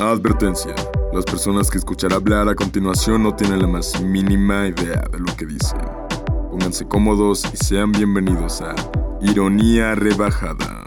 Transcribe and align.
Advertencia. 0.00 0.76
Las 1.12 1.24
personas 1.24 1.68
que 1.68 1.78
escuchará 1.78 2.16
hablar 2.16 2.48
a 2.48 2.54
continuación 2.54 3.24
no 3.24 3.34
tienen 3.34 3.60
la 3.60 3.66
más 3.66 4.00
mínima 4.00 4.68
idea 4.68 5.02
de 5.10 5.18
lo 5.18 5.36
que 5.36 5.44
dicen. 5.44 5.80
Pónganse 6.50 6.86
cómodos 6.86 7.42
y 7.52 7.56
sean 7.56 7.90
bienvenidos 7.90 8.62
a 8.62 8.76
Ironía 9.20 9.96
Rebajada. 9.96 10.86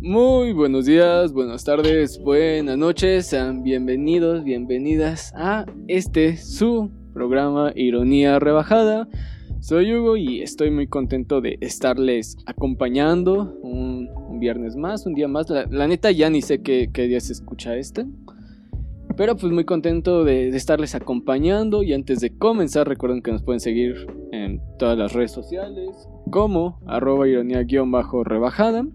Muy 0.00 0.54
buenos 0.54 0.86
días, 0.86 1.32
buenas 1.32 1.62
tardes, 1.62 2.18
buenas 2.20 2.76
noches, 2.76 3.26
sean 3.28 3.62
bienvenidos, 3.62 4.42
bienvenidas 4.42 5.32
a 5.36 5.66
este 5.86 6.36
su 6.36 6.90
programa 7.14 7.70
Ironía 7.76 8.40
Rebajada. 8.40 9.06
Soy 9.60 9.94
Hugo 9.94 10.16
y 10.16 10.40
estoy 10.40 10.70
muy 10.70 10.86
contento 10.86 11.42
de 11.42 11.58
estarles 11.60 12.38
acompañando 12.46 13.58
un, 13.60 14.08
viernes 14.40 14.74
más, 14.74 15.04
un 15.04 15.12
día 15.12 15.28
más. 15.28 15.50
La, 15.50 15.86
neta 15.86 16.10
ya 16.10 16.30
ni 16.30 16.40
sé 16.40 16.62
qué, 16.62 16.88
qué 16.90 17.02
día 17.02 17.20
se 17.20 17.34
escucha 17.34 17.76
este. 17.76 18.06
Pero 19.18 19.36
pues 19.36 19.52
muy 19.52 19.66
contento 19.66 20.24
de, 20.24 20.50
de, 20.50 20.56
estarles 20.56 20.94
acompañando 20.94 21.82
y 21.82 21.92
antes 21.92 22.20
de 22.20 22.38
comenzar 22.38 22.88
recuerden 22.88 23.20
que 23.20 23.32
nos 23.32 23.42
pueden 23.42 23.60
seguir 23.60 24.06
en 24.32 24.62
todas 24.78 24.96
las 24.96 25.12
redes 25.12 25.32
sociales 25.32 26.08
como 26.30 26.80
arroba 26.86 27.28
ironía-rebajada. 27.28 28.86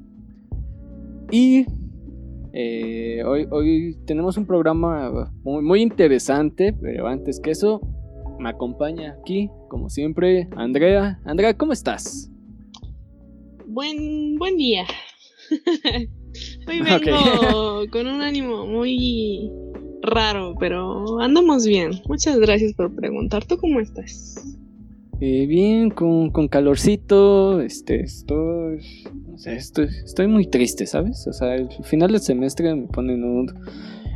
Y 1.30 1.68
eh, 2.54 3.24
hoy, 3.24 3.48
hoy 3.52 3.98
tenemos 4.08 4.36
un 4.36 4.48
programa 4.48 5.32
muy, 5.44 5.62
muy 5.62 5.82
interesante, 5.84 6.74
pero 6.74 7.08
antes 7.08 7.40
que 7.40 7.52
eso 7.52 7.82
me 8.40 8.50
acompaña 8.50 9.16
aquí, 9.20 9.50
como 9.76 9.90
siempre, 9.90 10.48
Andrea. 10.56 11.20
Andrea, 11.26 11.54
¿cómo 11.54 11.74
estás? 11.74 12.32
Buen, 13.68 14.38
buen 14.38 14.56
día. 14.56 14.86
Hoy 16.66 16.80
vengo 16.80 16.96
okay. 16.96 17.90
con 17.90 18.08
un 18.08 18.22
ánimo 18.22 18.66
muy 18.66 19.52
raro, 20.02 20.56
pero 20.62 21.20
andamos 21.20 21.68
bien. 21.68 21.92
Muchas 22.08 22.40
gracias 22.40 22.72
por 22.72 22.96
preguntar. 22.96 23.44
¿Tú 23.44 23.58
cómo 23.58 23.82
estás? 23.82 24.58
Eh, 25.20 25.46
bien, 25.46 25.90
con, 25.90 26.30
con, 26.30 26.48
calorcito. 26.48 27.60
Este, 27.60 28.00
estoy. 28.00 28.80
No 29.28 29.38
sé, 29.38 29.58
estoy, 29.58 29.88
estoy 30.06 30.28
muy 30.28 30.48
triste, 30.48 30.86
¿sabes? 30.86 31.28
O 31.28 31.34
sea, 31.34 31.54
el 31.54 31.68
final 31.84 32.14
del 32.14 32.22
semestre 32.22 32.74
me 32.74 32.88
pone 32.88 33.16
en 33.16 33.26
un, 33.26 33.54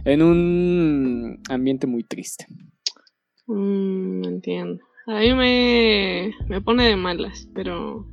en 0.06 0.22
un 0.22 1.42
ambiente 1.50 1.86
muy 1.86 2.06
triste. 2.06 2.46
Mm, 3.46 4.24
entiendo. 4.24 4.89
A 5.10 5.22
mí 5.22 5.34
me, 5.34 6.32
me 6.48 6.62
pone 6.62 6.86
de 6.86 6.96
malas, 6.96 7.50
pero 7.56 8.06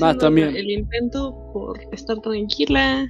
ah, 0.00 0.14
también. 0.16 0.56
el 0.56 0.70
intento 0.70 1.34
por 1.52 1.80
estar 1.92 2.20
tranquila 2.20 3.08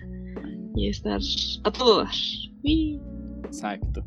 y 0.74 0.88
estar 0.88 1.20
a 1.64 1.70
todo 1.70 2.04
dar. 2.04 2.14
Y... 2.62 2.98
Exacto. 3.44 4.02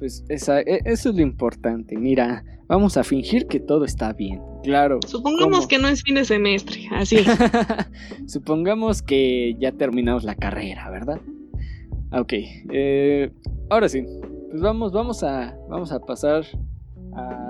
Pues 0.00 0.24
esa, 0.28 0.60
eso 0.60 1.10
es 1.10 1.14
lo 1.14 1.22
importante. 1.22 1.96
Mira, 1.96 2.44
vamos 2.66 2.96
a 2.96 3.04
fingir 3.04 3.46
que 3.46 3.60
todo 3.60 3.84
está 3.84 4.12
bien. 4.12 4.40
Claro. 4.64 4.98
Supongamos 5.06 5.58
¿cómo? 5.58 5.68
que 5.68 5.78
no 5.78 5.86
es 5.86 6.02
fin 6.02 6.16
de 6.16 6.24
semestre, 6.24 6.88
así. 6.90 7.18
Supongamos 8.26 9.02
que 9.02 9.54
ya 9.60 9.70
terminamos 9.70 10.24
la 10.24 10.34
carrera, 10.34 10.90
¿verdad? 10.90 11.20
Ok. 12.10 12.32
Eh, 12.72 13.30
ahora 13.70 13.88
sí. 13.88 14.04
Pues 14.50 14.62
vamos, 14.62 14.92
vamos 14.92 15.22
a, 15.22 15.56
vamos 15.68 15.92
a 15.92 16.00
pasar 16.00 16.44
a, 17.14 17.43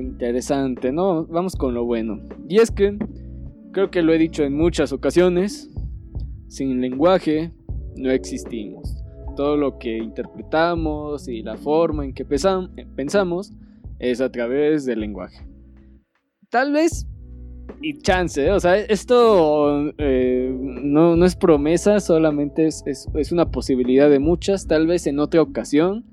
interesante, 0.00 0.92
¿no? 0.92 1.26
Vamos 1.26 1.56
con 1.56 1.74
lo 1.74 1.84
bueno. 1.84 2.20
Y 2.48 2.58
es 2.58 2.70
que, 2.70 2.98
creo 3.72 3.90
que 3.90 4.02
lo 4.02 4.12
he 4.12 4.18
dicho 4.18 4.42
en 4.44 4.56
muchas 4.56 4.92
ocasiones, 4.92 5.70
sin 6.48 6.80
lenguaje 6.80 7.52
no 7.96 8.10
existimos. 8.10 8.96
Todo 9.36 9.56
lo 9.56 9.78
que 9.78 9.98
interpretamos 9.98 11.28
y 11.28 11.42
la 11.42 11.56
forma 11.56 12.04
en 12.04 12.14
que 12.14 12.24
pensamos 12.24 13.52
es 13.98 14.20
a 14.20 14.30
través 14.30 14.84
del 14.86 15.00
lenguaje. 15.00 15.46
Tal 16.48 16.72
vez, 16.72 17.06
y 17.82 17.98
chance, 17.98 18.46
¿eh? 18.46 18.52
o 18.52 18.60
sea, 18.60 18.78
esto 18.78 19.92
eh, 19.98 20.56
no, 20.58 21.16
no, 21.16 21.26
es 21.26 21.36
promesa, 21.36 22.00
solamente 22.00 22.66
es, 22.66 22.82
es 22.86 23.32
una 23.32 23.50
posibilidad 23.50 24.08
de 24.08 24.20
muchas, 24.20 24.66
tal 24.66 24.86
vez 24.86 25.06
en 25.06 25.18
otra 25.18 25.42
ocasión 25.42 26.04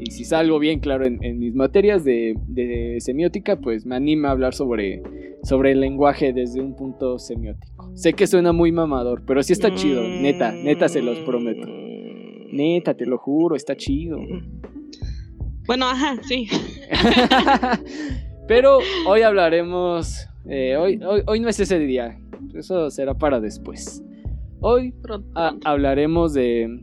y 0.00 0.10
si 0.12 0.24
salgo 0.24 0.58
bien 0.58 0.80
claro 0.80 1.04
en, 1.04 1.22
en 1.22 1.38
mis 1.38 1.54
materias 1.54 2.04
de, 2.04 2.34
de, 2.46 2.96
semiótica, 3.00 3.56
pues 3.56 3.84
me 3.84 3.96
anima 3.96 4.28
a 4.28 4.32
hablar 4.32 4.54
sobre, 4.54 5.02
sobre 5.42 5.72
el 5.72 5.80
lenguaje 5.80 6.32
desde 6.32 6.60
un 6.60 6.74
punto 6.74 7.18
semiótico. 7.18 7.90
Sé 7.94 8.14
que 8.14 8.26
suena 8.26 8.52
muy 8.52 8.72
mamador, 8.72 9.22
pero 9.26 9.42
sí 9.42 9.52
está 9.52 9.74
chido, 9.74 10.02
neta, 10.02 10.52
neta 10.52 10.88
se 10.88 11.02
los 11.02 11.18
prometo. 11.20 11.68
Neta, 12.52 12.94
te 12.94 13.06
lo 13.06 13.18
juro, 13.18 13.56
está 13.56 13.76
chido. 13.76 14.18
Bueno, 15.66 15.86
ajá, 15.86 16.16
sí. 16.22 16.48
pero 18.48 18.78
hoy 19.06 19.22
hablaremos, 19.22 20.26
eh, 20.48 20.76
hoy, 20.76 20.98
hoy, 21.04 21.22
hoy 21.26 21.40
no 21.40 21.48
es 21.48 21.60
ese 21.60 21.78
día, 21.78 22.18
eso 22.54 22.90
será 22.90 23.14
para 23.14 23.38
después. 23.38 24.02
Hoy 24.60 24.94
a, 25.34 25.54
hablaremos 25.64 26.32
de, 26.32 26.80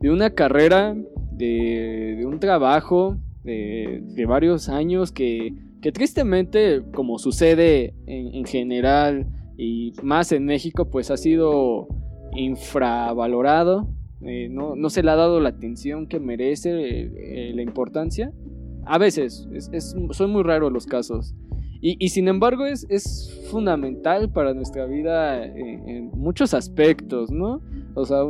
de 0.00 0.10
una 0.10 0.30
carrera 0.30 0.96
de, 1.42 2.16
de 2.18 2.26
un 2.26 2.38
trabajo 2.38 3.16
de, 3.42 4.00
de, 4.14 4.26
varios 4.26 4.68
años 4.68 5.10
que, 5.10 5.54
que 5.80 5.90
tristemente, 5.90 6.82
como 6.94 7.18
sucede 7.18 7.94
en, 8.06 8.36
en, 8.36 8.44
general 8.44 9.26
y 9.58 9.92
más 10.04 10.30
en 10.30 10.44
México, 10.44 10.88
pues 10.88 11.10
ha 11.10 11.16
sido 11.16 11.88
infravalorado. 12.36 13.88
Eh, 14.20 14.48
no, 14.50 14.76
no, 14.76 14.88
se 14.88 15.02
le 15.02 15.10
ha 15.10 15.16
dado 15.16 15.40
la 15.40 15.48
atención 15.48 16.06
que 16.06 16.20
merece, 16.20 16.70
eh, 16.70 17.12
eh, 17.16 17.52
la 17.56 17.62
importancia. 17.62 18.32
A 18.84 18.98
veces, 18.98 19.48
es, 19.52 19.68
es, 19.72 19.96
son 20.12 20.30
muy 20.30 20.44
raros 20.44 20.72
los 20.72 20.86
casos. 20.86 21.34
Y, 21.80 21.96
y 21.98 22.10
sin 22.10 22.28
embargo 22.28 22.66
es, 22.66 22.86
es, 22.88 23.36
fundamental 23.50 24.30
para 24.30 24.54
nuestra 24.54 24.86
vida 24.86 25.44
en, 25.44 25.88
en 25.88 26.10
muchos 26.14 26.54
aspectos, 26.54 27.32
¿no? 27.32 27.60
O 27.94 28.04
sea, 28.04 28.20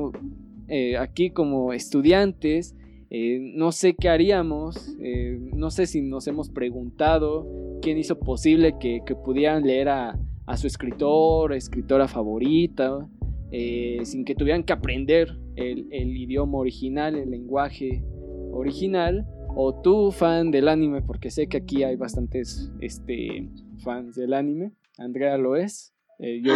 aquí 0.99 1.31
como 1.31 1.75
estudiantes, 1.75 2.75
eh, 3.15 3.39
no 3.55 3.73
sé 3.73 3.95
qué 3.95 4.09
haríamos, 4.09 4.97
eh, 4.99 5.39
no 5.53 5.71
sé 5.71 5.85
si 5.85 6.01
nos 6.01 6.27
hemos 6.29 6.49
preguntado 6.49 7.47
quién 7.83 7.99
hizo 7.99 8.19
posible 8.19 8.77
que, 8.81 9.03
que 9.05 9.15
pudieran 9.15 9.65
leer 9.65 9.91
a, 9.91 10.19
a, 10.47 10.57
su 10.57 10.67
escritor, 10.67 11.53
escritora 11.53 12.09
favorita, 12.09 13.07
eh, 13.51 13.99
sin 14.05 14.25
que 14.25 14.35
tuvieran 14.35 14.65
que 14.65 14.73
aprender 14.73 15.37
el, 15.57 15.89
el, 15.91 16.17
idioma 16.17 16.57
original, 16.57 17.17
el 17.17 17.31
lenguaje 17.31 18.03
original, 18.51 19.27
o 19.55 19.79
tú 19.83 20.11
fan 20.11 20.51
del 20.51 20.69
anime, 20.69 21.03
porque 21.03 21.31
sé 21.31 21.49
que 21.49 21.59
aquí 21.59 21.85
hay 21.85 21.97
bastantes 21.97 22.73
este, 22.81 23.47
fans 23.85 24.17
del 24.17 24.33
anime, 24.33 24.73
Andrea 24.97 25.37
lo 25.37 25.57
es, 25.57 25.93
yo, 26.19 26.55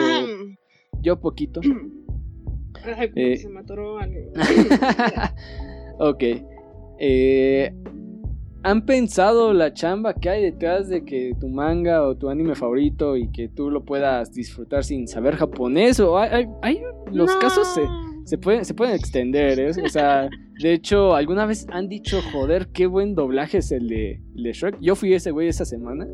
yo 1.02 1.20
poquito. 1.20 1.60
Ay, 3.14 3.36
se 3.36 3.50
me 3.50 3.60
atoró 3.60 3.98
algo. 3.98 4.32
Ok. 5.98 6.24
Eh, 6.98 7.72
¿Han 8.62 8.84
pensado 8.84 9.52
la 9.52 9.72
chamba 9.72 10.14
que 10.14 10.28
hay 10.28 10.42
detrás 10.42 10.88
de 10.88 11.04
que 11.04 11.34
tu 11.38 11.48
manga 11.48 12.02
o 12.02 12.16
tu 12.16 12.28
anime 12.28 12.56
favorito 12.56 13.16
y 13.16 13.28
que 13.30 13.48
tú 13.48 13.70
lo 13.70 13.84
puedas 13.84 14.32
disfrutar 14.32 14.82
sin 14.82 15.06
saber 15.06 15.36
japonés? 15.36 16.00
O 16.00 16.18
hay, 16.18 16.30
hay, 16.32 16.46
hay 16.62 16.82
los 17.12 17.32
no. 17.32 17.38
casos 17.38 17.68
se, 17.68 17.82
se, 18.24 18.38
pueden, 18.38 18.64
se 18.64 18.74
pueden 18.74 18.96
extender, 18.96 19.60
¿eh? 19.60 19.70
O 19.70 19.88
sea, 19.88 20.28
de 20.60 20.72
hecho, 20.72 21.14
¿alguna 21.14 21.46
vez 21.46 21.66
han 21.70 21.88
dicho, 21.88 22.18
joder, 22.32 22.66
qué 22.72 22.86
buen 22.86 23.14
doblaje 23.14 23.58
es 23.58 23.70
el 23.70 23.86
de, 23.86 24.20
el 24.34 24.42
de 24.42 24.52
Shrek? 24.52 24.80
Yo 24.80 24.96
fui 24.96 25.14
ese 25.14 25.30
güey 25.30 25.46
esa 25.46 25.64
semana. 25.64 26.08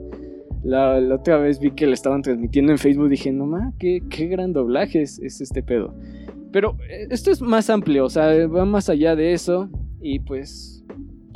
La, 0.62 1.00
la, 1.00 1.14
otra 1.14 1.38
vez 1.38 1.58
vi 1.58 1.70
que 1.70 1.86
le 1.86 1.94
estaban 1.94 2.20
transmitiendo 2.20 2.70
en 2.70 2.78
Facebook. 2.78 3.08
Dije, 3.08 3.32
no 3.32 3.46
ma, 3.46 3.72
qué, 3.78 4.02
qué 4.10 4.26
gran 4.26 4.52
doblaje 4.52 5.00
es, 5.00 5.18
es 5.20 5.40
este 5.40 5.62
pedo. 5.62 5.94
Pero 6.52 6.76
esto 6.88 7.30
es 7.30 7.40
más 7.40 7.70
amplio, 7.70 8.04
o 8.04 8.10
sea, 8.10 8.46
va 8.46 8.64
más 8.64 8.88
allá 8.88 9.16
de 9.16 9.32
eso. 9.32 9.68
Y 10.00 10.20
pues, 10.20 10.84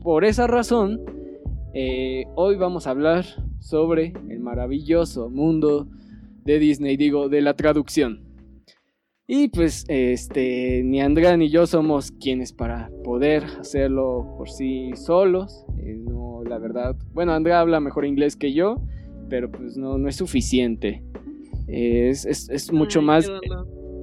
por 0.03 0.25
esa 0.25 0.47
razón, 0.47 1.01
eh, 1.75 2.25
hoy 2.35 2.57
vamos 2.57 2.87
a 2.87 2.91
hablar 2.91 3.25
sobre 3.59 4.13
el 4.29 4.41
maravilloso 4.41 5.31
mundo 5.31 5.89
de 6.45 6.59
Disney, 6.59 6.97
digo, 6.97 7.29
de 7.29 7.41
la 7.41 7.55
traducción. 7.55 8.27
Y 9.27 9.49
pues, 9.49 9.85
este, 9.89 10.83
ni 10.85 11.01
Andrea 11.01 11.37
ni 11.37 11.49
yo 11.49 11.67
somos 11.67 12.13
quienes 12.13 12.53
para 12.53 12.91
poder 13.03 13.45
hacerlo 13.59 14.35
por 14.37 14.49
sí 14.49 14.93
solos. 14.95 15.65
Eh, 15.79 15.97
no, 15.99 16.43
la 16.45 16.59
verdad. 16.59 16.95
Bueno, 17.13 17.33
Andrea 17.33 17.61
habla 17.61 17.81
mejor 17.81 18.05
inglés 18.05 18.37
que 18.37 18.53
yo, 18.53 18.81
pero 19.29 19.51
pues 19.51 19.77
no, 19.77 19.99
no 19.99 20.09
es 20.09 20.17
suficiente. 20.17 21.03
Eh, 21.67 22.11
es, 22.11 22.25
es, 22.25 22.49
es, 22.49 22.73
mucho 22.73 23.01
Ay, 23.01 23.07
más. 23.07 23.31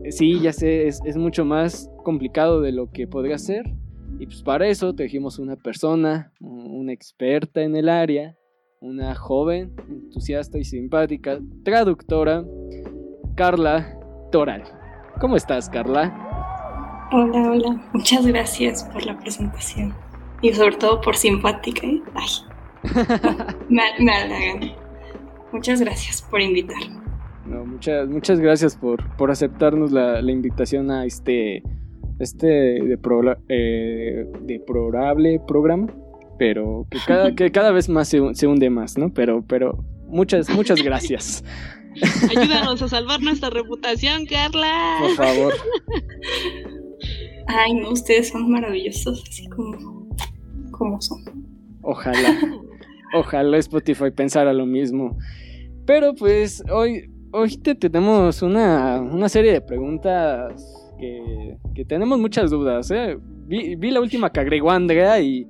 Sí, 0.09 0.39
ya 0.39 0.53
sé, 0.53 0.87
es, 0.87 1.01
es, 1.05 1.17
mucho 1.17 1.45
más 1.45 1.89
complicado 2.03 2.61
de 2.61 2.71
lo 2.71 2.91
que 2.91 3.07
podría 3.07 3.37
ser. 3.37 3.65
Y 4.19 4.25
pues 4.25 4.43
para 4.43 4.67
eso 4.67 4.93
trajimos 4.93 5.39
una 5.39 5.55
persona, 5.55 6.31
una 6.39 6.93
experta 6.93 7.61
en 7.61 7.75
el 7.75 7.89
área, 7.89 8.37
una 8.79 9.15
joven, 9.15 9.73
entusiasta 9.89 10.57
y 10.57 10.65
simpática, 10.65 11.39
traductora, 11.63 12.43
Carla 13.35 13.97
Toral. 14.31 14.63
¿Cómo 15.19 15.35
estás, 15.35 15.69
Carla? 15.69 17.07
Hola, 17.11 17.51
hola. 17.51 17.89
Muchas 17.93 18.25
gracias 18.25 18.83
por 18.85 19.05
la 19.05 19.17
presentación. 19.19 19.93
Y 20.41 20.51
sobre 20.53 20.75
todo 20.75 20.99
por 21.01 21.15
simpática. 21.15 21.87
¿eh? 21.87 22.01
Ay, 22.13 22.29
me, 23.69 23.83
me 23.99 24.75
Muchas 25.51 25.79
gracias 25.79 26.21
por 26.23 26.41
invitarme. 26.41 27.02
No, 27.45 27.65
muchas, 27.65 28.07
muchas 28.07 28.39
gracias 28.39 28.75
por, 28.75 29.15
por 29.17 29.29
aceptarnos 29.31 29.91
la, 29.91 30.21
la 30.21 30.31
invitación 30.31 30.91
a 30.91 31.05
este, 31.05 31.61
este 32.19 32.47
de, 32.47 32.99
eh, 33.49 34.25
de 34.41 34.59
probable 34.65 35.41
programa, 35.45 35.87
pero 36.39 36.87
que 36.89 36.99
cada, 37.05 37.35
que 37.35 37.51
cada 37.51 37.71
vez 37.71 37.89
más 37.89 38.07
se, 38.07 38.21
se, 38.33 38.47
hunde 38.47 38.69
más, 38.69 38.97
¿no? 38.97 39.13
Pero, 39.13 39.43
pero 39.45 39.83
muchas, 40.07 40.49
muchas 40.49 40.81
gracias. 40.81 41.43
Ayúdanos 42.29 42.81
a 42.81 42.87
salvar 42.87 43.21
nuestra 43.21 43.49
reputación, 43.49 44.25
Carla. 44.25 44.97
Por 45.01 45.11
favor. 45.11 45.53
Ay, 47.47 47.73
no, 47.73 47.91
ustedes 47.91 48.29
son 48.29 48.49
maravillosos, 48.51 49.23
así 49.29 49.47
como, 49.47 50.07
como 50.71 51.01
son. 51.01 51.23
Ojalá. 51.81 52.39
Ojalá 53.13 53.57
Spotify 53.57 54.11
pensara 54.11 54.53
lo 54.53 54.65
mismo. 54.65 55.17
Pero 55.85 56.15
pues 56.15 56.63
hoy, 56.71 57.11
hoy 57.33 57.57
te 57.57 57.75
tenemos 57.75 58.41
una, 58.41 59.01
una 59.01 59.27
serie 59.27 59.51
de 59.51 59.61
preguntas 59.61 60.91
que, 60.99 61.57
que 61.73 61.83
tenemos 61.83 62.19
muchas 62.19 62.51
dudas. 62.51 62.89
¿eh? 62.91 63.17
Vi, 63.47 63.75
vi, 63.75 63.91
la 63.91 63.99
última 63.99 64.31
que 64.31 64.39
agregó 64.39 64.71
Andrea 64.71 65.19
y, 65.19 65.47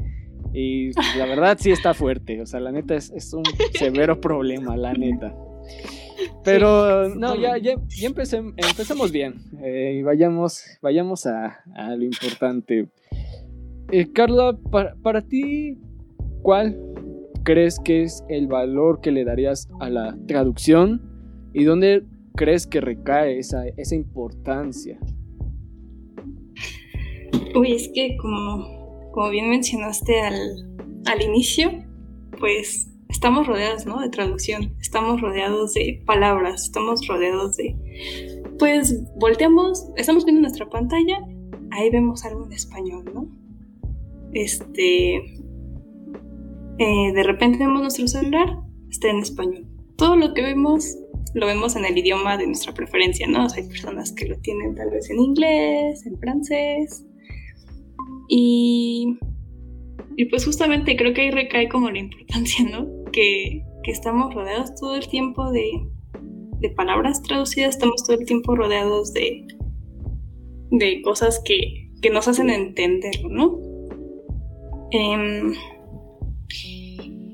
y 0.53 0.91
la 1.17 1.25
verdad 1.25 1.57
sí 1.59 1.71
está 1.71 1.93
fuerte. 1.93 2.41
O 2.41 2.45
sea, 2.45 2.59
la 2.59 2.71
neta 2.71 2.95
es, 2.95 3.11
es 3.11 3.33
un 3.33 3.43
severo 3.77 4.19
problema, 4.19 4.75
la 4.77 4.93
neta. 4.93 5.35
Pero 6.43 7.09
no, 7.09 7.35
ya, 7.35 7.57
ya, 7.57 7.73
ya 7.87 8.07
empecemos 8.07 9.11
bien 9.11 9.35
eh, 9.61 9.97
y 9.99 10.03
vayamos, 10.03 10.63
vayamos 10.81 11.25
a, 11.25 11.63
a 11.75 11.95
lo 11.95 12.03
importante. 12.03 12.87
Eh, 13.91 14.11
Carla, 14.13 14.57
para, 14.71 14.95
para 14.95 15.21
ti, 15.21 15.77
¿cuál 16.41 16.77
crees 17.43 17.77
que 17.83 18.03
es 18.03 18.23
el 18.29 18.47
valor 18.47 19.01
que 19.01 19.11
le 19.11 19.25
darías 19.25 19.67
a 19.79 19.89
la 19.89 20.15
traducción 20.27 21.12
y 21.53 21.63
dónde 21.63 22.03
crees 22.35 22.67
que 22.67 22.81
recae 22.81 23.39
esa, 23.39 23.67
esa 23.77 23.95
importancia? 23.95 24.99
Uy, 27.55 27.73
es 27.73 27.89
que 27.93 28.17
como, 28.17 29.11
como 29.11 29.29
bien 29.29 29.49
mencionaste 29.49 30.21
al, 30.21 30.75
al 31.05 31.21
inicio, 31.21 31.71
pues 32.39 32.89
estamos 33.09 33.47
rodeados, 33.47 33.85
¿no? 33.85 34.01
De 34.01 34.09
traducción, 34.09 34.73
estamos 34.81 35.21
rodeados 35.21 35.75
de 35.75 36.01
palabras, 36.05 36.63
estamos 36.63 37.07
rodeados 37.07 37.55
de, 37.57 37.75
pues 38.57 39.03
volteamos, 39.17 39.87
estamos 39.95 40.25
viendo 40.25 40.41
nuestra 40.41 40.69
pantalla, 40.69 41.19
ahí 41.71 41.89
vemos 41.91 42.25
algo 42.25 42.45
en 42.45 42.53
español, 42.53 43.05
¿no? 43.13 43.27
Este, 44.33 45.15
eh, 46.79 47.13
de 47.13 47.23
repente 47.23 47.59
vemos 47.59 47.81
nuestro 47.81 48.07
celular, 48.07 48.57
está 48.89 49.09
en 49.09 49.19
español. 49.19 49.67
Todo 49.95 50.15
lo 50.15 50.33
que 50.33 50.41
vemos 50.41 50.97
lo 51.33 51.47
vemos 51.47 51.75
en 51.75 51.85
el 51.85 51.97
idioma 51.97 52.37
de 52.37 52.47
nuestra 52.47 52.73
preferencia, 52.73 53.27
¿no? 53.27 53.45
O 53.45 53.49
sea, 53.49 53.63
hay 53.63 53.69
personas 53.69 54.11
que 54.11 54.27
lo 54.27 54.37
tienen 54.39 54.75
tal 54.75 54.89
vez 54.91 55.09
en 55.09 55.19
inglés, 55.19 56.05
en 56.05 56.17
francés. 56.19 57.05
Y, 58.29 59.17
y 60.15 60.25
pues 60.25 60.45
justamente 60.45 60.95
creo 60.95 61.13
que 61.13 61.21
ahí 61.21 61.31
recae 61.31 61.69
como 61.69 61.89
la 61.89 61.99
importancia, 61.99 62.65
¿no? 62.69 62.87
Que, 63.11 63.63
que 63.83 63.91
estamos 63.91 64.33
rodeados 64.33 64.75
todo 64.75 64.95
el 64.95 65.07
tiempo 65.07 65.51
de, 65.51 65.69
de, 66.59 66.69
palabras 66.69 67.21
traducidas, 67.23 67.75
estamos 67.75 68.03
todo 68.03 68.17
el 68.19 68.25
tiempo 68.25 68.55
rodeados 68.55 69.13
de, 69.13 69.45
de 70.71 71.01
cosas 71.01 71.41
que, 71.43 71.91
que 72.01 72.09
nos 72.11 72.27
hacen 72.27 72.49
entender, 72.49 73.15
¿no? 73.29 73.59
Eh, 74.91 75.53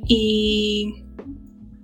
y, 0.08 1.04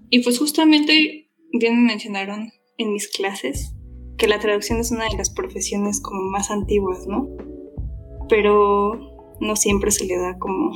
y 0.09 0.23
pues 0.23 0.39
justamente 0.39 1.24
bien 1.59 1.81
me 1.81 1.87
mencionaron 1.87 2.51
en 2.77 2.93
mis 2.93 3.07
clases 3.07 3.73
que 4.17 4.27
la 4.27 4.39
traducción 4.39 4.79
es 4.79 4.91
una 4.91 5.05
de 5.05 5.17
las 5.17 5.29
profesiones 5.29 6.01
como 6.01 6.21
más 6.29 6.51
antiguas, 6.51 7.05
¿no? 7.07 7.27
Pero 8.29 8.93
no 9.39 9.55
siempre 9.55 9.91
se 9.91 10.05
le 10.05 10.17
da 10.17 10.37
como, 10.37 10.71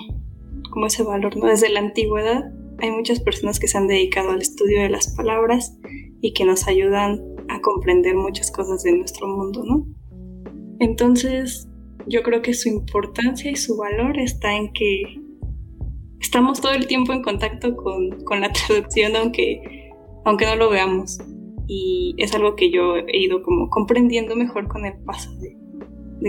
como 0.71 0.87
ese 0.87 1.03
valor, 1.03 1.37
¿no? 1.37 1.47
Desde 1.47 1.69
la 1.69 1.79
antigüedad 1.79 2.51
hay 2.79 2.91
muchas 2.91 3.19
personas 3.19 3.59
que 3.59 3.67
se 3.67 3.77
han 3.77 3.87
dedicado 3.87 4.31
al 4.31 4.41
estudio 4.41 4.81
de 4.81 4.89
las 4.89 5.15
palabras 5.15 5.77
y 6.21 6.33
que 6.33 6.45
nos 6.45 6.67
ayudan 6.67 7.21
a 7.49 7.61
comprender 7.61 8.15
muchas 8.15 8.51
cosas 8.51 8.83
de 8.83 8.93
nuestro 8.93 9.27
mundo, 9.27 9.63
¿no? 9.65 9.85
Entonces, 10.79 11.67
yo 12.07 12.23
creo 12.23 12.41
que 12.41 12.53
su 12.53 12.69
importancia 12.69 13.51
y 13.51 13.55
su 13.55 13.77
valor 13.77 14.17
está 14.17 14.55
en 14.55 14.71
que 14.71 15.03
estamos 16.19 16.61
todo 16.61 16.73
el 16.73 16.87
tiempo 16.87 17.13
en 17.13 17.21
contacto 17.21 17.75
con, 17.75 18.23
con 18.23 18.41
la 18.41 18.51
traducción, 18.67 19.15
aunque, 19.15 19.88
aunque 20.25 20.45
no 20.45 20.55
lo 20.55 20.69
veamos. 20.69 21.17
Y 21.67 22.15
es 22.17 22.33
algo 22.33 22.55
que 22.55 22.71
yo 22.71 22.97
he 22.97 23.19
ido 23.19 23.41
como 23.43 23.69
comprendiendo 23.69 24.35
mejor 24.35 24.67
con 24.67 24.85
el 24.85 24.97
paso 25.05 25.31
de, 25.39 25.55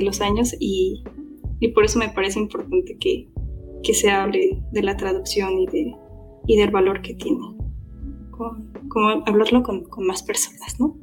los 0.02 0.20
años 0.20 0.54
y, 0.60 1.02
y, 1.58 1.68
por 1.68 1.84
eso 1.84 1.98
me 1.98 2.08
parece 2.08 2.38
importante 2.38 2.96
que, 3.00 3.28
que, 3.82 3.92
se 3.92 4.10
hable 4.10 4.62
de 4.70 4.82
la 4.82 4.96
traducción 4.96 5.58
y, 5.58 5.66
de, 5.66 5.94
y 6.46 6.56
del 6.56 6.70
valor 6.70 7.02
que 7.02 7.14
tiene. 7.14 7.40
como 8.88 9.08
hablarlo 9.26 9.62
con, 9.62 9.82
con, 9.84 10.06
más 10.06 10.22
personas, 10.22 10.78
¿no? 10.78 10.96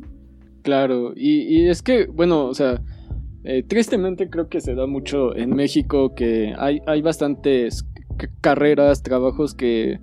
Claro, 0.61 1.13
y, 1.15 1.41
y 1.41 1.67
es 1.67 1.81
que, 1.81 2.05
bueno, 2.05 2.45
o 2.45 2.53
sea, 2.53 2.81
eh, 3.43 3.63
tristemente 3.63 4.29
creo 4.29 4.49
que 4.49 4.59
se 4.59 4.75
da 4.75 4.87
mucho 4.87 5.33
en 5.33 5.55
México 5.55 6.13
que 6.15 6.53
hay, 6.57 6.81
hay 6.85 7.01
bastantes 7.01 7.87
carreras, 8.41 9.03
trabajos 9.03 9.53
que 9.53 9.99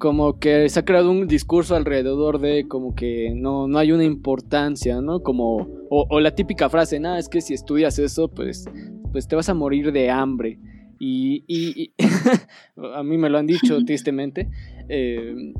como 0.00 0.38
que 0.38 0.66
se 0.70 0.80
ha 0.80 0.84
creado 0.86 1.10
un 1.10 1.28
discurso 1.28 1.76
alrededor 1.76 2.40
de 2.40 2.66
como 2.66 2.94
que 2.94 3.34
no, 3.36 3.68
no 3.68 3.78
hay 3.78 3.92
una 3.92 4.02
importancia, 4.02 5.02
¿no? 5.02 5.20
Como, 5.20 5.68
o, 5.90 6.20
la 6.20 6.34
típica 6.34 6.70
frase, 6.70 6.98
nada, 6.98 7.18
es 7.18 7.28
que 7.28 7.42
si 7.42 7.52
estudias 7.52 7.98
eso, 7.98 8.28
pues, 8.28 8.64
pues 9.12 9.28
te 9.28 9.36
vas 9.36 9.50
a 9.50 9.54
morir 9.54 9.92
de 9.92 10.08
hambre. 10.08 10.58
Y, 10.98 11.44
y, 11.46 11.92
a 12.94 13.02
mí 13.02 13.18
me 13.18 13.28
lo 13.28 13.36
han 13.36 13.46
dicho 13.46 13.76
tristemente. 13.86 14.48
Eh, 14.88 15.52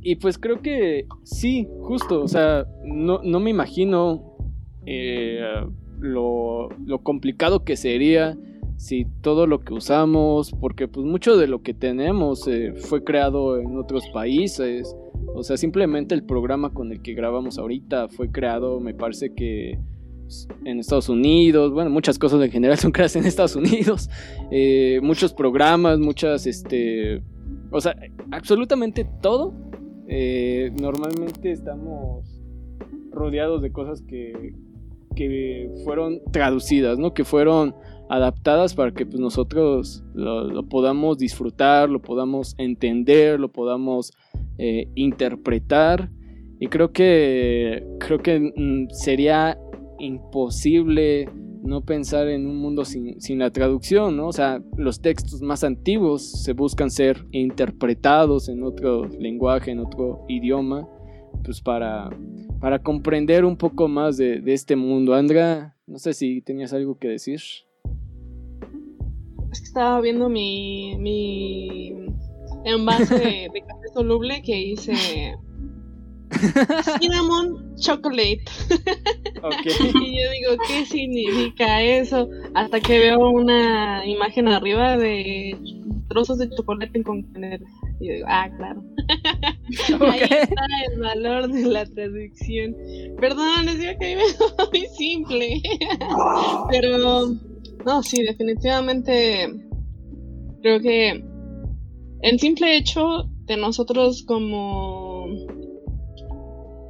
y 0.00 0.16
pues 0.16 0.38
creo 0.38 0.62
que 0.62 1.06
sí, 1.22 1.68
justo, 1.82 2.22
o 2.22 2.28
sea, 2.28 2.64
no, 2.84 3.20
no 3.22 3.38
me 3.38 3.50
imagino 3.50 4.38
eh, 4.86 5.40
lo, 6.00 6.70
lo 6.86 7.02
complicado 7.02 7.64
que 7.64 7.76
sería 7.76 8.34
si 8.76 9.06
todo 9.20 9.46
lo 9.46 9.60
que 9.60 9.74
usamos, 9.74 10.52
porque 10.60 10.88
pues 10.88 11.06
mucho 11.06 11.36
de 11.36 11.46
lo 11.46 11.62
que 11.62 11.74
tenemos 11.74 12.46
eh, 12.48 12.74
fue 12.76 13.04
creado 13.04 13.58
en 13.58 13.76
otros 13.76 14.04
países, 14.12 14.94
o 15.34 15.42
sea, 15.42 15.56
simplemente 15.56 16.14
el 16.14 16.24
programa 16.24 16.72
con 16.72 16.92
el 16.92 17.00
que 17.00 17.14
grabamos 17.14 17.58
ahorita 17.58 18.08
fue 18.08 18.30
creado, 18.30 18.80
me 18.80 18.94
parece 18.94 19.32
que 19.34 19.78
en 20.64 20.80
Estados 20.80 21.08
Unidos, 21.08 21.72
bueno, 21.72 21.90
muchas 21.90 22.18
cosas 22.18 22.42
en 22.42 22.50
general 22.50 22.78
son 22.78 22.92
creadas 22.92 23.16
en 23.16 23.24
Estados 23.24 23.56
Unidos, 23.56 24.10
eh, 24.50 25.00
muchos 25.02 25.32
programas, 25.32 25.98
muchas, 25.98 26.46
este, 26.46 27.22
o 27.70 27.80
sea, 27.80 27.96
absolutamente 28.30 29.06
todo, 29.22 29.54
eh, 30.08 30.70
normalmente 30.80 31.50
estamos 31.50 32.42
rodeados 33.10 33.62
de 33.62 33.72
cosas 33.72 34.02
que, 34.02 34.54
que 35.14 35.70
fueron 35.84 36.20
traducidas, 36.32 36.98
¿no? 36.98 37.14
Que 37.14 37.24
fueron 37.24 37.74
adaptadas 38.14 38.74
para 38.74 38.92
que 38.92 39.06
pues, 39.06 39.20
nosotros 39.20 40.02
lo, 40.14 40.62
podamos 40.68 41.18
disfrutar, 41.18 41.88
lo 41.90 42.00
podamos 42.00 42.54
entender, 42.58 43.40
lo 43.40 43.50
podamos 43.50 44.12
eh, 44.58 44.88
interpretar. 44.94 46.10
Y 46.60 46.68
creo 46.68 46.92
que, 46.92 47.84
creo 47.98 48.20
que 48.20 48.52
mm, 48.56 48.88
sería 48.90 49.58
imposible 49.98 51.28
no 51.62 51.80
pensar 51.80 52.28
en 52.28 52.46
un 52.46 52.56
mundo 52.58 52.84
sin, 52.84 53.20
sin, 53.20 53.38
la 53.38 53.50
traducción, 53.50 54.16
¿no? 54.16 54.28
O 54.28 54.32
sea, 54.32 54.62
los 54.76 55.00
textos 55.00 55.40
más 55.40 55.64
antiguos 55.64 56.42
se 56.42 56.52
buscan 56.52 56.90
ser 56.90 57.24
interpretados 57.32 58.48
en 58.48 58.62
otro 58.62 59.06
lenguaje, 59.18 59.70
en 59.70 59.78
otro 59.78 60.26
idioma, 60.28 60.86
pues 61.42 61.62
para, 61.62 62.10
para 62.60 62.80
comprender 62.80 63.46
un 63.46 63.56
poco 63.56 63.88
más 63.88 64.18
de, 64.18 64.40
de 64.40 64.52
este 64.52 64.76
mundo. 64.76 65.14
Andrea, 65.14 65.74
no 65.86 65.98
sé 65.98 66.12
si 66.12 66.42
tenías 66.42 66.74
algo 66.74 66.98
que 66.98 67.08
decir 67.08 67.40
es 69.54 69.60
que 69.60 69.66
estaba 69.66 70.00
viendo 70.00 70.28
mi, 70.28 70.96
mi 70.98 71.92
envase 72.64 73.14
de, 73.14 73.48
de 73.52 73.60
café 73.60 73.88
soluble 73.94 74.42
que 74.42 74.54
dice 74.54 75.36
Cinnamon 77.00 77.76
Chocolate. 77.76 78.44
y 80.02 80.22
yo 80.22 80.30
digo, 80.30 80.56
¿qué 80.66 80.84
significa 80.86 81.82
eso? 81.82 82.28
Hasta 82.54 82.80
que 82.80 82.98
veo 82.98 83.30
una 83.30 84.04
imagen 84.06 84.48
arriba 84.48 84.96
de 84.96 85.56
trozos 86.08 86.38
de 86.38 86.50
chocolate 86.50 87.02
con 87.02 87.20
Y 88.00 88.06
yo 88.08 88.14
digo, 88.14 88.26
ah, 88.28 88.48
claro. 88.56 88.82
Ahí 90.10 90.20
está 90.20 90.66
el 90.92 91.00
valor 91.00 91.48
de 91.52 91.62
la 91.62 91.86
traducción. 91.86 92.74
Perdón, 93.20 93.66
les 93.66 93.78
digo 93.78 93.92
que 94.00 94.12
a 94.12 94.16
mí 94.16 94.22
me 94.22 94.78
muy 94.80 94.86
simple. 94.96 95.62
Pero, 96.70 97.28
no, 97.84 98.02
sí, 98.02 98.22
definitivamente 98.22 99.48
creo 100.62 100.80
que 100.80 101.24
el 102.22 102.40
simple 102.40 102.76
hecho 102.76 103.28
de 103.44 103.58
nosotros 103.58 104.24
como 104.26 105.26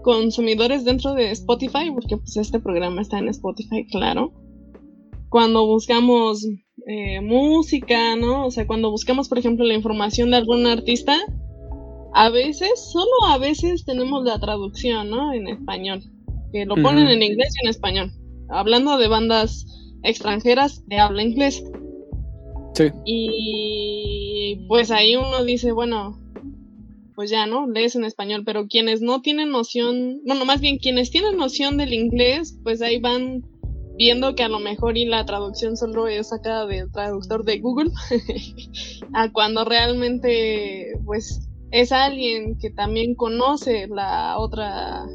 consumidores 0.03 0.85
dentro 0.85 1.15
de 1.15 1.33
Spotify, 1.33 1.91
porque 1.93 2.19
pues 2.19 2.37
este 2.37 2.61
programa 2.61 3.03
está 3.03 3.19
en 3.19 3.29
Spotify, 3.29 3.85
claro. 3.91 4.33
Cuando 5.29 5.67
buscamos 5.67 6.47
eh, 6.87 7.21
música, 7.21 8.15
¿no? 8.15 8.47
O 8.47 8.51
sea, 8.53 8.67
cuando 8.67 8.91
buscamos, 8.93 9.29
por 9.29 9.39
ejemplo, 9.39 9.65
la 9.65 9.75
información 9.75 10.31
de 10.31 10.37
algún 10.37 10.67
artista, 10.67 11.17
a 12.13 12.31
veces, 12.31 12.93
solo 12.93 13.11
a 13.27 13.39
veces 13.39 13.85
tenemos 13.85 14.23
la 14.23 14.39
traducción, 14.39 15.11
¿no? 15.11 15.33
En 15.33 15.49
español. 15.49 16.03
Que 16.53 16.65
lo 16.65 16.77
ponen 16.77 17.09
en 17.09 17.23
inglés 17.23 17.53
y 17.61 17.67
en 17.67 17.71
español. 17.71 18.13
Hablando 18.49 18.99
de 18.99 19.09
bandas 19.09 19.67
extranjeras 20.05 20.87
de 20.87 20.99
habla 20.99 21.23
inglés. 21.23 21.65
Sí. 22.75 22.85
Y 23.05 24.67
pues 24.69 24.91
ahí 24.91 25.17
uno 25.17 25.45
dice, 25.45 25.73
bueno, 25.73 26.19
pues 27.15 27.31
ya, 27.31 27.47
¿no? 27.47 27.67
Lees 27.67 27.97
en 27.97 28.05
español, 28.05 28.43
pero 28.45 28.67
quienes 28.67 29.01
no 29.01 29.23
tienen 29.23 29.51
noción, 29.51 30.21
bueno, 30.27 30.45
más 30.45 30.61
bien 30.61 30.79
quienes 30.79 31.11
tienen 31.11 31.37
noción 31.37 31.77
del 31.77 31.93
inglés, 31.93 32.59
pues 32.63 32.83
ahí 32.83 33.01
van 33.01 33.45
viendo 33.97 34.35
que 34.35 34.43
a 34.43 34.49
lo 34.49 34.59
mejor 34.59 34.99
y 34.99 35.05
la 35.05 35.25
traducción 35.25 35.77
solo 35.77 36.09
es 36.09 36.29
sacada 36.29 36.67
del 36.67 36.91
traductor 36.91 37.45
de 37.45 37.61
Google, 37.61 37.91
a 39.15 39.31
cuando 39.33 39.65
realmente, 39.65 40.93
pues, 41.05 41.49
es 41.71 41.93
alguien 41.93 42.59
que 42.59 42.71
también 42.71 43.15
conoce 43.15 43.89
la 43.89 44.39
otra, 44.39 45.07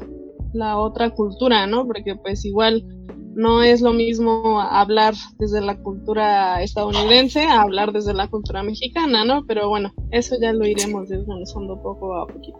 la 0.52 0.78
otra 0.78 1.10
cultura, 1.10 1.66
¿no? 1.66 1.86
Porque 1.86 2.16
pues 2.16 2.44
igual 2.44 2.84
no 3.34 3.62
es 3.62 3.80
lo 3.80 3.92
mismo 3.92 4.60
hablar 4.60 5.14
desde 5.38 5.60
la 5.60 5.78
cultura 5.78 6.62
estadounidense 6.62 7.44
a 7.44 7.62
hablar 7.62 7.92
desde 7.92 8.12
la 8.12 8.28
cultura 8.28 8.62
mexicana, 8.62 9.24
¿no? 9.24 9.44
Pero 9.46 9.68
bueno, 9.68 9.92
eso 10.10 10.36
ya 10.40 10.52
lo 10.52 10.66
iremos 10.66 11.08
desmenuzando 11.08 11.80
poco 11.80 12.14
a 12.16 12.26
poquito. 12.26 12.58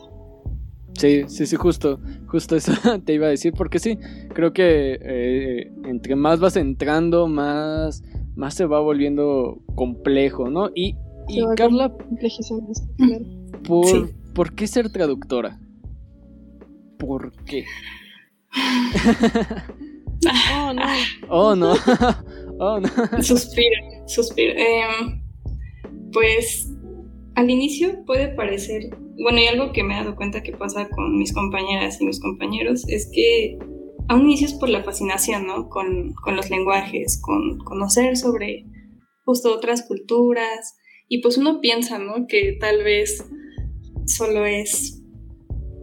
Sí, 0.99 1.25
sí, 1.29 1.47
sí, 1.47 1.57
justo, 1.57 1.99
justo 2.27 2.57
eso 2.57 2.73
te 3.05 3.15
iba 3.15 3.27
a 3.27 3.31
decir, 3.31 3.53
porque 3.53 3.79
sí, 3.79 3.99
creo 4.35 4.53
que 4.53 4.99
eh, 5.01 5.73
entre 5.85 6.17
más 6.17 6.41
vas 6.41 6.57
entrando, 6.57 7.27
más, 7.27 8.03
más 8.35 8.55
se 8.55 8.67
va 8.67 8.81
volviendo 8.81 9.63
complejo, 9.75 10.51
¿no? 10.51 10.71
Y, 10.75 10.97
y 11.29 11.43
Carla, 11.57 11.93
¿por, 13.67 14.11
¿por 14.35 14.55
qué 14.55 14.67
ser 14.67 14.91
traductora? 14.91 15.59
¿Por 16.99 17.33
qué? 17.45 17.65
Oh, 20.55 20.73
no. 20.73 20.83
Oh, 21.29 21.55
no. 21.55 21.75
Oh, 22.63 22.79
no. 22.79 23.23
Suspiro, 23.23 24.07
suspiro. 24.07 24.53
Em, 24.55 25.23
pues 26.13 26.69
al 27.35 27.49
inicio 27.49 28.05
puede 28.05 28.29
parecer, 28.29 28.91
bueno, 29.23 29.39
y 29.39 29.47
algo 29.47 29.73
que 29.73 29.83
me 29.83 29.95
he 29.95 29.97
dado 29.97 30.15
cuenta 30.15 30.43
que 30.43 30.53
pasa 30.53 30.91
con 30.91 31.17
mis 31.17 31.33
compañeras 31.33 31.99
y 32.03 32.05
mis 32.05 32.21
compañeros 32.21 32.87
es 32.87 33.11
que 33.11 33.57
a 34.09 34.15
un 34.15 34.23
inicio 34.23 34.47
es 34.47 34.53
por 34.53 34.69
la 34.69 34.83
fascinación, 34.85 35.47
¿no? 35.47 35.71
Con, 35.71 36.13
con 36.23 36.37
los 36.37 36.51
lenguajes, 36.51 37.19
con 37.23 37.57
conocer 37.61 38.19
sobre 38.19 38.67
justo 39.25 39.55
otras 39.55 39.87
culturas. 39.87 40.77
Y 41.09 41.23
pues 41.23 41.39
uno 41.39 41.61
piensa, 41.61 41.99
¿no? 41.99 42.27
Que 42.27 42.59
tal 42.61 42.85
vez 42.85 43.25
solo 44.05 44.45
es 44.45 45.00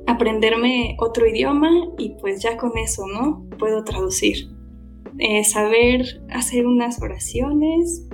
aprenderme 0.07 0.95
otro 0.99 1.27
idioma 1.27 1.69
y 1.97 2.15
pues 2.21 2.41
ya 2.41 2.57
con 2.57 2.77
eso, 2.77 3.05
¿no? 3.07 3.45
Puedo 3.59 3.83
traducir. 3.83 4.49
Eh, 5.19 5.43
saber 5.43 6.21
hacer 6.29 6.65
unas 6.65 7.01
oraciones 7.01 8.07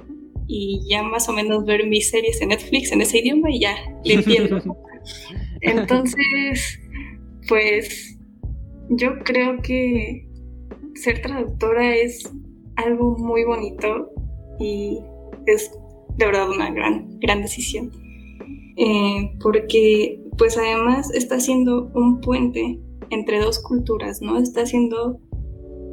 y 0.48 0.82
ya 0.90 1.04
más 1.04 1.30
o 1.30 1.34
menos 1.34 1.66
ver 1.66 1.88
mis 1.88 2.10
series 2.10 2.42
en 2.42 2.50
Netflix 2.50 2.92
en 2.92 3.02
ese 3.02 3.20
idioma 3.20 3.50
y 3.52 3.60
ya 3.60 3.76
le 4.04 4.16
entiendo. 4.16 4.62
Entonces, 5.62 6.80
pues 7.48 8.18
yo 8.90 9.20
creo 9.20 9.62
que 9.62 10.28
ser 10.96 11.22
traductora 11.22 11.96
es 11.96 12.30
algo 12.76 13.18
muy 13.18 13.44
bonito 13.44 14.12
y 14.60 15.00
es 15.46 15.72
de 16.18 16.26
verdad 16.26 16.50
una 16.50 16.72
gran, 16.72 17.20
gran 17.20 17.42
decisión. 17.42 17.92
Eh, 18.78 19.32
porque 19.42 20.23
pues 20.38 20.58
además 20.58 21.12
está 21.14 21.36
haciendo 21.36 21.92
un 21.94 22.22
puente 22.22 22.80
entre 23.10 23.40
dos 23.40 23.60
culturas, 23.60 24.22
¿no? 24.22 24.40
Está 24.40 24.62
haciendo, 24.62 25.20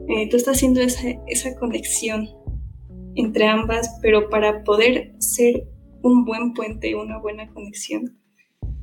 eh, 0.09 0.29
tú 0.29 0.37
estás 0.37 0.57
haciendo 0.57 0.81
esa, 0.81 1.09
esa 1.27 1.55
conexión 1.57 2.29
entre 3.15 3.47
ambas, 3.47 3.99
pero 4.03 4.31
para 4.31 4.65
poder 4.65 5.15
ser 5.19 5.69
un 6.03 6.25
buen 6.25 6.55
puente, 6.55 6.95
una 6.95 7.19
buena 7.19 7.53
conexión, 7.53 8.19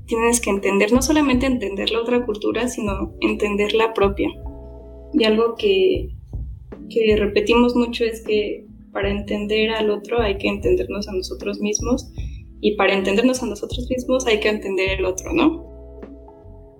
tienes 0.05 0.39
que 0.39 0.49
entender, 0.49 0.91
no 0.91 1.01
solamente 1.01 1.45
entender 1.45 1.91
la 1.91 2.01
otra 2.01 2.25
cultura, 2.25 2.67
sino 2.67 3.13
entender 3.21 3.73
la 3.73 3.93
propia. 3.93 4.29
Y 5.13 5.23
algo 5.23 5.55
que, 5.55 6.09
que 6.89 7.15
repetimos 7.17 7.75
mucho 7.75 8.03
es 8.03 8.21
que 8.21 8.65
para 8.91 9.09
entender 9.09 9.71
al 9.71 9.89
otro 9.89 10.21
hay 10.21 10.37
que 10.37 10.47
entendernos 10.47 11.07
a 11.07 11.13
nosotros 11.13 11.59
mismos 11.59 12.11
y 12.61 12.75
para 12.75 12.93
entendernos 12.93 13.43
a 13.43 13.45
nosotros 13.45 13.87
mismos 13.89 14.25
hay 14.27 14.39
que 14.39 14.49
entender 14.49 14.99
el 14.99 15.05
otro, 15.05 15.33
¿no? 15.33 15.65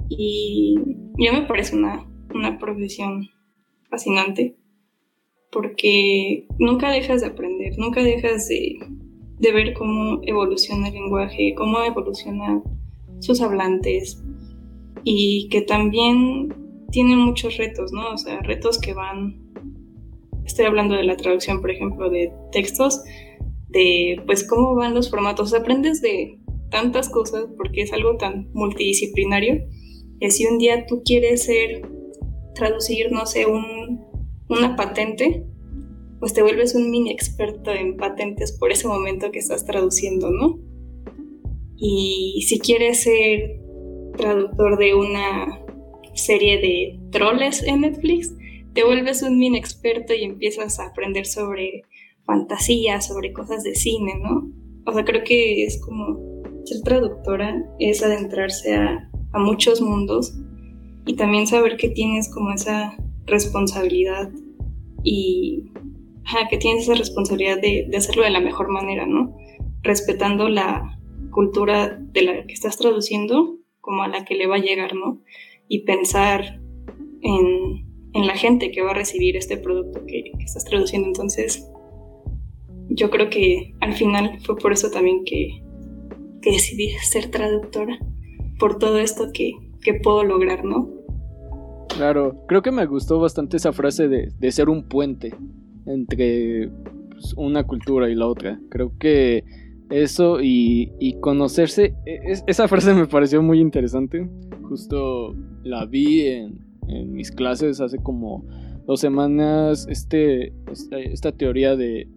Y 0.10 0.75
ya 1.17 1.34
me 1.34 1.46
parece 1.46 1.75
una, 1.75 2.05
una 2.34 2.57
profesión 2.57 3.27
fascinante 3.89 4.55
porque 5.51 6.48
nunca 6.60 6.91
dejas 6.91 7.22
de 7.22 7.27
aprender, 7.27 7.74
nunca 7.77 8.03
dejas 8.03 8.48
de, 8.48 8.77
de 9.39 9.51
ver 9.51 9.74
cómo 9.74 10.22
evoluciona 10.24 10.88
el 10.88 10.93
lenguaje, 10.93 11.53
cómo 11.55 11.81
evolucionan 11.84 12.63
sus 13.19 13.41
hablantes 13.41 14.24
y 15.03 15.48
que 15.50 15.62
también 15.62 16.53
tienen 16.91 17.19
muchos 17.19 17.57
retos, 17.57 17.91
¿no? 17.91 18.13
O 18.13 18.17
sea, 18.17 18.39
retos 18.41 18.79
que 18.79 18.93
van, 18.93 19.41
estoy 20.46 20.65
hablando 20.65 20.96
de 20.96 21.03
la 21.03 21.17
traducción, 21.17 21.62
por 21.62 21.72
ejemplo, 21.72 22.10
de 22.10 22.31
textos, 22.51 23.01
de 23.69 24.21
pues 24.25 24.47
cómo 24.47 24.75
van 24.75 24.93
los 24.93 25.09
formatos. 25.09 25.53
Aprendes 25.53 26.01
de 26.01 26.39
tantas 26.69 27.09
cosas 27.09 27.45
porque 27.57 27.81
es 27.81 27.93
algo 27.93 28.17
tan 28.17 28.50
multidisciplinario. 28.53 29.67
Y 30.19 30.31
si 30.31 30.45
un 30.45 30.57
día 30.57 30.86
tú 30.88 31.01
quieres 31.05 31.43
ser, 31.43 31.81
traducir, 32.55 33.12
no 33.12 33.25
sé, 33.25 33.45
un, 33.45 34.03
una 34.50 34.75
patente, 34.75 35.45
pues 36.19 36.33
te 36.33 36.41
vuelves 36.41 36.74
un 36.75 36.89
mini 36.89 37.12
experto 37.12 37.71
en 37.71 37.97
patentes 37.97 38.51
por 38.51 38.71
ese 38.71 38.88
momento 38.88 39.31
que 39.31 39.39
estás 39.39 39.65
traduciendo, 39.65 40.31
¿no? 40.31 40.59
Y 41.77 42.43
si 42.47 42.59
quieres 42.59 43.03
ser 43.03 43.59
traductor 44.17 44.79
de 44.79 44.95
una 44.95 45.62
serie 46.15 46.57
de 46.57 47.00
troles 47.12 47.62
en 47.62 47.81
Netflix, 47.81 48.33
te 48.74 48.83
vuelves 48.83 49.21
un 49.21 49.38
mini 49.38 49.59
experto 49.59 50.13
y 50.15 50.24
empiezas 50.24 50.79
a 50.79 50.88
aprender 50.88 51.27
sobre 51.27 51.83
fantasía, 52.27 53.01
sobre 53.01 53.34
cosas 53.34 53.63
de 53.63 53.74
cine, 53.74 54.19
¿no? 54.22 54.51
O 54.86 54.93
sea, 54.93 55.03
creo 55.03 55.24
que 55.24 55.63
es 55.63 55.81
como 55.81 56.19
ser 56.65 56.81
traductora, 56.84 57.65
es 57.79 58.03
adentrarse 58.03 58.75
a, 58.75 59.10
muchos 59.34 59.81
mundos 59.81 60.36
y 61.05 61.15
también 61.15 61.46
saber 61.46 61.77
que 61.77 61.89
tienes 61.89 62.27
como 62.34 62.53
esa 62.53 62.98
responsabilidad 63.27 64.31
y 65.03 65.69
que 66.50 66.57
tienes 66.57 66.84
esa 66.84 66.96
responsabilidad 66.96 67.62
de, 67.62 67.88
hacerlo 67.96 68.24
de 68.24 68.31
la 68.31 68.39
mejor 68.39 68.69
manera, 68.69 69.05
¿no? 69.05 69.38
Respetando 69.84 70.50
la 70.50 71.00
cultura 71.29 72.00
de 72.00 72.22
la 72.24 72.48
que 72.48 72.53
estás 72.53 72.79
traduciendo 72.79 73.60
como 73.79 74.01
a 74.01 74.07
la 74.07 74.25
que 74.25 74.34
le 74.34 74.48
va 74.48 74.55
a 74.55 74.60
llegar, 74.60 74.96
¿no? 74.96 75.22
Y 75.67 75.84
pensar 75.84 76.60
en, 77.22 77.86
la 78.13 78.36
gente 78.36 78.72
que 78.72 78.81
va 78.81 78.91
a 78.91 78.96
recibir 78.96 79.38
este 79.38 79.57
producto 79.57 80.03
que 80.07 80.31
estás 80.39 80.65
traduciendo. 80.65 81.07
Entonces, 81.07 81.69
yo 82.89 83.10
creo 83.10 83.29
que 83.29 83.74
al 83.82 83.94
final 83.94 84.39
fue 84.41 84.58
por 84.58 84.72
eso 84.72 84.89
también 84.89 85.24
que, 85.25 85.62
decidí 86.41 86.91
ser 87.01 87.29
traductora, 87.29 88.00
por 88.58 88.79
todo 88.79 89.00
esto 89.00 89.32
que, 89.34 89.53
puedo 90.03 90.24
lograr, 90.24 90.65
¿no? 90.65 90.89
Claro, 91.89 92.44
creo 92.48 92.62
que 92.62 92.72
me 92.72 92.86
gustó 92.86 93.20
bastante 93.20 93.58
esa 93.58 93.72
frase 93.72 94.08
de, 94.08 94.51
ser 94.51 94.70
un 94.70 94.88
puente 94.88 95.34
entre 95.86 96.70
pues, 97.10 97.34
una 97.38 97.63
cultura 97.63 98.10
y 98.10 98.15
la 98.15 98.27
otra. 98.27 98.60
Creo 98.70 98.91
que 98.98 99.44
eso 99.89 100.39
y, 100.41 101.17
conocerse, 101.22 101.96
e, 102.06 102.20
esa 102.48 102.67
frase 102.67 102.94
me 102.94 103.08
pareció 103.08 103.41
muy 103.41 103.60
interesante. 103.60 104.29
Justo 104.63 105.34
la 105.63 105.86
vi 105.86 106.27
en, 106.27 106.60
en 106.88 107.13
mis 107.13 107.32
clases 107.32 107.79
hace 107.79 107.98
como 107.98 108.46
dos 108.88 109.01
semanas 109.01 109.86
este, 109.89 110.53
esta, 111.12 111.32
teoría 111.34 111.75
de, 111.75 112.08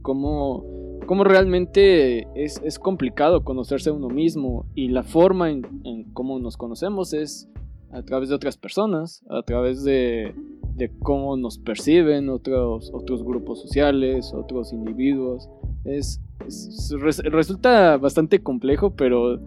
cómo 0.00 0.64
cómo 1.06 1.24
realmente 1.24 2.26
es, 2.34 2.62
es, 2.64 2.78
complicado 2.78 3.44
conocerse 3.44 3.90
a 3.90 3.92
uno 3.92 4.08
mismo 4.08 4.64
y 4.74 4.88
la 4.88 5.02
forma 5.02 5.50
en, 5.50 5.64
cómo 6.14 6.38
nos 6.38 6.56
conocemos 6.56 7.12
es 7.12 7.50
a 7.90 8.02
través 8.02 8.28
de 8.28 8.36
otras 8.36 8.56
personas, 8.56 9.22
a 9.28 9.42
través 9.42 9.84
de, 9.84 10.34
de 10.76 10.90
cómo 11.00 11.36
nos 11.36 11.58
perciben 11.58 12.28
otros, 12.30 12.90
otros 12.94 13.22
grupos 13.22 13.60
sociales, 13.60 14.32
otros 14.32 14.72
individuos. 14.72 15.48
Es, 15.84 16.20
resulta 17.24 17.96
bastante 17.98 18.42
complejo, 18.42 18.94
pero 18.94 19.40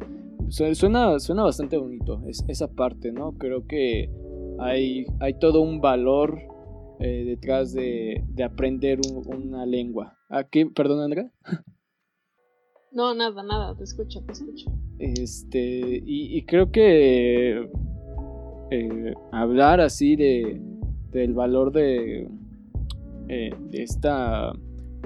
suena, 0.50 1.20
suena 1.20 1.44
bastante 1.44 1.78
bonito 1.78 2.22
es, 2.28 2.44
esa 2.48 2.68
parte, 2.68 3.12
¿no? 3.12 3.34
Creo 3.34 3.66
que 3.66 4.10
hay, 4.60 5.06
hay 5.20 5.34
todo 5.40 5.62
un 5.62 5.82
valor 5.82 6.57
eh, 7.00 7.24
detrás 7.25 7.74
de, 7.74 8.24
de 8.27 8.44
aprender 8.44 9.00
una 9.25 9.66
lengua. 9.66 10.18
¿A 10.30 10.44
qué? 10.44 10.66
Perdón, 10.66 11.01
Andrea. 11.01 11.32
No, 12.92 13.13
nada, 13.13 13.44
nada, 13.44 13.75
te 13.75 13.84
escucho, 13.84 14.24
te 14.24 14.32
escucho. 14.32 14.72
Este, 14.98 16.01
y, 16.04 16.44
creo 16.46 16.72
que 16.72 17.70
eh, 18.72 19.13
hablar 19.32 19.82
así 19.82 20.16
de, 20.16 20.60
del 21.12 21.34
valor 21.34 21.72
de, 21.72 22.27
eh, 23.27 23.51
de 23.70 23.84
esta 23.84 24.51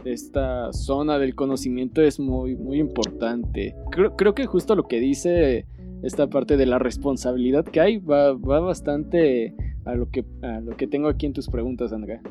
esta 0.06 0.72
zona 0.74 1.20
del 1.20 1.36
conocimiento 1.36 2.02
es 2.02 2.20
muy, 2.20 2.56
muy 2.56 2.80
importante. 2.80 3.76
Creo, 3.92 4.16
creo, 4.16 4.34
que 4.34 4.46
justo 4.46 4.74
lo 4.76 4.88
que 4.88 5.00
dice 5.00 5.66
esta 6.02 6.28
parte 6.28 6.58
de 6.58 6.66
la 6.66 6.80
responsabilidad 6.80 7.66
que 7.66 7.82
hay 7.82 7.98
va, 7.98 8.34
va 8.34 8.62
bastante 8.62 9.54
a 9.86 9.96
lo, 9.96 10.10
que, 10.10 10.26
a 10.42 10.60
lo 10.60 10.76
que 10.78 10.88
tengo 10.88 11.08
aquí 11.08 11.26
en 11.26 11.34
tus 11.34 11.48
preguntas, 11.48 11.92
Andrea. 11.94 12.22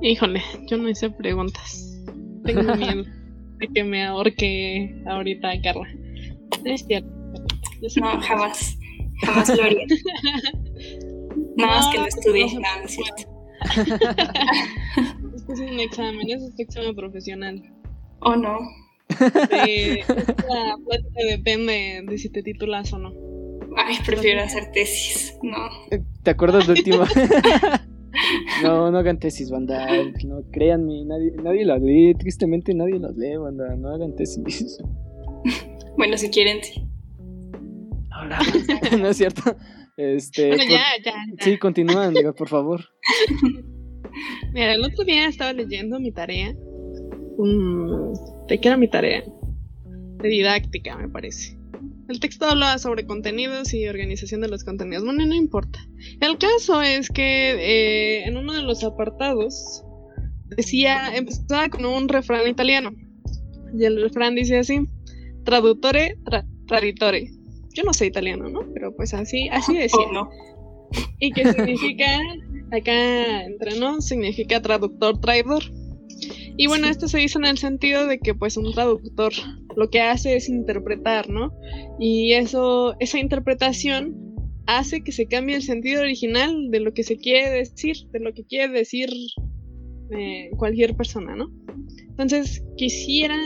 Híjole, 0.00 0.42
yo 0.66 0.76
no 0.78 0.88
hice 0.88 1.10
preguntas. 1.10 2.02
Tengo 2.44 2.62
miedo 2.76 3.04
de 3.58 3.68
que 3.68 3.84
me 3.84 4.04
ahorque 4.04 5.02
ahorita 5.06 5.60
Carla. 5.62 5.88
Es 6.64 6.84
cierto. 6.86 7.08
No, 8.00 8.20
jamás. 8.20 8.78
Jamás 9.22 9.56
lo 9.56 9.62
haría. 9.62 9.86
Nada 11.56 11.78
más 11.78 11.88
que 11.88 11.98
lo 11.98 12.06
estudié, 12.06 12.46
nada, 12.58 12.82
es 12.84 12.92
cierto. 12.92 13.22
este 15.36 15.52
es 15.52 15.60
un 15.60 15.80
examen, 15.80 16.30
es 16.30 16.42
un 16.42 16.52
examen 16.56 16.96
profesional. 16.96 17.62
¿O 18.20 18.36
no? 18.36 18.58
la 19.20 20.76
plática 20.86 21.24
depende 21.28 22.02
de 22.06 22.18
si 22.18 22.30
te 22.30 22.42
titulas 22.42 22.92
o 22.92 22.98
no. 22.98 23.31
Ay, 23.76 23.96
prefiero 24.04 24.42
hacer 24.42 24.70
tesis, 24.72 25.36
no. 25.42 25.68
¿Te 26.22 26.30
acuerdas 26.30 26.66
de 26.66 26.72
última? 26.74 27.06
no, 28.62 28.90
no 28.90 28.98
hagan 28.98 29.18
tesis, 29.18 29.50
banda. 29.50 29.86
No, 30.24 30.42
créanme, 30.50 31.04
nadie, 31.04 31.32
nadie 31.42 31.64
las 31.64 31.80
lee. 31.80 32.14
Tristemente 32.14 32.74
nadie 32.74 32.98
las 32.98 33.16
lee, 33.16 33.36
banda. 33.36 33.74
No 33.76 33.88
hagan 33.88 34.14
tesis. 34.14 34.78
bueno, 35.96 36.16
si 36.16 36.30
quieren, 36.30 36.62
sí. 36.62 36.86
no 38.98 39.08
es 39.08 39.16
cierto. 39.16 39.56
Este, 39.96 40.48
bueno, 40.48 40.64
ya, 40.64 40.82
ya, 41.04 41.12
Sí, 41.40 41.58
continúan, 41.58 42.14
por 42.36 42.48
favor. 42.48 42.80
Mira, 44.52 44.74
el 44.74 44.84
otro 44.84 45.04
día 45.04 45.26
estaba 45.26 45.52
leyendo 45.52 46.00
mi 46.00 46.12
tarea. 46.12 46.54
¿De 48.48 48.58
qué 48.60 48.68
era 48.68 48.76
mi 48.76 48.88
tarea? 48.88 49.22
De 49.84 50.28
didáctica, 50.28 50.96
me 50.96 51.08
parece. 51.08 51.61
El 52.08 52.20
texto 52.20 52.46
habla 52.46 52.78
sobre 52.78 53.06
contenidos 53.06 53.72
y 53.74 53.86
organización 53.88 54.40
de 54.40 54.48
los 54.48 54.64
contenidos. 54.64 55.04
Bueno, 55.04 55.24
no 55.24 55.34
importa. 55.34 55.78
El 56.20 56.36
caso 56.38 56.82
es 56.82 57.08
que 57.08 57.52
eh, 57.52 58.24
en 58.24 58.36
uno 58.36 58.52
de 58.52 58.62
los 58.62 58.82
apartados 58.84 59.84
decía, 60.56 61.14
empezaba 61.14 61.68
con 61.68 61.84
un 61.84 62.08
refrán 62.08 62.48
italiano. 62.48 62.92
Y 63.78 63.84
el 63.84 64.02
refrán 64.02 64.34
dice 64.34 64.58
así: 64.58 64.80
traductore, 65.44 66.18
traditore 66.66 67.30
yo 67.74 67.82
no 67.84 67.92
sé 67.92 68.06
italiano, 68.06 68.48
¿no? 68.48 68.60
Pero 68.74 68.94
pues 68.94 69.14
así, 69.14 69.48
así 69.48 69.74
decía. 69.74 70.06
no. 70.12 70.30
Y 71.18 71.32
que 71.32 71.50
significa, 71.52 72.18
acá 72.70 73.44
entre 73.44 73.78
nos, 73.78 74.06
significa 74.06 74.60
traductor 74.60 75.20
traidor. 75.20 75.62
Y 76.56 76.66
bueno, 76.66 76.86
esto 76.86 77.08
se 77.08 77.18
dice 77.18 77.38
en 77.38 77.46
el 77.46 77.58
sentido 77.58 78.06
de 78.06 78.18
que 78.18 78.34
pues 78.34 78.56
un 78.56 78.72
traductor 78.72 79.32
lo 79.76 79.90
que 79.90 80.00
hace 80.00 80.36
es 80.36 80.48
interpretar, 80.48 81.28
¿no? 81.28 81.52
Y 81.98 82.32
eso, 82.32 82.94
esa 83.00 83.18
interpretación 83.18 84.32
hace 84.66 85.02
que 85.02 85.12
se 85.12 85.26
cambie 85.26 85.56
el 85.56 85.62
sentido 85.62 86.02
original 86.02 86.70
de 86.70 86.80
lo 86.80 86.94
que 86.94 87.02
se 87.02 87.16
quiere 87.16 87.50
decir, 87.50 87.96
de 88.12 88.20
lo 88.20 88.32
que 88.32 88.44
quiere 88.44 88.72
decir 88.72 89.10
eh, 90.10 90.50
cualquier 90.56 90.94
persona, 90.94 91.34
¿no? 91.34 91.50
Entonces, 92.10 92.62
quisiera, 92.76 93.36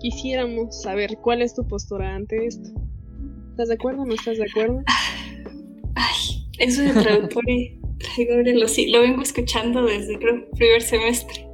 quisiéramos 0.00 0.82
saber 0.82 1.16
cuál 1.22 1.42
es 1.42 1.54
tu 1.54 1.66
postura 1.66 2.14
ante 2.14 2.46
esto. 2.46 2.70
¿Estás 3.50 3.68
de 3.68 3.74
acuerdo 3.74 4.02
o 4.02 4.06
no 4.06 4.14
estás 4.14 4.38
de 4.38 4.44
acuerdo? 4.44 4.82
Ay, 5.96 6.46
eso 6.58 6.82
de 6.82 6.92
traductore, 6.92 7.78
traidores, 7.98 8.56
lo, 8.56 8.68
sí, 8.68 8.90
lo 8.90 9.00
vengo 9.00 9.22
escuchando 9.22 9.84
desde 9.84 10.18
creo 10.18 10.48
primer 10.52 10.82
semestre. 10.82 11.49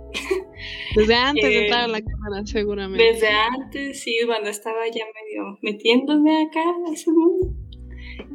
Desde 0.97 1.15
antes 1.15 1.45
de 1.45 1.65
entrar 1.65 1.85
a 1.85 1.89
la 1.89 2.01
cámara, 2.01 2.47
seguramente. 2.47 3.05
Desde 3.05 3.29
antes, 3.29 4.03
sí, 4.03 4.19
cuando 4.27 4.51
estaba 4.51 4.87
ya 4.87 5.05
medio 5.05 5.59
metiéndome 5.63 6.47
acá 6.47 6.61
a 6.61 6.93
ese 6.93 7.11
mundo. 7.11 7.55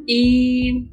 Y, 0.06 0.90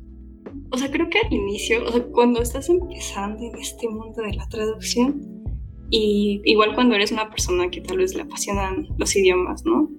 o 0.71 0.77
sea, 0.77 0.91
creo 0.91 1.09
que 1.09 1.19
al 1.19 1.31
inicio, 1.31 1.85
o 1.85 1.91
sea, 1.91 2.03
cuando 2.03 2.41
estás 2.41 2.69
empezando 2.69 3.43
en 3.43 3.55
este 3.59 3.87
mundo 3.87 4.21
de 4.21 4.33
la 4.33 4.47
traducción, 4.47 5.43
y 5.91 6.41
igual 6.45 6.75
cuando 6.75 6.95
eres 6.95 7.11
una 7.11 7.29
persona 7.29 7.69
que 7.69 7.81
tal 7.81 7.97
vez 7.97 8.15
le 8.15 8.21
apasionan 8.21 8.87
los 8.97 9.15
idiomas, 9.15 9.65
¿no? 9.65 9.89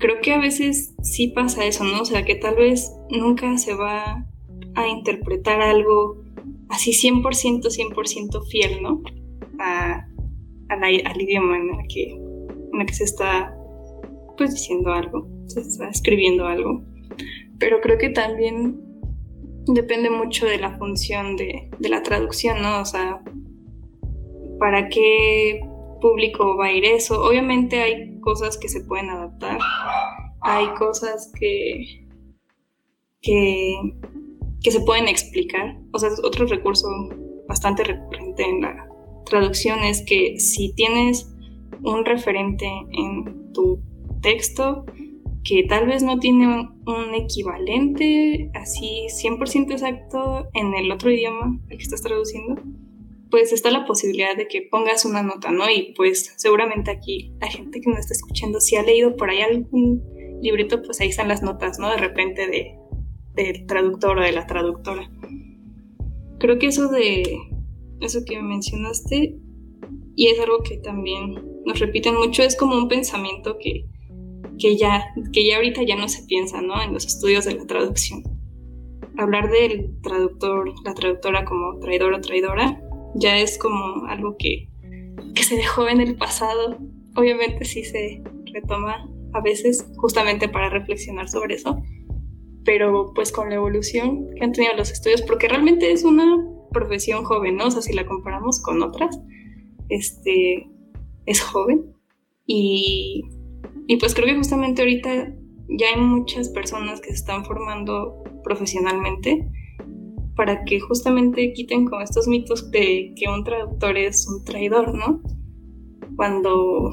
creo 0.00 0.20
que 0.20 0.32
a 0.32 0.38
veces 0.38 0.94
sí 1.02 1.28
pasa 1.28 1.64
eso, 1.64 1.84
¿no? 1.84 2.00
O 2.00 2.04
sea, 2.04 2.24
que 2.24 2.34
tal 2.34 2.56
vez 2.56 2.92
nunca 3.10 3.56
se 3.58 3.74
va 3.74 4.26
a 4.74 4.88
interpretar 4.88 5.60
algo 5.60 6.24
así 6.68 6.92
100%, 6.92 7.70
100% 7.70 8.46
fiel, 8.48 8.82
¿no? 8.82 9.02
A, 9.60 10.08
al 10.70 11.20
idioma 11.20 11.56
en 11.56 11.80
el, 11.80 11.86
que, 11.88 12.12
en 12.12 12.80
el 12.80 12.86
que 12.86 12.94
se 12.94 13.04
está, 13.04 13.54
pues, 14.36 14.54
diciendo 14.54 14.92
algo, 14.92 15.28
se 15.46 15.60
está 15.60 15.88
escribiendo 15.88 16.46
algo. 16.46 16.84
Pero 17.58 17.80
creo 17.80 17.98
que 17.98 18.10
también 18.10 18.80
depende 19.66 20.10
mucho 20.10 20.46
de 20.46 20.58
la 20.58 20.76
función 20.78 21.36
de, 21.36 21.70
de 21.78 21.88
la 21.88 22.02
traducción, 22.02 22.62
¿no? 22.62 22.80
O 22.80 22.84
sea, 22.84 23.20
para 24.58 24.88
qué 24.88 25.60
público 26.00 26.56
va 26.56 26.66
a 26.66 26.72
ir 26.72 26.84
eso. 26.84 27.22
Obviamente 27.22 27.80
hay 27.80 28.18
cosas 28.20 28.56
que 28.58 28.68
se 28.68 28.80
pueden 28.82 29.10
adaptar, 29.10 29.58
hay 30.40 30.66
cosas 30.78 31.32
que, 31.38 32.06
que, 33.20 33.74
que 34.62 34.70
se 34.70 34.80
pueden 34.80 35.08
explicar. 35.08 35.76
O 35.92 35.98
sea, 35.98 36.10
otro 36.24 36.46
recurso 36.46 36.88
bastante 37.48 37.84
recurrente 37.84 38.42
en 38.42 38.60
la 38.62 38.89
traducción 39.24 39.80
es 39.80 40.02
que 40.06 40.38
si 40.38 40.72
tienes 40.74 41.32
un 41.82 42.04
referente 42.04 42.66
en 42.92 43.52
tu 43.52 43.80
texto 44.22 44.84
que 45.44 45.64
tal 45.64 45.86
vez 45.86 46.02
no 46.02 46.18
tiene 46.18 46.46
un, 46.86 47.14
equivalente 47.14 48.50
así 48.54 49.06
100% 49.22 49.72
exacto 49.72 50.48
en 50.52 50.74
el 50.74 50.90
otro 50.90 51.10
idioma 51.10 51.58
al 51.70 51.76
que 51.76 51.82
estás 51.82 52.02
traduciendo, 52.02 52.60
pues 53.30 53.52
está 53.52 53.70
la 53.70 53.84
posibilidad 53.84 54.36
de 54.36 54.48
que 54.48 54.62
pongas 54.62 55.04
una 55.04 55.22
nota, 55.22 55.50
¿no? 55.50 55.70
Y 55.70 55.94
pues 55.96 56.34
seguramente 56.36 56.90
aquí 56.90 57.32
la 57.40 57.48
gente 57.48 57.80
que 57.80 57.88
nos 57.88 58.00
está 58.00 58.14
escuchando, 58.14 58.60
si 58.60 58.76
ha 58.76 58.82
leído 58.82 59.16
por 59.16 59.30
ahí 59.30 59.40
algún 59.40 60.02
librito, 60.42 60.82
pues 60.82 61.00
ahí 61.00 61.08
están 61.08 61.28
las 61.28 61.42
notas, 61.42 61.78
¿no? 61.78 61.90
De 61.90 61.96
repente 61.96 62.46
de, 62.46 62.76
del 63.34 63.66
traductor 63.66 64.18
o 64.18 64.22
de 64.22 64.32
la 64.32 64.46
traductora. 64.46 65.10
Creo 66.38 66.58
que 66.58 66.66
eso 66.66 66.88
de 66.88 67.38
eso 68.00 68.20
que 68.24 68.40
mencionaste, 68.40 69.36
y 70.16 70.26
es 70.26 70.40
algo 70.40 70.62
que 70.62 70.78
también 70.78 71.42
nos 71.64 71.78
repiten 71.78 72.14
mucho, 72.16 72.42
es 72.42 72.56
como 72.56 72.76
un 72.76 72.88
pensamiento 72.88 73.56
que, 73.58 73.86
que, 74.58 74.76
ya, 74.76 75.04
que 75.32 75.46
ya 75.46 75.56
ahorita 75.56 75.82
ya 75.82 75.96
no 75.96 76.08
se 76.08 76.24
piensa, 76.24 76.60
¿no? 76.60 76.80
En 76.82 76.92
los 76.92 77.06
estudios 77.06 77.44
de 77.44 77.54
la 77.54 77.66
traducción. 77.66 78.22
Hablar 79.18 79.50
del 79.50 79.98
traductor, 80.02 80.72
la 80.84 80.94
traductora 80.94 81.44
como 81.44 81.78
traidor 81.78 82.14
o 82.14 82.20
traidora, 82.20 82.80
ya 83.14 83.38
es 83.38 83.58
como 83.58 84.06
algo 84.06 84.36
que, 84.38 84.68
que 85.34 85.42
se 85.42 85.56
dejó 85.56 85.88
en 85.88 86.00
el 86.00 86.16
pasado. 86.16 86.78
Obviamente 87.16 87.64
sí 87.64 87.84
se 87.84 88.22
retoma 88.52 89.08
a 89.32 89.40
veces 89.40 89.86
justamente 89.96 90.48
para 90.48 90.70
reflexionar 90.70 91.28
sobre 91.28 91.54
eso, 91.54 91.82
pero 92.64 93.12
pues 93.14 93.32
con 93.32 93.48
la 93.48 93.56
evolución 93.56 94.28
que 94.36 94.44
han 94.44 94.52
tenido 94.52 94.74
los 94.74 94.90
estudios, 94.90 95.22
porque 95.22 95.48
realmente 95.48 95.92
es 95.92 96.04
una 96.04 96.36
profesión 96.72 97.24
joven, 97.24 97.58
si 97.80 97.92
la 97.92 98.06
comparamos 98.06 98.60
con 98.62 98.82
otras, 98.82 99.20
este, 99.88 100.68
es 101.26 101.40
joven 101.40 101.94
y, 102.46 103.22
y 103.86 103.96
pues 103.96 104.14
creo 104.14 104.26
que 104.26 104.36
justamente 104.36 104.82
ahorita 104.82 105.34
ya 105.68 105.86
hay 105.94 106.00
muchas 106.00 106.48
personas 106.48 107.00
que 107.00 107.08
se 107.08 107.16
están 107.16 107.44
formando 107.44 108.22
profesionalmente 108.44 109.48
para 110.36 110.64
que 110.64 110.80
justamente 110.80 111.52
quiten 111.52 111.86
con 111.86 112.02
estos 112.02 112.26
mitos 112.26 112.70
de 112.70 113.12
que 113.16 113.28
un 113.28 113.44
traductor 113.44 113.96
es 113.96 114.26
un 114.28 114.44
traidor, 114.44 114.94
¿no? 114.94 115.20
cuando 116.20 116.90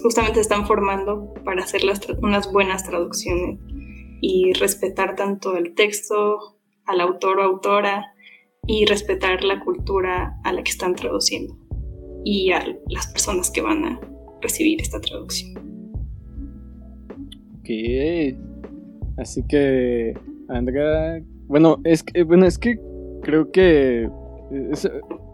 justamente 0.00 0.38
están 0.38 0.68
formando 0.68 1.34
para 1.44 1.64
hacer 1.64 1.82
unas 2.22 2.52
buenas 2.52 2.84
traducciones 2.84 3.58
y 4.20 4.52
respetar 4.52 5.16
tanto 5.16 5.56
el 5.56 5.74
texto, 5.74 6.56
al 6.84 7.00
autor 7.00 7.40
o 7.40 7.42
autora 7.42 8.14
y 8.66 8.84
respetar 8.86 9.44
la 9.44 9.60
cultura 9.60 10.38
a 10.44 10.52
la 10.52 10.62
que 10.62 10.70
están 10.70 10.94
traduciendo 10.94 11.56
y 12.24 12.50
a 12.52 12.64
las 12.88 13.06
personas 13.08 13.50
que 13.50 13.62
van 13.62 13.84
a 13.84 14.00
recibir 14.40 14.80
esta 14.80 15.00
traducción. 15.00 15.54
Ok, 17.60 17.70
así 19.18 19.42
que 19.48 20.14
Andrea, 20.48 21.22
bueno, 21.46 21.80
es 21.84 22.02
que, 22.02 22.22
bueno, 22.22 22.46
es 22.46 22.58
que 22.58 22.78
creo 23.22 23.50
que 23.50 24.08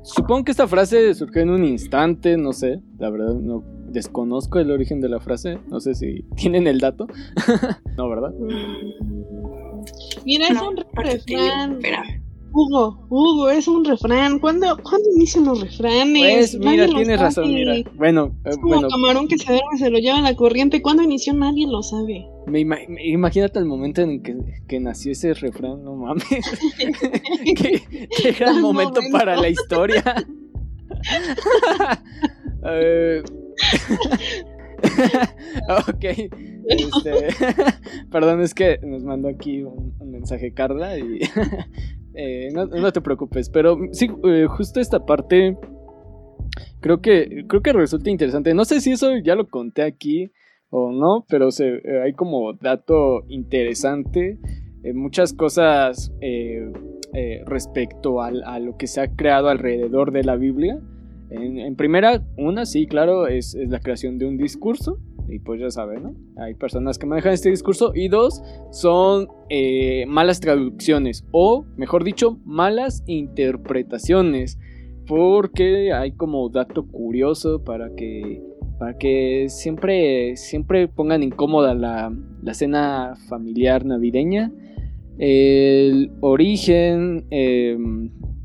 supongo 0.03 0.45
que 0.45 0.51
esta 0.53 0.67
frase 0.67 1.15
surgió 1.15 1.43
en 1.43 1.51
un 1.51 1.65
instante, 1.65 2.37
no 2.37 2.53
sé, 2.53 2.81
la 2.99 3.11
verdad 3.11 3.35
no 3.35 3.65
desconozco 3.89 4.59
el 4.59 4.71
origen 4.71 5.01
de 5.01 5.09
la 5.09 5.21
frase, 5.21 5.59
no 5.69 5.81
sé 5.81 5.95
si 5.95 6.23
tienen 6.37 6.67
el 6.67 6.79
dato. 6.79 7.07
no, 7.97 8.09
¿verdad? 8.09 8.33
Mira, 10.25 10.49
es 10.49 10.61
un 10.61 10.77
refrán. 10.95 11.81
Hugo, 12.53 13.07
Hugo, 13.09 13.51
es 13.51 13.67
un 13.67 13.85
refrán. 13.85 14.39
¿Cuándo, 14.39 14.77
¿cuándo 14.83 15.09
inician 15.17 15.45
los 15.45 15.61
refranes? 15.61 16.57
Pues, 16.57 16.59
mira, 16.59 16.87
tienes 16.87 17.19
razón, 17.19 17.53
mira. 17.53 17.75
Bueno, 17.95 18.35
es 18.45 18.57
como 18.57 18.75
bueno. 18.75 18.89
camarón 18.89 19.27
que 19.27 19.39
se 19.39 19.47
duerme 19.47 19.79
se 19.79 19.91
lo 19.91 19.99
lleva 19.99 20.19
en 20.19 20.25
la 20.25 20.37
corriente. 20.37 20.83
¿Cuándo 20.83 21.03
inició? 21.03 21.33
Nadie 21.33 21.67
lo 21.67 21.83
sabe. 21.83 22.27
Me 22.47 22.61
imagínate 22.61 23.59
el 23.59 23.65
momento 23.65 24.03
en 24.03 24.23
que, 24.23 24.37
que, 24.69 24.81
nació 24.81 25.13
ese 25.13 25.33
refrán, 25.35 25.83
no 25.83 25.97
mames. 25.97 26.25
qué, 27.57 27.83
qué, 28.23 28.33
gran 28.33 28.61
momento, 28.61 29.01
para 29.11 29.37
la 29.37 29.49
historia. 29.49 30.05
uh, 32.63 33.23
ok. 35.89 36.05
Este, 36.69 37.29
perdón, 38.11 38.41
es 38.43 38.55
que 38.55 38.79
nos 38.83 39.03
mandó 39.03 39.29
aquí 39.29 39.63
un, 39.63 39.95
un 39.99 40.11
mensaje 40.11 40.53
Carla 40.53 40.99
y 40.99 41.21
eh, 42.15 42.49
no, 42.53 42.67
no, 42.67 42.93
te 42.93 43.01
preocupes. 43.01 43.49
Pero 43.49 43.79
sí, 43.93 44.09
eh, 44.25 44.47
justo 44.49 44.81
esta 44.81 45.05
parte 45.05 45.57
creo 46.81 47.01
que 47.01 47.45
creo 47.49 47.63
que 47.63 47.73
resulta 47.73 48.11
interesante. 48.11 48.55
No 48.55 48.65
sé 48.65 48.81
si 48.81 48.93
eso 48.93 49.11
ya 49.23 49.35
lo 49.35 49.49
conté 49.49 49.83
aquí 49.83 50.31
o 50.71 50.91
no, 50.93 51.25
pero 51.29 51.49
eh, 51.59 52.03
hay 52.05 52.13
como 52.15 52.53
dato 52.55 53.25
interesante. 53.29 54.39
Eh, 54.83 54.93
muchas 54.95 55.33
cosas 55.33 56.13
respecto 57.47 58.23
al, 58.23 58.43
a 58.45 58.59
lo 58.59 58.77
que 58.77 58.87
se 58.87 59.01
ha 59.01 59.15
creado 59.15 59.49
alrededor 59.49 60.13
de 60.13 60.25
la 60.25 60.37
Biblia. 60.37 60.81
En, 61.35 61.77
primera, 61.77 62.23
una, 62.37 62.67
sí, 62.67 62.87
claro, 62.87 63.27
es, 63.27 63.55
la 63.55 63.81
creación 63.81 64.19
de 64.19 64.27
un 64.27 64.37
discurso. 64.37 64.99
Y 65.29 65.39
pues 65.39 65.61
ya 65.61 65.71
saben, 65.71 66.03
¿no? 66.03 66.15
Hay 66.37 66.55
personas 66.55 66.99
que 66.99 67.07
manejan 67.07 67.33
este 67.33 67.51
discurso. 67.51 67.93
Y 67.95 68.09
dos, 68.09 68.43
son 68.71 69.29
eh, 69.49 70.05
malas 70.07 70.41
traducciones. 70.41 71.25
O, 71.33 71.65
mejor 71.77 72.05
dicho, 72.05 72.39
malas 72.45 73.03
interpretaciones. 73.07 74.59
Porque 75.07 75.93
hay 75.93 76.13
como 76.13 76.49
dato 76.49 76.87
curioso 76.87 77.63
para 77.65 77.91
que. 77.95 78.43
Para 78.79 78.99
que 78.99 79.47
siempre, 79.49 80.37
siempre 80.37 80.89
pongan 80.89 81.23
incómoda 81.23 81.73
la, 81.75 82.13
la 82.43 82.55
cena 82.55 83.15
familiar 83.29 83.85
navideña. 83.85 84.53
El 85.19 86.11
origen, 86.21 87.27
eh, 87.31 87.79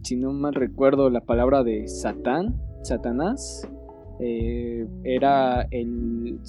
si 0.04 0.16
no 0.16 0.34
mal 0.34 0.54
recuerdo, 0.54 1.10
la 1.10 1.22
palabra 1.22 1.64
de 1.64 1.88
Satán 1.88 2.56
Satanás 2.84 3.68
eh, 4.20 4.86
era 5.04 5.68
el... 5.72 6.40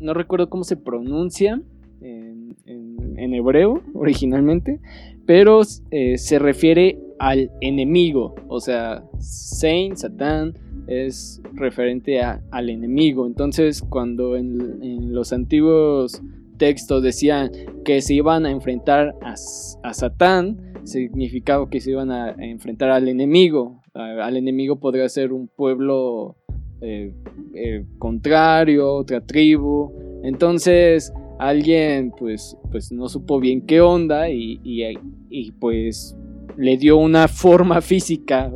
no 0.00 0.14
recuerdo 0.14 0.48
cómo 0.48 0.64
se 0.64 0.76
pronuncia 0.76 1.60
en, 2.00 3.34
hebreo 3.34 3.82
originalmente, 3.94 4.80
pero 5.26 5.60
eh, 5.90 6.18
se 6.18 6.38
refiere 6.38 6.98
al 7.18 7.50
enemigo, 7.60 8.34
o 8.48 8.60
sea, 8.60 9.04
Saint, 9.18 9.96
Satán 9.96 10.54
es 10.86 11.40
referente 11.52 12.20
al 12.22 12.70
enemigo. 12.70 13.26
Entonces, 13.26 13.82
cuando 13.82 14.36
en, 14.36 15.12
los 15.14 15.32
antiguos 15.32 16.20
textos 16.56 17.02
decían 17.02 17.52
que 17.84 18.00
se 18.00 18.14
iban 18.14 18.46
a 18.46 18.50
enfrentar 18.50 19.14
a, 19.22 19.34
a 19.82 19.94
Satán, 19.94 20.72
significaba 20.84 21.68
que 21.68 21.80
se 21.80 21.90
iban 21.90 22.10
a 22.10 22.30
enfrentar 22.38 22.90
al 22.90 23.06
enemigo, 23.08 23.80
al 23.94 24.36
enemigo 24.36 24.80
podría 24.80 25.08
ser 25.08 25.32
un 25.32 25.48
pueblo 25.48 26.36
eh, 26.80 27.12
eh, 27.54 27.84
contrario, 27.98 28.94
otra 28.94 29.20
tribu. 29.20 29.92
Entonces 30.22 31.12
alguien 31.38 32.12
pues, 32.18 32.56
pues 32.70 32.92
no 32.92 33.08
supo 33.08 33.40
bien 33.40 33.62
qué 33.66 33.80
onda 33.80 34.28
y, 34.28 34.60
y, 34.62 35.52
pues 35.52 36.16
le 36.56 36.76
dio 36.76 36.98
una 36.98 37.28
forma 37.28 37.80
física, 37.80 38.52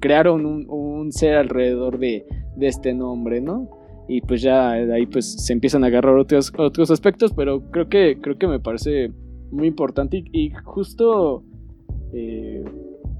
crearon 0.00 0.46
un, 0.46 1.12
ser 1.12 1.36
alrededor 1.36 1.98
de, 1.98 2.24
de, 2.56 2.66
este 2.66 2.94
nombre, 2.94 3.40
¿no? 3.40 3.68
Y 4.08 4.20
pues 4.22 4.42
ya 4.42 4.72
de 4.72 4.94
ahí 4.94 5.06
pues 5.06 5.44
se 5.44 5.52
empiezan 5.52 5.84
a 5.84 5.88
agarrar 5.88 6.16
otros, 6.16 6.52
otros 6.56 6.90
aspectos, 6.90 7.32
pero 7.34 7.70
creo 7.70 7.88
que, 7.88 8.18
creo 8.20 8.38
que 8.38 8.46
me 8.46 8.60
parece 8.60 9.10
muy 9.50 9.68
importante 9.68 10.24
y, 10.32 10.50
justo... 10.64 11.42
Eh, 12.12 12.62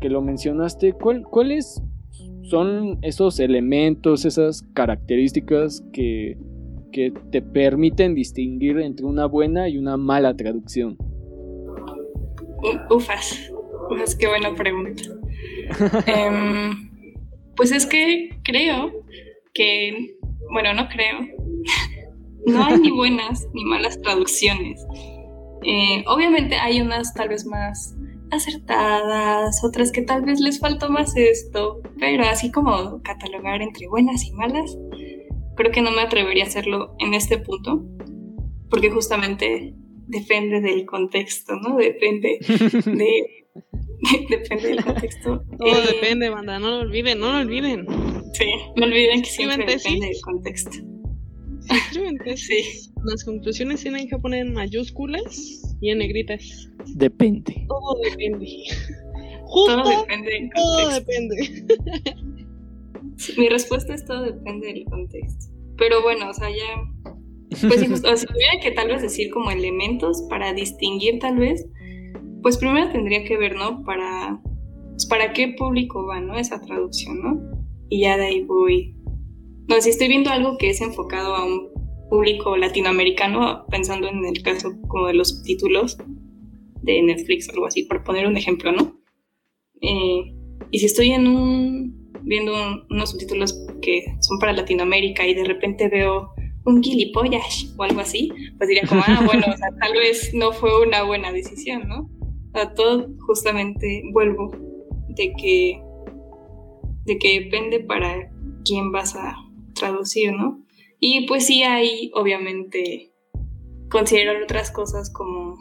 que 0.04 0.10
lo 0.10 0.20
mencionaste, 0.20 0.92
¿cuáles 0.92 1.82
son 2.48 2.98
esos 3.02 3.40
elementos, 3.40 4.24
esas 4.24 4.62
características 4.74 5.82
que, 5.92 6.36
que 6.92 7.12
te 7.30 7.42
permiten 7.42 8.14
distinguir 8.14 8.78
entre 8.78 9.06
una 9.06 9.26
buena 9.26 9.68
y 9.68 9.78
una 9.78 9.96
mala 9.96 10.36
traducción? 10.36 10.96
Ufas, 12.90 13.52
ufas, 13.90 14.14
qué 14.16 14.28
buena 14.28 14.54
pregunta. 14.54 15.02
Em, 16.06 16.90
pues 17.56 17.72
es 17.72 17.86
que 17.86 18.30
creo 18.42 18.92
que, 19.52 20.16
bueno, 20.52 20.74
no 20.74 20.88
creo, 20.88 21.20
no 22.46 22.64
hay 22.64 22.78
ni 22.78 22.90
buenas 22.90 23.46
ni 23.54 23.64
malas 23.64 24.00
traducciones. 24.02 24.84
Eh, 25.66 26.04
obviamente 26.06 26.56
hay 26.56 26.80
unas 26.80 27.14
tal 27.14 27.30
vez 27.30 27.46
más 27.46 27.96
acertadas, 28.34 29.62
otras 29.64 29.92
que 29.92 30.02
tal 30.02 30.22
vez 30.22 30.40
les 30.40 30.60
faltó 30.60 30.90
más 30.90 31.16
esto, 31.16 31.80
pero 31.98 32.24
así 32.24 32.50
como 32.50 33.00
catalogar 33.02 33.62
entre 33.62 33.88
buenas 33.88 34.24
y 34.24 34.32
malas, 34.32 34.76
creo 35.56 35.72
que 35.72 35.82
no 35.82 35.90
me 35.90 36.02
atrevería 36.02 36.44
a 36.44 36.48
hacerlo 36.48 36.94
en 36.98 37.14
este 37.14 37.38
punto, 37.38 37.84
porque 38.70 38.90
justamente 38.90 39.74
depende 40.06 40.60
del 40.60 40.84
contexto, 40.84 41.54
¿no? 41.56 41.76
Depende 41.76 42.38
de... 42.84 43.46
depende 44.28 44.68
del 44.68 44.84
contexto. 44.84 45.42
Todo 45.58 45.82
eh, 45.82 45.86
depende, 45.86 46.28
banda, 46.28 46.58
no 46.58 46.70
lo 46.70 46.78
olviden, 46.80 47.20
no 47.20 47.32
lo 47.32 47.38
olviden. 47.38 47.86
Sí, 48.32 48.46
no 48.76 48.84
olviden 48.84 49.22
que 49.22 49.30
siempre 49.30 49.64
depende 49.64 50.06
del 50.06 50.20
contexto. 50.22 50.93
sí. 52.36 52.90
Las 53.04 53.24
conclusiones 53.24 53.82
tienen 53.82 54.08
que 54.08 54.18
poner 54.18 54.46
en 54.46 54.54
mayúsculas 54.54 55.76
y 55.80 55.90
en 55.90 55.98
negritas. 55.98 56.70
Depende. 56.94 57.66
Todo 57.68 58.00
depende. 58.02 58.46
Justo, 59.44 59.82
todo 59.82 60.00
depende. 60.02 60.50
Todo 60.54 60.90
depende. 60.90 61.66
Mi 63.36 63.48
respuesta 63.48 63.94
es 63.94 64.04
todo 64.04 64.22
depende 64.22 64.66
del 64.68 64.84
contexto. 64.84 65.52
Pero 65.76 66.02
bueno, 66.02 66.30
o 66.30 66.34
sea, 66.34 66.50
ya. 66.50 66.90
Pues 67.60 67.80
si, 67.80 67.92
o 67.92 68.16
si 68.16 68.26
tuviera 68.26 68.60
que 68.60 68.72
tal 68.72 68.88
vez 68.88 69.02
decir 69.02 69.30
como 69.30 69.50
elementos 69.50 70.22
para 70.28 70.52
distinguir, 70.52 71.20
tal 71.20 71.36
vez, 71.36 71.64
pues 72.42 72.58
primero 72.58 72.90
tendría 72.90 73.24
que 73.24 73.36
ver, 73.36 73.54
¿no? 73.54 73.84
Para, 73.84 74.40
pues 74.90 75.06
para 75.06 75.32
qué 75.32 75.54
público 75.56 76.04
va, 76.06 76.20
¿no? 76.20 76.36
Esa 76.36 76.60
traducción, 76.60 77.22
¿no? 77.22 77.40
Y 77.90 78.00
ya 78.02 78.16
de 78.16 78.24
ahí 78.24 78.42
voy. 78.42 78.93
No, 79.68 79.80
si 79.80 79.90
estoy 79.90 80.08
viendo 80.08 80.30
algo 80.30 80.58
que 80.58 80.70
es 80.70 80.80
enfocado 80.80 81.34
a 81.34 81.44
un 81.44 81.70
público 82.10 82.56
latinoamericano, 82.56 83.66
pensando 83.70 84.08
en 84.08 84.24
el 84.24 84.42
caso 84.42 84.72
como 84.88 85.06
de 85.06 85.14
los 85.14 85.30
subtítulos, 85.30 85.98
de 86.82 87.02
Netflix 87.02 87.48
o 87.48 87.52
algo 87.52 87.66
así, 87.66 87.84
por 87.84 88.04
poner 88.04 88.26
un 88.26 88.36
ejemplo, 88.36 88.72
¿no? 88.72 89.00
Eh, 89.80 90.34
y 90.70 90.78
si 90.78 90.86
estoy 90.86 91.12
en 91.12 91.26
un, 91.26 92.10
viendo 92.22 92.52
unos 92.90 93.10
subtítulos 93.10 93.58
que 93.80 94.04
son 94.20 94.38
para 94.38 94.52
Latinoamérica 94.52 95.26
y 95.26 95.34
de 95.34 95.44
repente 95.44 95.88
veo 95.88 96.30
un 96.66 96.82
gilipollas 96.82 97.74
o 97.76 97.82
algo 97.82 98.00
así, 98.00 98.30
pues 98.56 98.68
diría 98.68 98.86
como, 98.86 99.02
ah, 99.06 99.22
bueno, 99.24 99.44
o 99.52 99.56
sea, 99.56 99.68
tal 99.80 99.92
vez 99.92 100.32
no 100.34 100.52
fue 100.52 100.86
una 100.86 101.02
buena 101.02 101.32
decisión, 101.32 101.88
¿no? 101.88 102.10
O 102.48 102.50
sea, 102.52 102.72
todo 102.74 103.08
justamente 103.26 104.02
vuelvo 104.12 104.50
de 105.08 105.32
que, 105.40 105.80
de 107.04 107.18
que 107.18 107.40
depende 107.40 107.80
para 107.80 108.30
quién 108.64 108.92
vas 108.92 109.14
a 109.16 109.36
traducir, 109.84 110.32
¿no? 110.32 110.64
Y 110.98 111.26
pues 111.26 111.46
sí 111.46 111.62
hay, 111.62 112.10
obviamente, 112.14 113.12
considerar 113.90 114.42
otras 114.42 114.70
cosas 114.70 115.12
como 115.12 115.56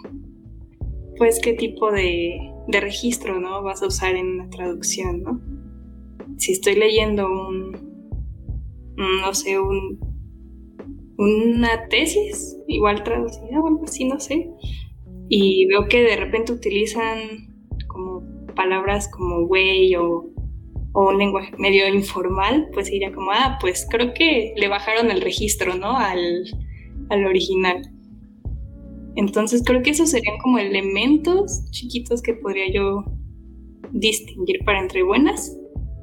pues 1.18 1.40
qué 1.44 1.54
tipo 1.54 1.92
de, 1.92 2.40
registro 2.68 3.40
¿no? 3.40 3.62
vas 3.62 3.84
a 3.84 3.88
usar 3.88 4.16
en 4.16 4.28
una 4.28 4.50
traducción, 4.50 5.22
¿no? 5.22 5.42
Si 6.38 6.54
estoy 6.54 6.76
leyendo 6.76 7.28
un, 7.28 7.72
no 8.96 9.34
sé, 9.34 9.60
un, 9.60 10.00
una 11.18 11.88
tesis, 11.90 12.58
igual 12.68 13.04
traducida 13.04 13.62
o 13.62 13.68
algo 13.68 13.84
así, 13.84 14.06
no 14.06 14.20
sé. 14.20 14.50
Y 15.30 15.68
veo 15.68 15.88
que 15.88 16.02
de 16.02 16.16
repente 16.16 16.54
utilizan 16.54 17.20
como 17.88 18.24
palabras 18.56 19.10
como 19.10 19.46
güey 19.46 19.96
o, 19.96 20.33
o 20.94 21.10
un 21.10 21.18
lenguaje 21.18 21.52
medio 21.58 21.88
informal, 21.88 22.70
pues 22.74 22.90
diría 22.90 23.12
como, 23.12 23.32
ah, 23.32 23.58
pues 23.60 23.88
creo 23.90 24.14
que 24.14 24.54
le 24.56 24.68
bajaron 24.68 25.12
el 25.12 25.22
registro, 25.22 25.76
¿no? 25.76 25.98
Al, 25.98 26.46
al 27.10 27.26
original. 27.26 27.82
Entonces 29.16 29.64
creo 29.66 29.82
que 29.84 29.92
esos 29.92 30.10
serían 30.10 30.38
como 30.40 30.58
elementos 30.58 31.70
chiquitos 31.72 32.22
que 32.22 32.34
podría 32.34 32.72
yo 32.72 33.04
distinguir 33.92 34.64
para 34.66 34.80
entre 34.80 35.04
buenas. 35.04 35.56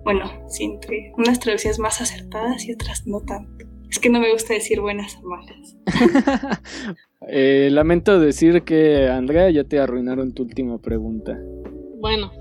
Bueno, 0.05 0.31
sí, 0.49 0.65
entre 0.65 1.13
unas 1.17 1.41
traducciones 1.41 1.79
más 1.79 2.01
acertadas 2.01 2.65
y 2.67 2.73
otras 2.73 3.07
no 3.07 3.21
tanto. 3.21 3.67
Es 3.91 3.99
que 3.99 4.09
no 4.09 4.21
me 4.21 4.33
gusta 4.33 4.55
decir 4.55 4.81
buenas 4.81 5.19
o 5.23 5.29
malas. 5.29 5.77
Eh, 7.29 7.69
lamento 7.71 8.19
decir 8.19 8.63
que, 8.63 9.07
Andrea, 9.07 9.51
ya 9.51 9.65
te 9.65 9.79
arruinaron 9.79 10.33
tu 10.33 10.45
última 10.45 10.79
pregunta. 10.79 11.39
Bueno. 12.01 12.33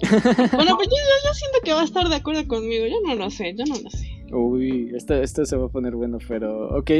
Bueno, 0.00 0.76
pues 0.76 0.88
yo, 0.88 1.34
siento 1.34 1.58
que 1.64 1.72
va 1.72 1.82
a 1.82 1.84
estar 1.84 2.08
de 2.08 2.16
acuerdo 2.16 2.46
conmigo. 2.48 2.86
Yo 2.86 3.00
no 3.06 3.14
lo 3.14 3.30
sé, 3.30 3.54
yo 3.56 3.64
no 3.64 3.74
lo 3.80 3.90
sé. 3.90 4.24
Uy, 4.32 4.92
esto, 4.94 5.14
esto 5.14 5.44
se 5.44 5.56
va 5.56 5.66
a 5.66 5.68
poner 5.68 5.94
bueno, 5.96 6.18
pero... 6.26 6.76
Ok, 6.78 6.90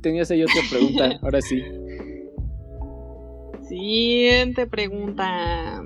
tenías 0.00 0.30
ahí 0.30 0.42
otra 0.42 0.62
pregunta, 0.70 1.18
ahora 1.22 1.40
sí. 1.40 1.62
Siguiente 3.68 4.66
pregunta. 4.66 5.82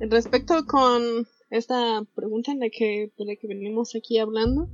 Respecto 0.00 0.64
con 0.66 1.26
esta 1.50 2.04
pregunta 2.14 2.52
en 2.52 2.60
la 2.60 2.68
que, 2.70 3.10
de 3.18 3.24
la 3.24 3.36
que 3.36 3.48
venimos 3.48 3.94
aquí 3.96 4.18
hablando, 4.18 4.68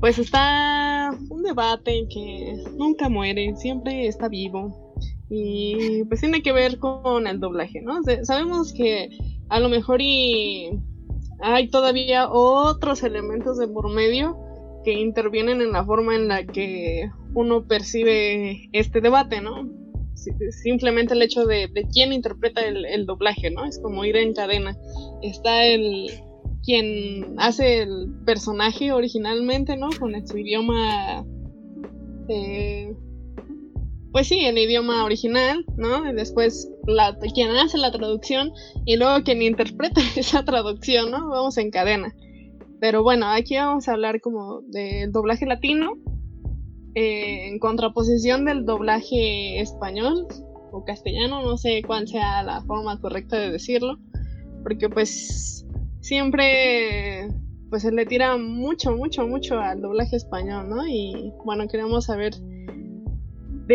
pues 0.00 0.18
está 0.18 1.16
un 1.28 1.42
debate 1.42 2.06
que 2.12 2.64
nunca 2.76 3.08
muere, 3.08 3.54
siempre 3.56 4.06
está 4.06 4.28
vivo. 4.28 4.94
Y 5.28 6.02
pues 6.04 6.20
tiene 6.20 6.42
que 6.42 6.52
ver 6.52 6.78
con 6.78 7.28
el 7.28 7.38
doblaje, 7.38 7.80
¿no? 7.82 8.00
Sabemos 8.24 8.72
que 8.72 9.10
a 9.50 9.60
lo 9.60 9.68
mejor 9.68 10.00
y 10.00 10.70
hay 11.40 11.68
todavía 11.68 12.30
otros 12.30 13.02
elementos 13.02 13.58
de 13.58 13.68
por 13.68 13.92
medio 13.92 14.38
que 14.84 14.92
intervienen 14.92 15.60
en 15.60 15.72
la 15.72 15.84
forma 15.84 16.14
en 16.14 16.28
la 16.28 16.46
que 16.46 17.10
uno 17.34 17.66
percibe 17.66 18.68
este 18.72 19.00
debate, 19.00 19.40
¿no? 19.40 19.68
simplemente 20.50 21.14
el 21.14 21.22
hecho 21.22 21.46
de, 21.46 21.70
quién 21.92 22.12
interpreta 22.12 22.60
el, 22.62 23.06
doblaje, 23.06 23.50
¿no? 23.50 23.64
Es 23.64 23.78
como 23.78 24.04
ir 24.04 24.16
en 24.16 24.34
cadena. 24.34 24.76
Está 25.22 25.64
el 25.66 26.10
quien 26.62 27.34
hace 27.38 27.82
el 27.82 28.12
personaje 28.26 28.92
originalmente, 28.92 29.76
¿no? 29.76 29.88
Con 29.98 30.14
su 30.26 30.38
idioma, 30.38 31.24
eh, 32.28 32.94
pues 34.12 34.28
sí, 34.28 34.44
el 34.44 34.58
idioma 34.58 35.04
original, 35.04 35.64
¿no? 35.76 36.08
Y 36.10 36.14
después 36.14 36.70
la, 36.86 37.16
quien 37.34 37.50
hace 37.50 37.78
la 37.78 37.92
traducción 37.92 38.52
y 38.84 38.96
luego 38.96 39.22
quien 39.22 39.42
interpreta 39.42 40.00
esa 40.16 40.44
traducción, 40.44 41.10
¿no? 41.10 41.28
Vamos 41.28 41.56
en 41.58 41.70
cadena. 41.70 42.14
Pero 42.80 43.02
bueno, 43.02 43.26
aquí 43.26 43.56
vamos 43.56 43.88
a 43.88 43.92
hablar 43.92 44.20
como 44.20 44.62
del 44.62 45.12
doblaje 45.12 45.46
latino, 45.46 45.92
eh, 46.94 47.48
en 47.48 47.58
contraposición 47.58 48.44
del 48.44 48.64
doblaje 48.64 49.60
español 49.60 50.26
o 50.72 50.84
castellano, 50.84 51.42
no 51.42 51.56
sé 51.56 51.82
cuál 51.86 52.08
sea 52.08 52.42
la 52.42 52.62
forma 52.62 53.00
correcta 53.00 53.38
de 53.38 53.50
decirlo, 53.50 53.98
porque 54.62 54.88
pues 54.88 55.66
siempre 56.00 57.28
pues 57.68 57.82
se 57.82 57.92
le 57.92 58.06
tira 58.06 58.36
mucho, 58.36 58.96
mucho, 58.96 59.26
mucho 59.28 59.60
al 59.60 59.80
doblaje 59.80 60.16
español, 60.16 60.68
¿no? 60.68 60.86
Y 60.88 61.32
bueno, 61.44 61.68
queremos 61.68 62.06
saber 62.06 62.32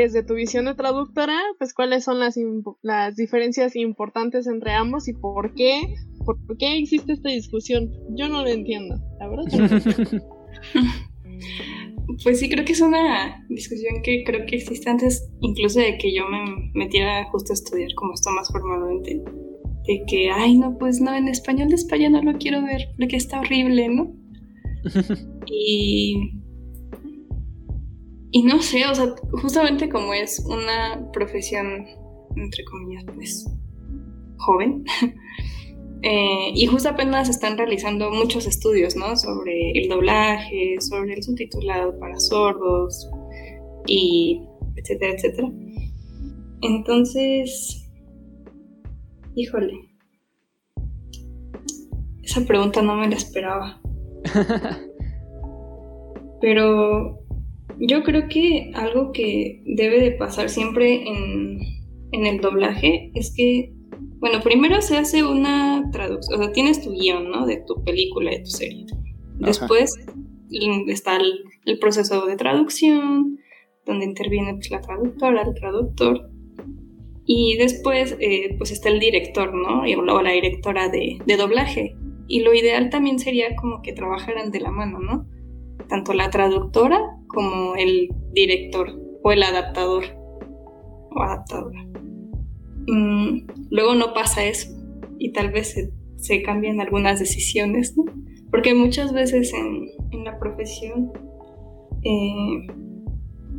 desde 0.01 0.23
tu 0.23 0.33
visión 0.33 0.65
de 0.65 0.75
traductora, 0.75 1.39
pues 1.57 1.73
cuáles 1.73 2.03
son 2.03 2.19
las, 2.19 2.35
las 2.81 3.15
diferencias 3.15 3.75
importantes 3.75 4.47
entre 4.47 4.73
ambos 4.73 5.07
y 5.07 5.13
por 5.13 5.53
qué, 5.53 5.95
por 6.25 6.37
qué 6.57 6.77
existe 6.77 7.13
esta 7.13 7.29
discusión. 7.29 7.91
Yo 8.09 8.27
no 8.29 8.43
lo 8.43 8.49
entiendo, 8.49 8.95
la 9.19 9.27
verdad. 9.27 9.45
Pues 12.23 12.39
sí, 12.39 12.49
creo 12.49 12.63
que 12.63 12.73
es 12.73 12.81
una 12.81 13.45
discusión 13.49 14.01
que 14.03 14.23
creo 14.23 14.45
que 14.45 14.57
existe 14.57 14.89
antes, 14.89 15.27
incluso 15.41 15.79
de 15.79 15.97
que 15.97 16.13
yo 16.13 16.23
me 16.27 16.71
metiera 16.73 17.25
justo 17.31 17.51
a 17.51 17.55
estudiar 17.55 17.93
como 17.95 18.13
esto 18.13 18.29
más 18.31 18.47
formalmente. 18.51 19.21
De 19.87 20.03
que, 20.07 20.29
ay, 20.31 20.57
no, 20.57 20.77
pues 20.77 21.01
no, 21.01 21.13
en 21.13 21.27
español 21.27 21.69
de 21.69 21.75
España 21.75 22.09
no 22.09 22.21
lo 22.21 22.37
quiero 22.37 22.63
ver 22.63 22.89
porque 22.97 23.17
está 23.17 23.39
horrible, 23.39 23.89
¿no? 23.89 24.13
y. 25.47 26.44
Y 28.35 28.43
no 28.43 28.61
sé, 28.61 28.85
o 28.85 28.93
sea, 28.93 29.15
justamente 29.31 29.87
como 29.87 30.13
es 30.13 30.45
una 30.45 31.09
profesión, 31.13 31.85
entre 32.35 32.65
comillas, 32.65 33.05
pues, 33.15 33.49
joven, 34.37 34.83
Eh, 36.07 36.51
y 36.53 36.67
justo 36.67 36.89
apenas 36.89 37.29
están 37.29 37.57
realizando 37.57 38.11
muchos 38.11 38.45
estudios, 38.45 38.95
¿no? 38.95 39.15
Sobre 39.15 39.71
el 39.71 39.89
doblaje, 39.89 40.75
sobre 40.79 41.15
el 41.15 41.23
subtitulado 41.23 41.97
para 41.97 42.19
sordos, 42.19 43.09
y 43.87 44.43
etcétera, 44.75 45.13
etcétera. 45.13 45.51
Entonces, 46.61 47.89
híjole, 49.33 49.79
esa 52.21 52.45
pregunta 52.45 52.83
no 52.83 52.97
me 52.97 53.09
la 53.09 53.15
esperaba. 53.15 53.81
Pero 56.41 57.24
yo 57.79 58.03
creo 58.03 58.27
que 58.27 58.71
algo 58.73 59.11
que 59.11 59.61
debe 59.65 59.99
de 59.99 60.11
pasar 60.11 60.49
siempre 60.49 61.07
en, 61.07 61.59
en 62.11 62.25
el 62.25 62.39
doblaje 62.41 63.11
es 63.15 63.33
que 63.35 63.75
bueno, 64.25 64.41
primero 64.41 64.81
se 64.81 64.97
hace 64.97 65.23
una 65.23 65.89
traducción, 65.91 66.39
o 66.39 66.43
sea, 66.43 66.51
tienes 66.51 66.81
tu 66.81 66.91
guion, 66.91 67.29
¿no? 67.29 67.45
De 67.45 67.57
tu 67.57 67.83
película, 67.83 68.31
de 68.31 68.39
tu 68.39 68.49
serie. 68.49 68.85
Después 69.37 69.95
está 70.87 71.17
el, 71.17 71.79
proceso 71.79 72.25
de 72.25 72.35
traducción, 72.35 73.37
donde 73.85 74.05
interviene 74.05 74.55
pues, 74.55 74.71
la 74.71 74.81
traductora, 74.81 75.43
el 75.43 75.53
traductor. 75.53 76.29
Y 77.27 77.57
después, 77.57 78.15
eh, 78.19 78.55
pues 78.57 78.71
está 78.71 78.89
el 78.89 78.99
director, 78.99 79.53
¿no? 79.53 79.85
Y, 79.85 79.95
o 79.95 80.21
la 80.21 80.31
directora 80.31 80.89
de, 80.89 81.19
de 81.25 81.37
doblaje. 81.37 81.95
Y 82.27 82.39
lo 82.39 82.53
ideal 82.53 82.89
también 82.89 83.19
sería 83.19 83.55
como 83.55 83.81
que 83.81 83.93
trabajaran 83.93 84.49
de 84.49 84.59
la 84.59 84.71
mano, 84.71 84.99
¿no? 84.99 85.27
Tanto 85.87 86.13
la 86.13 86.29
traductora 86.29 86.99
como 87.35 87.75
el 87.75 88.09
director 88.33 88.89
o 89.21 89.31
el 89.31 89.43
adaptador 89.43 90.05
o 91.11 91.21
adaptadora. 91.21 91.85
Mm, 92.87 93.47
luego 93.69 93.95
no 93.95 94.13
pasa 94.13 94.45
eso 94.45 94.69
y 95.19 95.31
tal 95.31 95.51
vez 95.51 95.75
se, 96.17 96.41
cambian 96.41 96.81
algunas 96.81 97.19
decisiones, 97.19 97.95
¿no? 97.97 98.05
Porque 98.49 98.73
muchas 98.73 99.13
veces 99.13 99.53
en, 99.53 100.23
la 100.23 100.39
profesión, 100.39 101.11
eh, 102.03 102.67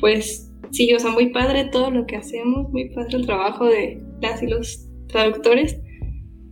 pues 0.00 0.52
sí, 0.70 0.92
o 0.94 0.98
sea, 0.98 1.12
muy 1.12 1.30
padre 1.30 1.66
todo 1.66 1.90
lo 1.90 2.06
que 2.06 2.16
hacemos, 2.16 2.70
muy 2.70 2.88
padre 2.90 3.18
el 3.18 3.26
trabajo 3.26 3.66
de 3.66 4.02
las 4.20 4.42
y 4.42 4.46
los 4.46 4.88
traductores, 5.06 5.78